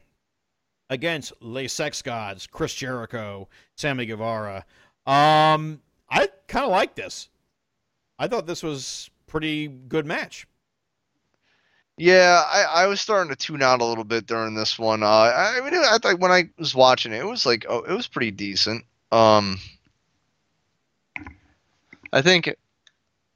against 0.90 1.32
Le 1.40 1.68
Sex 1.68 2.02
Gods, 2.02 2.48
Chris 2.48 2.74
Jericho, 2.74 3.48
Sammy 3.76 4.04
Guevara. 4.04 4.64
Um, 5.06 5.80
I 6.10 6.28
kind 6.48 6.64
of 6.64 6.72
like 6.72 6.96
this. 6.96 7.28
I 8.18 8.26
thought 8.26 8.48
this 8.48 8.64
was 8.64 9.10
pretty 9.28 9.68
good 9.68 10.06
match. 10.06 10.48
Yeah, 11.96 12.42
I, 12.44 12.82
I 12.82 12.86
was 12.88 13.00
starting 13.00 13.30
to 13.30 13.36
tune 13.36 13.62
out 13.62 13.80
a 13.80 13.84
little 13.84 14.02
bit 14.02 14.26
during 14.26 14.56
this 14.56 14.76
one. 14.76 15.04
Uh, 15.04 15.06
I 15.06 15.60
mean, 15.62 15.72
I 15.72 15.98
thought 15.98 16.18
when 16.18 16.32
I 16.32 16.50
was 16.58 16.74
watching 16.74 17.12
it, 17.12 17.20
it 17.20 17.26
was 17.26 17.46
like, 17.46 17.64
oh, 17.68 17.84
it 17.84 17.92
was 17.92 18.08
pretty 18.08 18.32
decent. 18.32 18.84
Um, 19.12 19.60
I 22.12 22.22
think, 22.22 22.52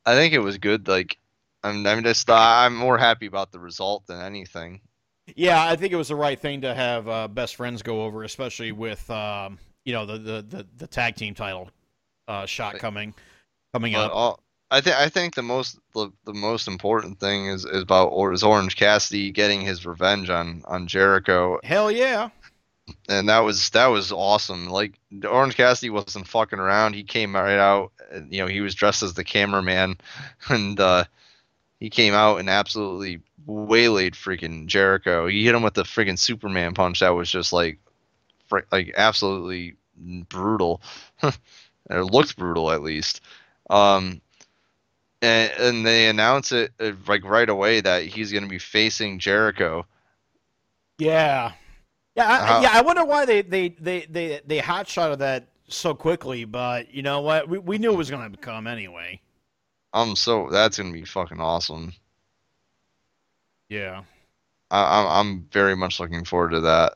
I 0.04 0.16
think 0.16 0.34
it 0.34 0.40
was 0.40 0.58
good. 0.58 0.88
Like, 0.88 1.16
I'm, 1.64 1.86
I'm 1.86 2.02
just, 2.02 2.28
uh, 2.30 2.34
I'm 2.34 2.76
more 2.76 2.98
happy 2.98 3.26
about 3.26 3.52
the 3.52 3.60
result 3.60 4.06
than 4.06 4.20
anything. 4.20 4.80
Yeah, 5.36 5.64
I 5.64 5.76
think 5.76 5.92
it 5.92 5.96
was 5.96 6.08
the 6.08 6.16
right 6.16 6.38
thing 6.38 6.62
to 6.62 6.74
have 6.74 7.08
uh, 7.08 7.28
best 7.28 7.56
friends 7.56 7.82
go 7.82 8.04
over, 8.04 8.24
especially 8.24 8.72
with 8.72 9.08
um, 9.10 9.58
you 9.84 9.92
know 9.92 10.04
the, 10.04 10.18
the, 10.18 10.42
the, 10.42 10.66
the 10.76 10.86
tag 10.86 11.14
team 11.16 11.34
title 11.34 11.70
uh, 12.28 12.46
shot 12.46 12.78
coming 12.78 13.14
coming 13.72 13.92
But 13.92 14.06
up. 14.06 14.12
all, 14.12 14.40
I 14.70 14.80
think, 14.80 14.96
I 14.96 15.08
think 15.08 15.34
the 15.34 15.42
most, 15.42 15.78
the, 15.94 16.10
the 16.24 16.32
most 16.34 16.66
important 16.66 17.20
thing 17.20 17.46
is, 17.46 17.64
is 17.64 17.82
about 17.82 18.08
or 18.08 18.32
is 18.32 18.42
Orange 18.42 18.76
Cassidy 18.76 19.30
getting 19.30 19.60
his 19.60 19.86
revenge 19.86 20.30
on, 20.30 20.62
on 20.66 20.86
Jericho. 20.86 21.60
Hell 21.62 21.90
yeah! 21.90 22.30
and 23.08 23.28
that 23.28 23.40
was 23.40 23.70
that 23.70 23.86
was 23.86 24.12
awesome. 24.12 24.68
Like 24.68 24.98
Orange 25.28 25.56
Cassidy 25.56 25.90
wasn't 25.90 26.26
fucking 26.28 26.58
around. 26.58 26.94
He 26.94 27.04
came 27.04 27.34
right 27.34 27.58
out. 27.58 27.92
You 28.28 28.42
know, 28.42 28.46
he 28.46 28.60
was 28.60 28.74
dressed 28.74 29.02
as 29.02 29.14
the 29.14 29.24
cameraman, 29.24 29.98
and 30.48 30.78
uh, 30.80 31.04
he 31.82 31.90
came 31.90 32.14
out 32.14 32.38
and 32.38 32.48
absolutely 32.48 33.18
waylaid 33.44 34.14
freaking 34.14 34.66
Jericho. 34.68 35.26
He 35.26 35.44
hit 35.44 35.52
him 35.52 35.64
with 35.64 35.74
the 35.74 35.82
freaking 35.82 36.16
Superman 36.16 36.74
punch. 36.74 37.00
That 37.00 37.08
was 37.08 37.28
just 37.28 37.52
like, 37.52 37.80
fr- 38.46 38.60
like 38.70 38.94
absolutely 38.96 39.74
brutal. 39.96 40.80
it 41.24 41.34
looked 41.90 42.36
brutal 42.36 42.70
at 42.70 42.82
least. 42.82 43.20
Um, 43.68 44.20
and, 45.22 45.50
and 45.58 45.84
they 45.84 46.06
announce 46.06 46.52
it 46.52 46.70
uh, 46.78 46.92
like 47.08 47.24
right 47.24 47.48
away 47.48 47.80
that 47.80 48.04
he's 48.04 48.30
going 48.30 48.44
to 48.44 48.48
be 48.48 48.60
facing 48.60 49.18
Jericho. 49.18 49.84
Yeah, 50.98 51.50
yeah, 52.14 52.30
I, 52.30 52.46
How- 52.46 52.60
yeah. 52.62 52.70
I 52.74 52.82
wonder 52.82 53.04
why 53.04 53.24
they 53.24 53.42
they 53.42 53.70
they 53.70 54.06
they 54.08 54.40
they 54.46 54.58
hot 54.58 54.86
shot 54.86 55.18
that 55.18 55.48
so 55.66 55.94
quickly, 55.96 56.44
but 56.44 56.94
you 56.94 57.02
know 57.02 57.22
what? 57.22 57.48
We 57.48 57.58
we 57.58 57.78
knew 57.78 57.92
it 57.92 57.96
was 57.96 58.08
going 58.08 58.30
to 58.30 58.38
come 58.38 58.68
anyway. 58.68 59.20
I'm 59.92 60.16
so 60.16 60.48
that's 60.50 60.76
gonna 60.78 60.92
be 60.92 61.04
fucking 61.04 61.40
awesome. 61.40 61.94
Yeah, 63.68 64.02
I, 64.70 65.00
I'm 65.00 65.06
I'm 65.08 65.48
very 65.52 65.76
much 65.76 66.00
looking 66.00 66.24
forward 66.24 66.50
to 66.50 66.60
that. 66.62 66.94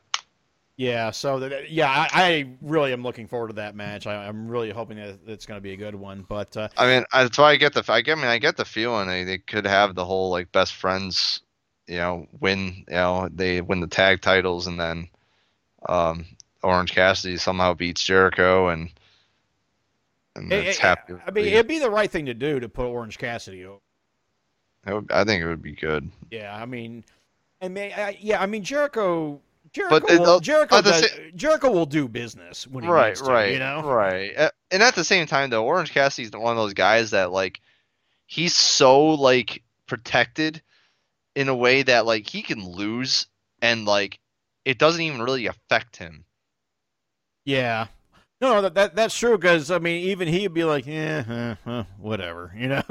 yeah. 0.77 1.11
So 1.11 1.39
that, 1.39 1.69
yeah, 1.71 1.89
I, 1.89 2.07
I 2.13 2.49
really 2.61 2.93
am 2.93 3.03
looking 3.03 3.27
forward 3.27 3.47
to 3.49 3.53
that 3.55 3.75
match. 3.75 4.07
I, 4.07 4.27
I'm 4.27 4.47
really 4.47 4.71
hoping 4.71 4.97
that 4.97 5.19
it's 5.27 5.45
going 5.45 5.57
to 5.57 5.61
be 5.61 5.73
a 5.73 5.77
good 5.77 5.95
one. 5.95 6.25
But 6.27 6.55
uh, 6.57 6.69
I 6.77 6.87
mean, 6.87 7.03
I- 7.11 7.23
that's 7.23 7.37
why 7.37 7.51
I 7.51 7.55
get 7.57 7.73
the 7.73 7.83
I 7.91 8.01
get 8.01 8.13
I 8.17 8.21
mean 8.21 8.27
I 8.29 8.37
get 8.39 8.57
the 8.57 8.65
feeling 8.65 9.07
they, 9.07 9.23
they 9.23 9.37
could 9.37 9.65
have 9.65 9.95
the 9.95 10.05
whole 10.05 10.29
like 10.31 10.51
best 10.51 10.73
friends, 10.73 11.41
you 11.87 11.97
know, 11.97 12.27
win 12.39 12.85
you 12.87 12.95
know 12.95 13.29
they 13.33 13.61
win 13.61 13.79
the 13.81 13.87
tag 13.87 14.21
titles 14.21 14.67
and 14.67 14.79
then, 14.79 15.09
um, 15.89 16.25
Orange 16.63 16.93
Cassidy 16.93 17.37
somehow 17.37 17.73
beats 17.73 18.03
Jericho 18.03 18.69
and 18.69 18.91
and 20.37 20.53
it- 20.53 20.67
it's 20.67 20.77
it- 20.77 20.81
happy. 20.81 21.13
I 21.25 21.31
mean, 21.31 21.45
it'd 21.45 21.67
be 21.67 21.79
the 21.79 21.89
right 21.89 22.09
thing 22.09 22.25
to 22.27 22.33
do 22.33 22.59
to 22.59 22.69
put 22.69 22.85
Orange 22.85 23.17
Cassidy 23.17 23.65
over. 23.65 23.79
Would- 24.85 25.11
I 25.11 25.23
think 25.25 25.43
it 25.43 25.47
would 25.47 25.61
be 25.61 25.73
good. 25.73 26.09
Yeah, 26.31 26.55
I 26.55 26.65
mean, 26.65 27.03
I 27.61 27.67
mean, 27.67 27.91
I, 27.95 28.17
yeah, 28.21 28.41
I 28.41 28.45
mean 28.45 28.63
Jericho. 28.63 29.41
Jericho, 29.73 29.99
But 29.99 30.09
will, 30.19 30.29
uh, 30.29 30.39
Jericho, 30.39 30.81
does, 30.81 31.11
sa- 31.11 31.17
Jericho 31.35 31.69
will 31.69 31.85
do 31.85 32.07
business 32.07 32.65
when 32.67 32.85
he 32.85 32.89
right, 32.89 33.09
needs 33.09 33.21
to, 33.21 33.29
right, 33.29 33.51
you 33.51 33.59
know. 33.59 33.81
right. 33.83 34.31
And 34.71 34.81
at 34.81 34.95
the 34.95 35.03
same 35.03 35.25
time, 35.27 35.49
though, 35.49 35.65
Orange 35.65 35.91
Cassidy's 35.91 36.31
one 36.31 36.51
of 36.51 36.57
those 36.57 36.73
guys 36.73 37.11
that 37.11 37.33
like 37.33 37.59
he's 38.27 38.55
so 38.55 39.07
like 39.09 39.61
protected 39.85 40.61
in 41.35 41.49
a 41.49 41.55
way 41.55 41.83
that 41.83 42.05
like 42.05 42.27
he 42.29 42.41
can 42.41 42.65
lose 42.65 43.27
and 43.61 43.83
like 43.85 44.19
it 44.63 44.77
doesn't 44.79 45.01
even 45.01 45.21
really 45.21 45.47
affect 45.47 45.97
him. 45.97 46.23
Yeah. 47.43 47.87
No, 48.39 48.61
that, 48.61 48.75
that 48.75 48.95
that's 48.95 49.17
true 49.17 49.37
because 49.37 49.71
I 49.71 49.79
mean, 49.79 50.09
even 50.09 50.27
he'd 50.27 50.53
be 50.53 50.63
like, 50.63 50.85
yeah, 50.85 51.55
uh, 51.65 51.69
uh, 51.69 51.83
whatever, 51.97 52.53
you 52.57 52.67
know. 52.67 52.83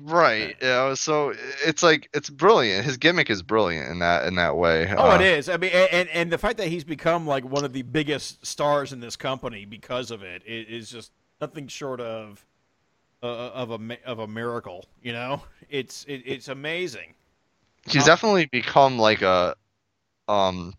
Right. 0.00 0.56
You 0.62 0.66
know, 0.66 0.94
so 0.94 1.34
it's 1.66 1.82
like 1.82 2.08
it's 2.14 2.30
brilliant. 2.30 2.86
His 2.86 2.96
gimmick 2.96 3.28
is 3.28 3.42
brilliant 3.42 3.90
in 3.90 3.98
that 3.98 4.26
in 4.26 4.36
that 4.36 4.56
way. 4.56 4.90
oh, 4.96 5.10
Uh, 5.10 5.14
it 5.16 5.20
is. 5.20 5.48
I 5.50 5.58
mean, 5.58 5.70
and 5.72 6.08
and 6.08 6.32
the 6.32 6.38
fact 6.38 6.56
that 6.56 6.68
he's 6.68 6.84
become 6.84 7.26
like 7.26 7.44
one 7.44 7.64
of 7.64 7.74
the 7.74 7.82
biggest 7.82 8.44
stars 8.46 8.94
in 8.94 9.00
this 9.00 9.16
company 9.16 9.66
because 9.66 10.10
of 10.10 10.22
it 10.22 10.42
i- 10.48 10.80
just 10.80 11.12
nothing 11.40 11.68
short 11.68 12.00
of 12.00 12.46
uh, 13.22 13.26
of 13.26 13.70
a 13.72 13.98
of 14.06 14.20
a 14.20 14.26
miracle. 14.26 14.86
You 15.02 15.12
know, 15.12 15.42
it's 15.68 16.04
it, 16.04 16.22
it's 16.24 16.48
amazing. 16.48 17.12
He's 17.86 18.06
definitely 18.06 18.46
become 18.46 18.98
like 18.98 19.20
a 19.20 19.54
um 20.28 20.72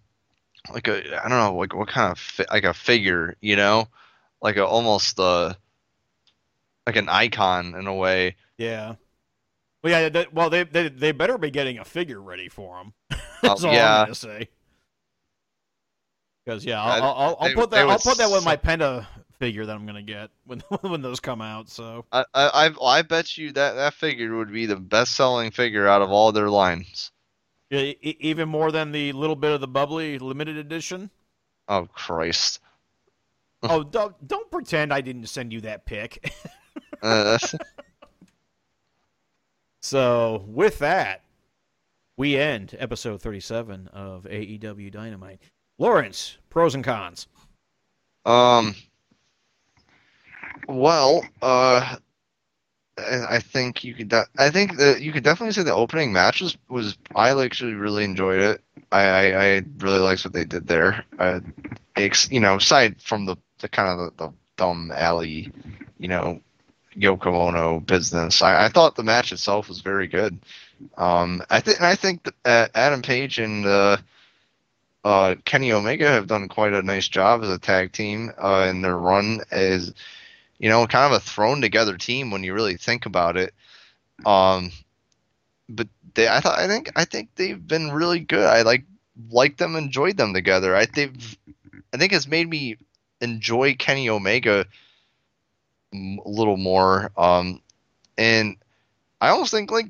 like 0.74 0.88
a 0.88 1.24
I 1.24 1.30
don't 1.30 1.38
know 1.38 1.56
like 1.56 1.74
what 1.76 1.88
kind 1.88 2.12
of 2.12 2.20
fi- 2.20 2.46
like 2.52 2.64
a 2.64 2.74
figure, 2.74 3.36
you 3.42 3.56
know? 3.56 3.88
Like 4.42 4.58
a 4.58 4.66
almost 4.66 5.20
uh 5.20 5.54
like 6.86 6.96
an 6.96 7.10
icon 7.10 7.76
in 7.76 7.88
a 7.88 7.94
way. 7.94 8.36
Yeah. 8.58 8.96
Well, 9.84 9.92
yeah. 9.92 10.10
That, 10.10 10.34
well, 10.34 10.50
they, 10.50 10.64
they 10.64 10.90
they 10.90 11.12
better 11.12 11.38
be 11.38 11.52
getting 11.52 11.80
a 11.80 11.86
figure 11.86 12.22
ready 12.22 12.50
for 12.50 12.78
him. 12.80 12.94
That's 13.42 13.64
all 13.64 13.74
yeah. 13.74 14.00
I'm 14.00 14.06
gonna 14.06 14.16
say. 14.16 14.50
Because 16.46 16.64
yeah, 16.64 16.82
I'll, 16.82 17.04
I'll, 17.04 17.38
I'll 17.40 17.48
they- 17.48 17.56
put 17.56 17.72
that. 17.72 17.88
I'll 17.90 17.98
put 17.98 18.18
that 18.18 18.32
with 18.32 18.46
my. 18.46 18.56
Penta 18.56 19.06
figure 19.40 19.66
that 19.66 19.76
I'm 19.76 19.86
gonna 19.86 20.02
get 20.02 20.30
when 20.46 20.60
when 20.82 21.02
those 21.02 21.20
come 21.20 21.42
out. 21.42 21.70
So 21.70 22.06
I 22.12 22.26
I 22.34 22.68
I 22.68 22.98
I 23.00 23.02
bet 23.02 23.38
you 23.38 23.52
that 23.54 23.74
that 23.74 23.94
figure 23.94 24.36
would 24.38 24.52
be 24.52 24.66
the 24.66 24.76
best 24.76 25.16
selling 25.16 25.52
figure 25.52 25.88
out 25.88 26.02
of 26.02 26.12
all 26.12 26.32
their 26.32 26.50
lines. 26.50 27.12
Even 27.72 28.50
more 28.50 28.72
than 28.72 28.92
the 28.92 29.12
little 29.14 29.36
bit 29.36 29.52
of 29.52 29.62
the 29.62 29.68
bubbly 29.68 30.20
limited 30.20 30.58
edition. 30.58 31.10
Oh 31.68 31.88
Christ. 31.94 32.60
oh, 33.64 33.84
don't 33.84 34.28
don't 34.28 34.50
pretend 34.52 34.94
I 34.94 35.02
didn't 35.02 35.28
send 35.28 35.52
you 35.52 35.62
that 35.62 35.86
pic. 35.86 36.32
Uh, 37.02 37.38
so 39.82 40.44
with 40.48 40.80
that, 40.80 41.24
we 42.18 42.38
end 42.38 42.76
episode 42.80 43.22
37 43.22 43.88
of 43.88 44.24
AEW 44.26 44.92
Dynamite. 44.92 45.42
Lawrence, 45.78 46.38
pros 46.50 46.76
and 46.76 46.84
cons. 46.84 47.28
Um. 48.26 48.76
Well, 50.68 51.24
uh, 51.42 51.98
I 52.98 53.40
think 53.40 53.84
you 53.84 53.94
could. 53.94 54.10
De- 54.10 54.28
I 54.38 54.50
think 54.50 54.78
that 54.78 55.02
you 55.02 55.12
could 55.12 55.24
definitely 55.24 55.52
say 55.52 55.64
the 55.64 55.74
opening 55.74 56.14
match 56.14 56.42
was, 56.42 56.58
was 56.70 56.98
I 57.14 57.32
actually 57.44 57.74
really 57.74 58.06
enjoyed 58.06 58.40
it. 58.40 58.62
I 58.92 59.02
I, 59.02 59.46
I 59.58 59.64
really 59.80 60.00
liked 60.00 60.24
what 60.24 60.34
they 60.34 60.46
did 60.46 60.68
there. 60.68 61.04
Uh, 61.20 61.42
ex, 61.98 62.32
you 62.32 62.40
know, 62.40 62.56
aside 62.56 63.02
from 63.02 63.26
the 63.26 63.36
the 63.60 63.68
kind 63.68 63.90
of 63.90 64.18
the, 64.18 64.26
the 64.26 64.34
dumb 64.56 64.92
alley, 64.96 65.52
you 65.98 66.08
know, 66.08 66.40
Yoko 66.98 67.48
Ono 67.48 67.82
business, 67.82 68.42
I, 68.42 68.66
I 68.66 68.70
thought 68.70 68.96
the 68.96 69.04
match 69.04 69.34
itself 69.34 69.68
was 69.68 69.82
very 69.82 70.08
good. 70.08 70.40
Um, 70.98 71.42
I 71.50 71.60
think 71.60 71.82
I 71.82 71.96
think 71.96 72.24
that, 72.24 72.34
uh, 72.46 72.68
Adam 72.74 73.02
Page 73.02 73.40
and 73.40 73.66
uh, 73.66 73.98
uh, 75.04 75.36
Kenny 75.44 75.72
Omega 75.74 76.08
have 76.08 76.28
done 76.28 76.48
quite 76.48 76.74
a 76.74 76.82
nice 76.82 77.08
job 77.08 77.44
as 77.44 77.50
a 77.50 77.60
tag 77.60 77.92
team 77.92 78.32
uh, 78.42 78.68
in 78.70 78.82
their 78.82 78.98
run 78.98 79.42
as 79.52 79.94
you 80.60 80.70
know 80.70 80.86
kind 80.88 81.14
of 81.14 81.18
a 81.18 81.24
thrown 81.24 81.62
together 81.62 81.98
team 81.98 82.32
when 82.32 82.44
you 82.44 82.54
really 82.54 82.78
think 82.78 83.06
about 83.06 83.38
it. 83.38 83.54
Um, 84.26 84.72
but 85.68 85.88
they, 86.14 86.28
I 86.28 86.40
thought, 86.40 86.60
I 86.60 86.68
think, 86.68 86.92
I 86.96 87.06
think 87.06 87.30
they've 87.36 87.68
been 87.68 87.92
really 87.92 88.20
good. 88.20 88.46
I 88.46 88.62
like 88.62 88.84
like 89.30 89.58
them, 89.58 89.76
enjoyed 89.76 90.18
them 90.18 90.34
together. 90.34 90.76
I 90.76 90.86
they've, 90.86 91.38
I 91.94 91.98
think 91.98 92.14
it's 92.14 92.28
made 92.28 92.50
me 92.50 92.78
enjoy 93.22 93.76
Kenny 93.76 94.10
Omega 94.10 94.66
a 95.94 96.18
little 96.26 96.58
more. 96.58 97.12
Um, 97.18 97.62
and 98.18 98.58
I 99.22 99.30
almost 99.30 99.52
think 99.52 99.72
like 99.72 99.88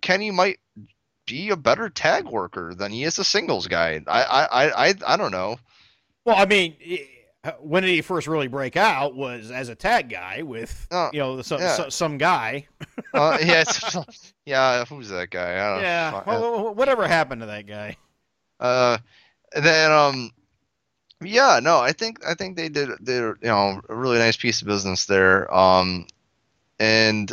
Kenny 0.00 0.30
might 0.30 0.58
be 1.26 1.50
a 1.50 1.56
better 1.56 1.88
tag 1.88 2.26
worker 2.26 2.74
than 2.74 2.90
he 2.92 3.04
is 3.04 3.18
a 3.18 3.24
singles 3.24 3.66
guy. 3.66 4.00
I 4.06 4.22
I 4.22 4.88
I 4.88 4.94
I 5.06 5.16
don't 5.16 5.32
know. 5.32 5.58
Well, 6.24 6.36
I 6.36 6.46
mean, 6.46 6.76
when 7.60 7.82
did 7.82 7.90
he 7.90 8.02
first 8.02 8.26
really 8.26 8.48
break 8.48 8.76
out? 8.76 9.16
Was 9.16 9.50
as 9.50 9.68
a 9.68 9.74
tag 9.74 10.08
guy 10.08 10.42
with 10.42 10.86
Oh, 10.90 11.10
you 11.12 11.18
know 11.18 11.42
some 11.42 11.60
yeah. 11.60 11.74
some, 11.74 11.90
some 11.90 12.18
guy. 12.18 12.68
Uh, 13.12 13.38
yeah, 13.42 13.64
yeah. 14.46 14.84
Who's 14.84 15.08
that 15.08 15.30
guy? 15.30 15.54
I 15.54 15.74
don't 15.74 15.82
Yeah. 15.82 16.22
Well, 16.26 16.74
whatever 16.74 17.06
happened 17.06 17.40
to 17.40 17.46
that 17.46 17.66
guy? 17.66 17.96
Uh, 18.60 18.98
then 19.54 19.90
um, 19.90 20.30
yeah, 21.20 21.60
no, 21.62 21.78
I 21.78 21.92
think 21.92 22.24
I 22.24 22.34
think 22.34 22.56
they 22.56 22.68
did 22.68 22.90
did 23.02 23.20
you 23.20 23.36
know 23.42 23.80
a 23.88 23.94
really 23.94 24.18
nice 24.18 24.36
piece 24.36 24.62
of 24.62 24.68
business 24.68 25.06
there. 25.06 25.52
Um, 25.52 26.06
and 26.78 27.30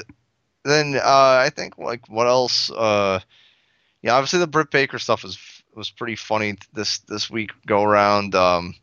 then 0.66 0.96
uh, 0.96 1.02
I 1.04 1.52
think 1.56 1.78
like 1.78 2.08
what 2.10 2.28
else? 2.28 2.72
Uh, 2.72 3.20
yeah, 4.02 4.16
obviously 4.16 4.40
the 4.40 4.48
Britt 4.48 4.72
Baker 4.72 4.98
stuff 4.98 5.24
was 5.24 5.38
was 5.76 5.92
pretty 5.92 6.16
funny 6.16 6.56
this 6.74 7.00
this 7.00 7.30
week 7.30 7.52
go 7.68 7.84
around. 7.84 8.34
Um, 8.34 8.76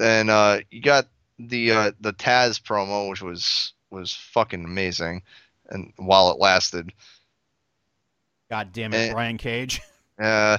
then 0.00 0.30
uh, 0.30 0.60
you 0.70 0.80
got 0.80 1.06
the 1.38 1.70
uh, 1.70 1.92
the 2.00 2.12
Taz 2.12 2.60
promo, 2.60 3.08
which 3.10 3.22
was 3.22 3.72
was 3.90 4.12
fucking 4.12 4.64
amazing, 4.64 5.22
and 5.68 5.92
while 5.96 6.30
it 6.30 6.38
lasted. 6.38 6.92
God 8.50 8.72
damn 8.72 8.92
it, 8.92 9.10
Eh. 9.10 9.12
Brian 9.12 9.38
Cage. 9.38 9.80
Uh, 10.16 10.58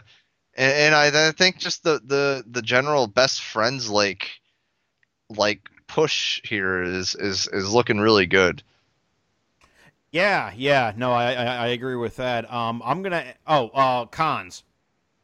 and, 0.58 0.74
and 0.74 0.96
I, 0.96 1.30
I 1.30 1.32
think 1.32 1.60
just 1.60 1.82
the, 1.82 2.02
the, 2.06 2.44
the 2.46 2.62
general 2.62 3.08
best 3.08 3.42
friends 3.42 3.90
like 3.90 4.32
like 5.30 5.70
push 5.88 6.42
here 6.44 6.84
is 6.84 7.16
is 7.16 7.48
is 7.48 7.74
looking 7.74 8.00
really 8.00 8.26
good. 8.26 8.62
Yeah, 10.12 10.52
yeah. 10.56 10.92
No, 10.98 11.14
I, 11.14 11.34
I 11.34 11.46
I 11.46 11.68
agree 11.68 11.96
with 11.96 12.18
that. 12.18 12.52
Um, 12.54 12.82
I'm 12.84 13.02
gonna. 13.02 13.34
Oh, 13.48 13.70
uh, 13.70 14.06
cons. 14.08 14.64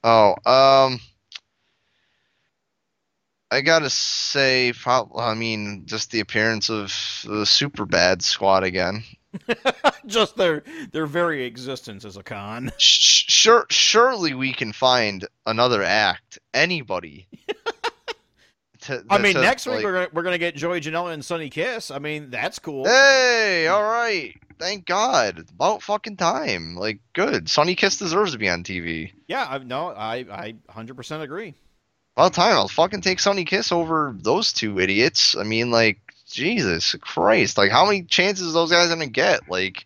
Oh, 0.04 0.36
um, 0.46 1.00
I 3.52 3.60
gotta 3.62 3.90
say, 3.90 4.74
I 4.86 5.34
mean, 5.36 5.84
just 5.86 6.12
the 6.12 6.22
appearance 6.22 6.70
of 6.70 6.94
the 7.26 7.46
super 7.46 7.86
bad 7.86 8.22
squad 8.22 8.64
again. 8.64 9.04
Just 10.06 10.36
their 10.36 10.64
their 10.92 11.06
very 11.06 11.46
existence 11.46 12.04
is 12.04 12.18
a 12.18 12.24
con. 12.24 12.72
Sure, 12.78 13.66
surely 13.70 14.34
we 14.34 14.52
can 14.52 14.74
find 14.74 15.26
another 15.46 15.84
act, 15.84 16.40
anybody. 16.54 17.28
to- 18.82 19.06
I 19.10 19.18
mean, 19.20 19.36
to, 19.36 19.42
next 19.42 19.66
week 19.68 19.76
like- 19.76 19.84
we're 19.86 19.94
gonna, 19.94 20.08
we're 20.14 20.24
gonna 20.24 20.38
get 20.38 20.56
Joey 20.56 20.82
Janela 20.82 21.14
and 21.14 21.24
Sonny 21.24 21.50
Kiss. 21.50 21.92
I 21.92 22.00
mean, 22.00 22.30
that's 22.30 22.60
cool. 22.60 22.86
Hey, 22.86 23.68
all 23.68 23.84
right. 23.84 24.36
Thank 24.60 24.86
God. 24.86 25.46
About 25.56 25.82
fucking 25.82 26.18
time. 26.18 26.76
Like, 26.76 27.00
good. 27.14 27.50
Sonny 27.50 27.76
Kiss 27.76 27.98
deserves 27.98 28.34
to 28.34 28.38
be 28.38 28.50
on 28.50 28.64
TV. 28.64 29.12
Yeah, 29.28 29.46
I, 29.50 29.58
no, 29.60 29.88
I 29.88 30.26
I 30.30 30.56
100% 30.70 31.22
agree. 31.22 31.56
About 32.16 32.34
time. 32.34 32.54
I'll 32.56 32.68
fucking 32.68 33.02
take 33.02 33.20
Sonny 33.20 33.46
Kiss 33.46 33.72
over 33.72 34.14
those 34.18 34.54
two 34.54 34.80
idiots. 34.80 35.36
I 35.36 35.44
mean, 35.44 35.72
like, 35.72 36.00
Jesus 36.30 36.96
Christ. 37.00 37.58
Like, 37.58 37.72
how 37.72 37.86
many 37.86 38.04
chances 38.04 38.50
are 38.50 38.54
those 38.54 38.72
guys 38.72 38.90
gonna 38.90 39.08
get? 39.08 39.50
Like, 39.50 39.86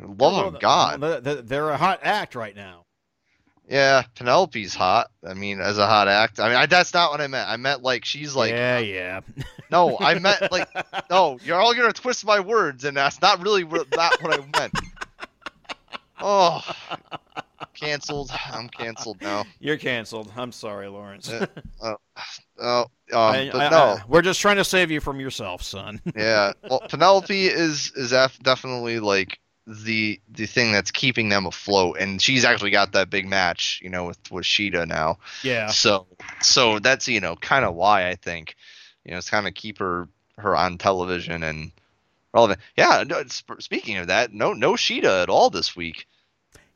love 0.00 0.18
Well, 0.18 0.48
of 0.48 0.60
God. 0.60 1.00
well, 1.00 1.20
They're 1.20 1.70
a 1.70 1.76
hot 1.76 2.00
act 2.02 2.34
right 2.34 2.54
now. 2.54 2.84
Yeah, 3.68 4.02
Penelope's 4.16 4.74
hot. 4.74 5.12
I 5.24 5.34
mean, 5.34 5.60
as 5.60 5.78
a 5.78 5.86
hot 5.86 6.08
act. 6.08 6.40
I 6.40 6.48
mean, 6.48 6.56
I, 6.56 6.66
that's 6.66 6.92
not 6.92 7.12
what 7.12 7.20
I 7.20 7.28
meant. 7.28 7.48
I 7.48 7.56
meant 7.56 7.82
like 7.82 8.04
she's 8.04 8.34
like. 8.34 8.50
yeah, 8.50 8.76
uh, 8.76 8.80
yeah. 8.80 9.20
No, 9.70 9.96
I 10.00 10.18
meant 10.18 10.50
like. 10.50 10.68
No, 11.10 11.38
you're 11.44 11.60
all 11.60 11.72
gonna 11.74 11.92
twist 11.92 12.24
my 12.26 12.40
words, 12.40 12.84
and 12.84 12.96
that's 12.96 13.22
not 13.22 13.40
really 13.40 13.62
what, 13.62 13.86
not 13.94 14.20
what 14.20 14.38
I 14.38 14.58
meant. 14.58 14.72
Oh, 16.22 16.60
canceled. 17.80 18.30
I'm 18.52 18.68
canceled 18.68 19.20
now. 19.22 19.44
You're 19.60 19.76
canceled. 19.78 20.30
I'm 20.36 20.52
sorry, 20.52 20.88
Lawrence. 20.88 21.30
Uh, 21.82 21.94
Oh, 22.62 22.82
um, 22.82 22.88
I- 23.12 23.48
but 23.50 23.60
I- 23.62 23.68
no, 23.70 23.76
I- 23.78 24.02
we're 24.06 24.20
just 24.22 24.40
trying 24.40 24.56
to 24.56 24.64
save 24.64 24.90
you 24.90 25.00
from 25.00 25.18
yourself, 25.18 25.62
son. 25.62 26.00
yeah. 26.16 26.52
Well, 26.68 26.80
Penelope 26.88 27.46
is 27.46 27.90
is 27.96 28.10
definitely 28.42 29.00
like 29.00 29.38
the 29.66 30.20
the 30.28 30.44
thing 30.46 30.70
that's 30.72 30.90
keeping 30.90 31.30
them 31.30 31.46
afloat, 31.46 31.96
and 31.98 32.20
she's 32.20 32.44
actually 32.44 32.70
got 32.70 32.92
that 32.92 33.08
big 33.08 33.26
match, 33.26 33.80
you 33.82 33.88
know, 33.88 34.04
with 34.04 34.18
with 34.30 34.44
Shida 34.44 34.86
now. 34.86 35.18
Yeah. 35.42 35.68
So 35.68 36.06
so 36.42 36.78
that's 36.80 37.08
you 37.08 37.20
know 37.20 37.34
kind 37.36 37.64
of 37.64 37.74
why 37.74 38.08
I 38.08 38.14
think, 38.16 38.56
you 39.04 39.12
know, 39.12 39.18
it's 39.18 39.30
kind 39.30 39.48
of 39.48 39.54
keep 39.54 39.78
her 39.78 40.06
her 40.36 40.54
on 40.54 40.76
television 40.76 41.42
and 41.42 41.72
relevant. 42.34 42.60
Yeah. 42.76 43.04
No, 43.06 43.22
speaking 43.58 43.96
of 43.96 44.08
that, 44.08 44.34
no 44.34 44.52
no 44.52 44.72
Shida 44.74 45.22
at 45.22 45.30
all 45.30 45.48
this 45.48 45.74
week. 45.74 46.06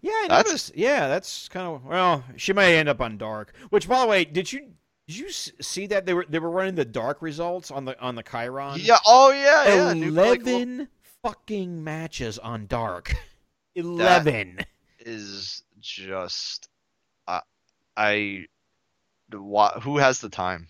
Yeah, 0.05 0.11
I 0.13 0.27
That's- 0.29 0.45
noticed. 0.47 0.77
Yeah, 0.77 1.09
that's 1.09 1.49
kind 1.49 1.67
of 1.67 1.83
well. 1.87 2.25
She 2.37 2.53
may 2.53 2.77
end 2.77 2.91
up 2.91 3.01
on 3.01 3.17
dark. 3.17 3.55
Which, 3.71 3.89
by 3.89 4.03
the 4.03 4.07
way, 4.07 4.27
did 4.27 4.53
you 4.53 4.75
did 5.09 5.17
you 5.17 5.31
see 5.31 5.87
that 5.87 6.05
they 6.05 6.13
were 6.13 6.27
they 6.29 6.39
were 6.39 6.51
running 6.51 6.75
the 6.75 6.85
dark 6.85 7.23
results 7.23 7.71
on 7.71 7.87
the 7.87 7.99
on 7.99 8.15
the 8.15 8.23
chyron? 8.23 8.77
Yeah. 8.85 8.99
Oh 9.07 9.33
yeah. 9.33 9.67
Yeah. 9.67 9.93
New- 9.95 10.11
like, 10.11 10.41
Eleven 10.43 10.89
fucking 11.23 11.83
matches 11.83 12.39
on 12.39 12.67
dark. 12.67 13.15
Eleven. 13.75 14.59
is 15.01 15.63
just 15.81 16.69
I 17.27 17.41
I 17.97 18.45
who 19.33 19.97
has 19.97 20.21
the 20.21 20.29
time? 20.29 20.69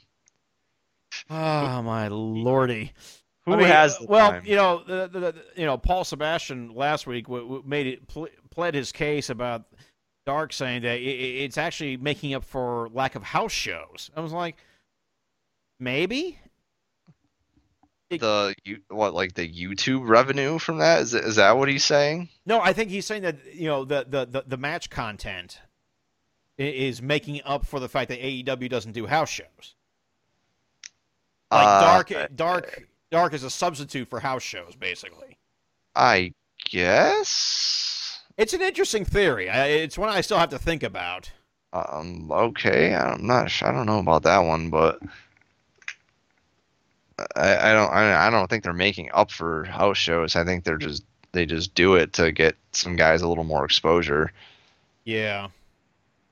Oh 1.28 1.82
my 1.82 2.06
lordy! 2.06 2.92
Who 3.46 3.52
I 3.52 3.56
mean, 3.56 3.66
has 3.66 3.98
the 3.98 4.06
well, 4.06 4.30
time? 4.30 4.42
you 4.46 4.56
know, 4.56 4.82
the, 4.86 5.06
the, 5.08 5.20
the- 5.20 5.44
you 5.56 5.66
know, 5.66 5.76
Paul 5.76 6.04
Sebastian 6.04 6.74
last 6.74 7.06
week 7.06 7.26
w- 7.26 7.42
w- 7.44 7.62
made 7.66 7.86
it 7.86 8.06
pl- 8.08 8.28
pled 8.50 8.74
his 8.74 8.90
case 8.90 9.28
about 9.28 9.64
Dark, 10.24 10.52
saying 10.54 10.82
that 10.82 10.92
i 10.92 10.94
i- 10.94 11.42
it's 11.44 11.58
actually 11.58 11.98
making 11.98 12.32
up 12.32 12.42
for 12.44 12.88
lack 12.94 13.14
of 13.16 13.22
house 13.22 13.52
shows. 13.52 14.10
I 14.16 14.20
was 14.20 14.32
like, 14.32 14.56
maybe. 15.78 16.38
the 18.10 18.54
you 18.64 18.78
what 18.88 19.12
like 19.12 19.34
the 19.34 19.46
YouTube 19.46 20.08
revenue 20.08 20.58
from 20.58 20.78
that 20.78 21.02
is 21.02 21.12
is 21.14 21.36
that 21.36 21.56
what 21.58 21.68
he's 21.68 21.84
saying? 21.84 22.28
No, 22.46 22.60
I 22.60 22.72
think 22.72 22.90
he's 22.90 23.04
saying 23.06 23.22
that 23.22 23.36
you 23.52 23.66
know 23.66 23.84
the 23.84 24.06
the 24.08 24.24
the, 24.24 24.44
the 24.46 24.56
match 24.56 24.88
content 24.88 25.58
is 26.56 27.02
making 27.02 27.42
up 27.44 27.66
for 27.66 27.80
the 27.80 27.88
fact 27.88 28.08
that 28.10 28.20
AEW 28.20 28.70
doesn't 28.70 28.92
do 28.92 29.06
house 29.06 29.28
shows. 29.28 29.74
Like 31.50 31.66
Uh, 31.66 31.80
Dark, 31.80 32.36
Dark, 32.36 32.88
Dark 33.14 33.32
is 33.32 33.44
a 33.44 33.50
substitute 33.50 34.08
for 34.10 34.18
house 34.18 34.42
shows, 34.42 34.74
basically. 34.74 35.38
I 35.94 36.32
guess. 36.68 38.20
It's 38.36 38.52
an 38.54 38.60
interesting 38.60 39.04
theory. 39.04 39.46
It's 39.46 39.96
one 39.96 40.08
I 40.08 40.20
still 40.20 40.36
have 40.38 40.48
to 40.50 40.58
think 40.58 40.82
about. 40.82 41.30
Um. 41.72 42.28
Okay. 42.32 42.92
I'm 42.92 43.24
not. 43.24 43.52
su- 43.52 43.66
I 43.66 43.70
don't 43.70 43.86
know 43.86 44.00
about 44.00 44.24
that 44.24 44.40
one, 44.40 44.68
but 44.68 44.98
I, 47.36 47.70
I 47.70 47.72
don't. 47.72 47.92
I, 47.92 48.26
I 48.26 48.30
don't 48.30 48.50
think 48.50 48.64
they're 48.64 48.72
making 48.72 49.10
up 49.14 49.30
for 49.30 49.62
house 49.62 49.96
shows. 49.96 50.34
I 50.34 50.42
think 50.44 50.64
they're 50.64 50.76
just 50.76 51.04
they 51.30 51.46
just 51.46 51.72
do 51.76 51.94
it 51.94 52.12
to 52.14 52.32
get 52.32 52.56
some 52.72 52.96
guys 52.96 53.22
a 53.22 53.28
little 53.28 53.44
more 53.44 53.64
exposure 53.64 54.32
Yeah. 55.04 55.48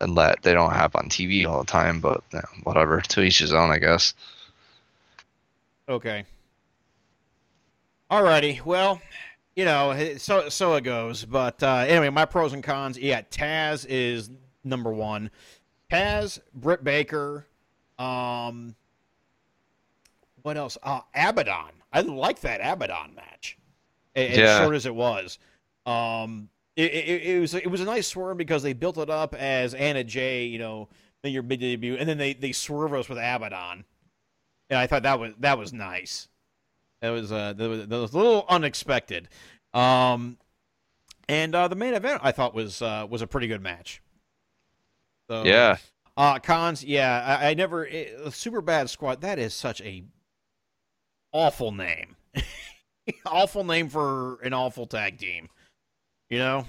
and 0.00 0.16
that 0.16 0.42
they 0.42 0.52
don't 0.52 0.72
have 0.72 0.96
on 0.96 1.08
TV 1.08 1.46
all 1.46 1.60
the 1.60 1.70
time. 1.70 2.00
But 2.00 2.24
yeah, 2.34 2.40
whatever. 2.64 3.00
To 3.00 3.22
each 3.22 3.38
his 3.38 3.52
own, 3.52 3.70
I 3.70 3.78
guess. 3.78 4.14
Okay. 5.88 6.24
Alrighty. 8.12 8.62
Well, 8.62 9.00
you 9.56 9.64
know, 9.64 10.16
so 10.18 10.50
so 10.50 10.74
it 10.74 10.82
goes. 10.82 11.24
But 11.24 11.62
uh, 11.62 11.86
anyway, 11.88 12.10
my 12.10 12.26
pros 12.26 12.52
and 12.52 12.62
cons. 12.62 12.98
Yeah, 12.98 13.22
Taz 13.22 13.86
is 13.88 14.28
number 14.64 14.92
one. 14.92 15.30
Taz, 15.90 16.38
Britt 16.54 16.84
Baker, 16.84 17.46
um, 17.98 18.74
what 20.42 20.58
else? 20.58 20.76
Uh, 20.82 21.00
Abaddon. 21.14 21.72
I 21.90 22.02
like 22.02 22.40
that 22.40 22.60
Abaddon 22.62 23.14
match. 23.14 23.56
As 24.14 24.36
Yeah. 24.36 24.62
short 24.62 24.74
as 24.74 24.84
it 24.84 24.94
was. 24.94 25.38
Um, 25.86 26.50
it, 26.76 26.92
it, 26.92 27.22
it 27.22 27.40
was 27.40 27.54
it 27.54 27.70
was 27.70 27.80
a 27.80 27.84
nice 27.86 28.06
swerve 28.06 28.36
because 28.36 28.62
they 28.62 28.74
built 28.74 28.98
it 28.98 29.08
up 29.08 29.34
as 29.34 29.72
Anna 29.72 30.04
Jay, 30.04 30.44
you 30.44 30.58
know, 30.58 30.88
then 31.22 31.32
your 31.32 31.42
big 31.42 31.60
debut, 31.60 31.96
and 31.96 32.06
then 32.06 32.18
they 32.18 32.34
they 32.34 32.52
swerve 32.52 32.92
us 32.92 33.08
with 33.08 33.16
Abaddon. 33.16 33.84
And 34.68 34.78
I 34.78 34.86
thought 34.86 35.02
that 35.04 35.18
was 35.18 35.32
that 35.40 35.56
was 35.58 35.72
nice. 35.72 36.28
That 37.02 37.10
was 37.10 37.30
uh 37.30 37.52
that 37.52 37.68
was, 37.68 37.86
that 37.88 37.98
was 37.98 38.14
a 38.14 38.16
little 38.16 38.46
unexpected. 38.48 39.28
Um 39.74 40.38
and 41.28 41.54
uh 41.54 41.68
the 41.68 41.76
main 41.76 41.94
event 41.94 42.20
I 42.24 42.32
thought 42.32 42.54
was 42.54 42.80
uh 42.80 43.06
was 43.10 43.20
a 43.20 43.26
pretty 43.26 43.48
good 43.48 43.60
match. 43.62 44.00
So 45.28 45.44
Yeah. 45.44 45.76
uh 46.16 46.38
cons, 46.38 46.82
yeah, 46.84 47.38
I, 47.40 47.50
I 47.50 47.54
never 47.54 47.84
it, 47.84 48.32
super 48.32 48.60
bad 48.62 48.88
squad, 48.88 49.20
that 49.20 49.38
is 49.38 49.52
such 49.52 49.80
a 49.82 50.04
awful 51.32 51.72
name. 51.72 52.16
awful 53.26 53.64
name 53.64 53.88
for 53.88 54.40
an 54.42 54.52
awful 54.52 54.86
tag 54.86 55.18
team. 55.18 55.48
You 56.30 56.38
know? 56.38 56.66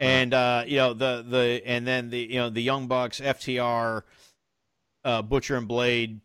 And 0.00 0.34
uh, 0.34 0.64
you 0.66 0.78
know, 0.78 0.94
the 0.94 1.24
the 1.28 1.62
and 1.64 1.86
then 1.86 2.10
the 2.10 2.18
you 2.18 2.34
know, 2.36 2.50
the 2.50 2.60
Young 2.62 2.88
Bucks, 2.88 3.20
FTR, 3.20 4.02
uh, 5.04 5.22
Butcher 5.22 5.56
and 5.56 5.68
Blade, 5.68 6.20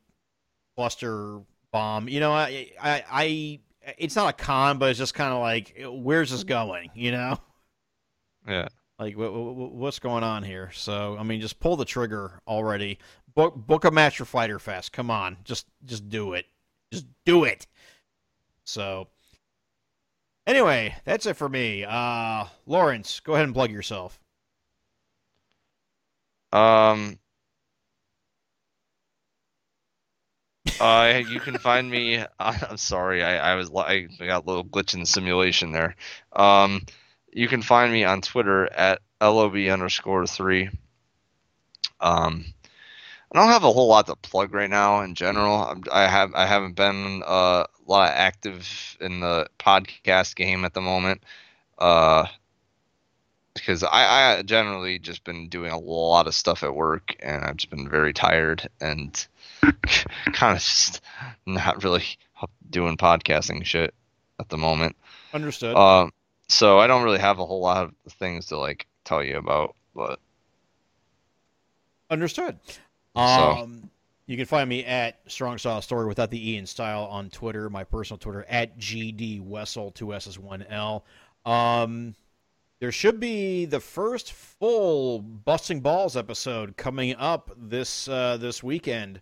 Buster 0.75 1.41
Bomb. 1.77 2.09
You 2.09 2.19
know, 2.19 2.31
I, 2.31 2.71
I, 2.81 3.03
I 3.11 3.59
it's 3.99 4.15
not 4.15 4.29
a 4.29 4.33
con, 4.33 4.79
but 4.79 4.89
it's 4.89 4.97
just 4.99 5.13
kind 5.13 5.31
of 5.31 5.39
like, 5.39 5.75
where's 5.87 6.31
this 6.31 6.43
going? 6.43 6.89
You 6.95 7.11
know, 7.11 7.37
Yeah. 8.47 8.67
like 8.97 9.13
wh- 9.13 9.17
wh- 9.31 9.73
what's 9.75 9.99
going 9.99 10.23
on 10.23 10.41
here? 10.43 10.71
So 10.73 11.15
I 11.19 11.23
mean, 11.23 11.39
just 11.39 11.59
pull 11.59 11.75
the 11.75 11.85
trigger 11.85 12.39
already. 12.47 12.97
Book 13.35 13.55
book 13.55 13.85
a 13.85 13.91
match 13.91 14.17
for 14.17 14.25
Fyter 14.25 14.57
Fest. 14.59 14.91
Come 14.91 15.11
on, 15.11 15.37
just 15.43 15.67
just 15.85 16.09
do 16.09 16.33
it. 16.33 16.47
Just 16.91 17.05
do 17.25 17.43
it. 17.43 17.67
So 18.63 19.07
anyway, 20.47 20.95
that's 21.05 21.27
it 21.27 21.35
for 21.35 21.47
me. 21.47 21.85
Uh, 21.87 22.45
Lawrence, 22.65 23.19
go 23.19 23.33
ahead 23.33 23.45
and 23.45 23.53
plug 23.53 23.71
yourself. 23.71 24.19
Um. 26.51 27.19
Uh, 30.79 31.21
you 31.25 31.39
can 31.39 31.57
find 31.57 31.89
me. 31.89 32.23
I'm 32.39 32.77
sorry, 32.77 33.23
I, 33.23 33.53
I 33.53 33.55
was 33.55 33.71
I 33.75 34.07
got 34.19 34.43
a 34.43 34.47
little 34.47 34.65
glitch 34.65 34.93
in 34.93 35.01
the 35.01 35.05
simulation 35.05 35.71
there. 35.71 35.95
Um, 36.33 36.85
you 37.31 37.47
can 37.47 37.61
find 37.61 37.91
me 37.91 38.03
on 38.03 38.21
Twitter 38.21 38.71
at 38.71 39.01
lob 39.21 39.55
underscore 39.55 40.27
three. 40.27 40.69
Um, 41.99 42.45
I 43.31 43.39
don't 43.39 43.49
have 43.49 43.63
a 43.63 43.71
whole 43.71 43.87
lot 43.87 44.07
to 44.07 44.15
plug 44.15 44.53
right 44.53 44.69
now 44.69 45.01
in 45.01 45.15
general. 45.15 45.75
I 45.91 46.07
have 46.07 46.33
I 46.33 46.45
haven't 46.45 46.75
been 46.75 47.23
uh, 47.25 47.65
a 47.65 47.91
lot 47.91 48.11
active 48.13 48.97
in 49.01 49.19
the 49.19 49.47
podcast 49.59 50.35
game 50.35 50.63
at 50.63 50.73
the 50.73 50.81
moment. 50.81 51.23
Uh, 51.77 52.27
because 53.53 53.83
I, 53.83 54.37
I 54.37 54.41
generally 54.43 54.99
just 54.99 55.23
been 55.23 55.49
doing 55.49 55.71
a 55.71 55.79
lot 55.79 56.27
of 56.27 56.35
stuff 56.35 56.63
at 56.63 56.75
work 56.75 57.15
and 57.19 57.43
I've 57.43 57.57
just 57.57 57.71
been 57.71 57.89
very 57.89 58.13
tired 58.13 58.69
and 58.79 59.27
kind 60.33 60.55
of 60.57 60.61
just 60.63 61.01
not 61.45 61.83
really 61.83 62.03
doing 62.69 62.97
podcasting 62.97 63.63
shit 63.65 63.93
at 64.39 64.49
the 64.49 64.57
moment. 64.57 64.95
Understood. 65.33 65.75
Um, 65.75 66.11
so 66.47 66.79
I 66.79 66.87
don't 66.87 67.03
really 67.03 67.19
have 67.19 67.39
a 67.39 67.45
whole 67.45 67.61
lot 67.61 67.85
of 68.05 68.13
things 68.13 68.47
to 68.47 68.57
like 68.57 68.87
tell 69.03 69.23
you 69.23 69.37
about, 69.37 69.75
but 69.95 70.19
Understood. 72.09 72.57
So- 73.15 73.21
Um, 73.21 73.89
you 74.27 74.35
can 74.37 74.45
find 74.45 74.67
me 74.69 74.83
at 74.85 75.19
Strong 75.27 75.57
Style 75.57 75.81
Story 75.81 76.05
without 76.05 76.31
the 76.31 76.51
E 76.51 76.57
in 76.57 76.65
style 76.65 77.03
on 77.05 77.29
Twitter. 77.29 77.69
My 77.69 77.83
personal 77.85 78.17
Twitter 78.17 78.45
at 78.49 78.77
GD 78.77 79.41
Wessel, 79.41 79.91
two 79.91 80.13
S's, 80.13 80.37
one 80.37 80.63
L. 80.63 81.05
Um, 81.45 82.13
there 82.79 82.91
should 82.91 83.19
be 83.21 83.63
the 83.65 83.79
first 83.79 84.33
full 84.33 85.19
Busting 85.21 85.79
Balls 85.79 86.17
episode 86.17 86.75
coming 86.75 87.15
up 87.15 87.51
this 87.57 88.07
uh, 88.09 88.35
this 88.37 88.61
weekend. 88.61 89.21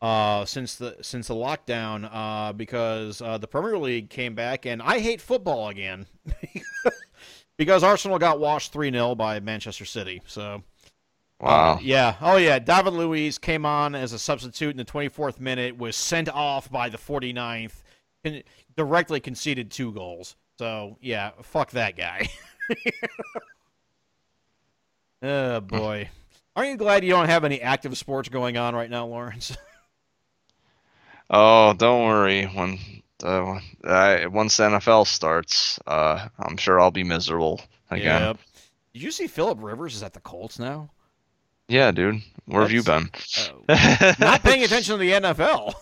Uh, 0.00 0.44
since 0.44 0.76
the 0.76 0.96
since 1.02 1.26
the 1.26 1.34
lockdown, 1.34 2.08
uh, 2.12 2.52
because 2.52 3.20
uh, 3.20 3.36
the 3.36 3.48
Premier 3.48 3.76
League 3.76 4.10
came 4.10 4.34
back, 4.34 4.64
and 4.64 4.80
I 4.80 5.00
hate 5.00 5.20
football 5.20 5.70
again 5.70 6.06
because 7.58 7.82
Arsenal 7.82 8.18
got 8.18 8.38
washed 8.38 8.72
three 8.72 8.90
0 8.90 9.16
by 9.16 9.40
Manchester 9.40 9.84
City. 9.84 10.22
So 10.26 10.62
wow. 11.40 11.74
uh, 11.74 11.78
yeah. 11.82 12.14
Oh, 12.20 12.36
yeah. 12.36 12.58
David 12.58 12.94
Luiz 12.94 13.36
came 13.36 13.66
on 13.66 13.94
as 13.94 14.14
a 14.14 14.18
substitute 14.18 14.70
in 14.70 14.76
the 14.76 14.84
24th 14.84 15.40
minute, 15.40 15.76
was 15.76 15.96
sent 15.96 16.28
off 16.28 16.70
by 16.70 16.88
the 16.88 16.98
49th, 16.98 17.82
and 18.24 18.42
directly 18.76 19.20
conceded 19.20 19.70
two 19.70 19.92
goals. 19.92 20.36
So, 20.58 20.96
yeah, 21.00 21.30
fuck 21.42 21.70
that 21.72 21.96
guy. 21.96 22.28
oh, 25.22 25.60
boy. 25.60 26.08
Aren't 26.56 26.70
you 26.70 26.76
glad 26.76 27.04
you 27.04 27.10
don't 27.10 27.28
have 27.28 27.44
any 27.44 27.60
active 27.60 27.96
sports 27.96 28.28
going 28.28 28.56
on 28.56 28.74
right 28.74 28.90
now, 28.90 29.06
Lawrence? 29.06 29.56
Oh, 31.30 31.74
don't 31.74 32.06
worry. 32.06 32.44
When 32.46 32.78
uh, 33.22 33.58
I, 33.84 34.26
once 34.26 34.56
the 34.56 34.64
NFL 34.64 35.06
starts, 35.06 35.78
uh, 35.86 36.28
I'm 36.38 36.56
sure 36.56 36.80
I'll 36.80 36.90
be 36.90 37.04
miserable 37.04 37.60
again. 37.90 38.22
Yep. 38.22 38.38
Did 38.94 39.02
you 39.02 39.10
see 39.10 39.26
Philip 39.26 39.58
Rivers 39.60 39.94
is 39.94 40.02
at 40.02 40.14
the 40.14 40.20
Colts 40.20 40.58
now? 40.58 40.90
Yeah, 41.68 41.90
dude. 41.90 42.22
Where 42.46 42.62
have 42.62 42.72
you 42.72 42.82
been? 42.82 43.10
Uh, 43.68 44.14
not 44.18 44.42
paying 44.42 44.64
attention 44.64 44.94
to 44.94 44.98
the 44.98 45.12
NFL. 45.12 45.74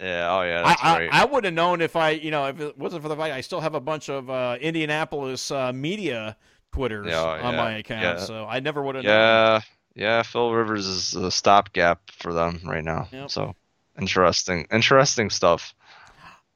yeah. 0.00 0.28
Oh, 0.30 0.42
yeah. 0.42 0.62
That's 0.62 0.82
I, 0.82 0.98
right. 0.98 1.08
I, 1.12 1.22
I 1.22 1.24
would 1.24 1.44
have 1.44 1.54
known 1.54 1.80
if 1.80 1.96
I, 1.96 2.10
you 2.10 2.30
know, 2.30 2.46
if 2.46 2.60
it 2.60 2.78
wasn't 2.78 3.02
for 3.02 3.08
the 3.08 3.16
fact 3.16 3.34
I 3.34 3.40
still 3.40 3.60
have 3.60 3.74
a 3.74 3.80
bunch 3.80 4.08
of 4.08 4.30
uh, 4.30 4.56
Indianapolis 4.60 5.50
uh, 5.50 5.72
media 5.72 6.36
Twitters 6.72 7.08
Yeah, 7.08 7.38
oh, 7.42 7.46
on 7.46 7.56
my 7.56 7.78
account, 7.78 8.02
yeah. 8.02 8.16
so 8.18 8.46
I 8.46 8.60
never 8.60 8.82
would 8.82 8.94
have 8.94 9.04
known. 9.04 9.12
yeah. 9.12 9.60
Yeah. 9.96 10.22
Phil 10.22 10.52
Rivers 10.52 10.86
is 10.86 11.14
a 11.16 11.30
stopgap 11.32 12.00
for 12.12 12.32
them 12.32 12.60
right 12.64 12.84
now. 12.84 13.08
Yep. 13.12 13.30
So 13.30 13.56
interesting. 13.98 14.66
Interesting 14.70 15.30
stuff. 15.30 15.74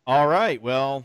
All 0.07 0.27
right, 0.27 0.61
well, 0.61 1.05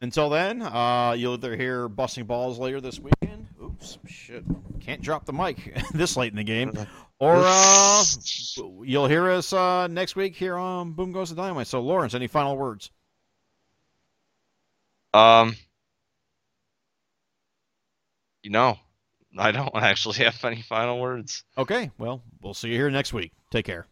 until 0.00 0.28
then, 0.28 0.60
uh, 0.62 1.14
you'll 1.16 1.34
either 1.34 1.56
hear 1.56 1.88
busting 1.88 2.24
balls 2.24 2.58
later 2.58 2.80
this 2.80 2.98
weekend. 2.98 3.46
Oops, 3.62 3.98
shit, 4.06 4.44
can't 4.80 5.00
drop 5.00 5.24
the 5.24 5.32
mic 5.32 5.76
this 5.94 6.16
late 6.16 6.32
in 6.32 6.36
the 6.36 6.44
game, 6.44 6.72
or 7.18 7.36
uh, 7.36 8.04
you'll 8.82 9.06
hear 9.06 9.30
us 9.30 9.52
uh, 9.52 9.86
next 9.86 10.16
week 10.16 10.34
here 10.34 10.56
on 10.56 10.92
Boom 10.92 11.12
Goes 11.12 11.30
the 11.30 11.36
Dynamite. 11.36 11.68
So, 11.68 11.80
Lawrence, 11.80 12.14
any 12.14 12.26
final 12.26 12.56
words? 12.56 12.90
Um. 15.14 15.56
You 18.42 18.50
know, 18.50 18.78
I 19.38 19.50
don't 19.50 19.70
actually 19.74 20.16
have 20.24 20.44
any 20.44 20.62
final 20.62 21.00
words. 21.00 21.44
Okay, 21.56 21.90
well, 21.98 22.22
we'll 22.40 22.54
see 22.54 22.68
you 22.68 22.74
here 22.74 22.90
next 22.90 23.12
week. 23.12 23.32
Take 23.50 23.66
care. 23.66 23.86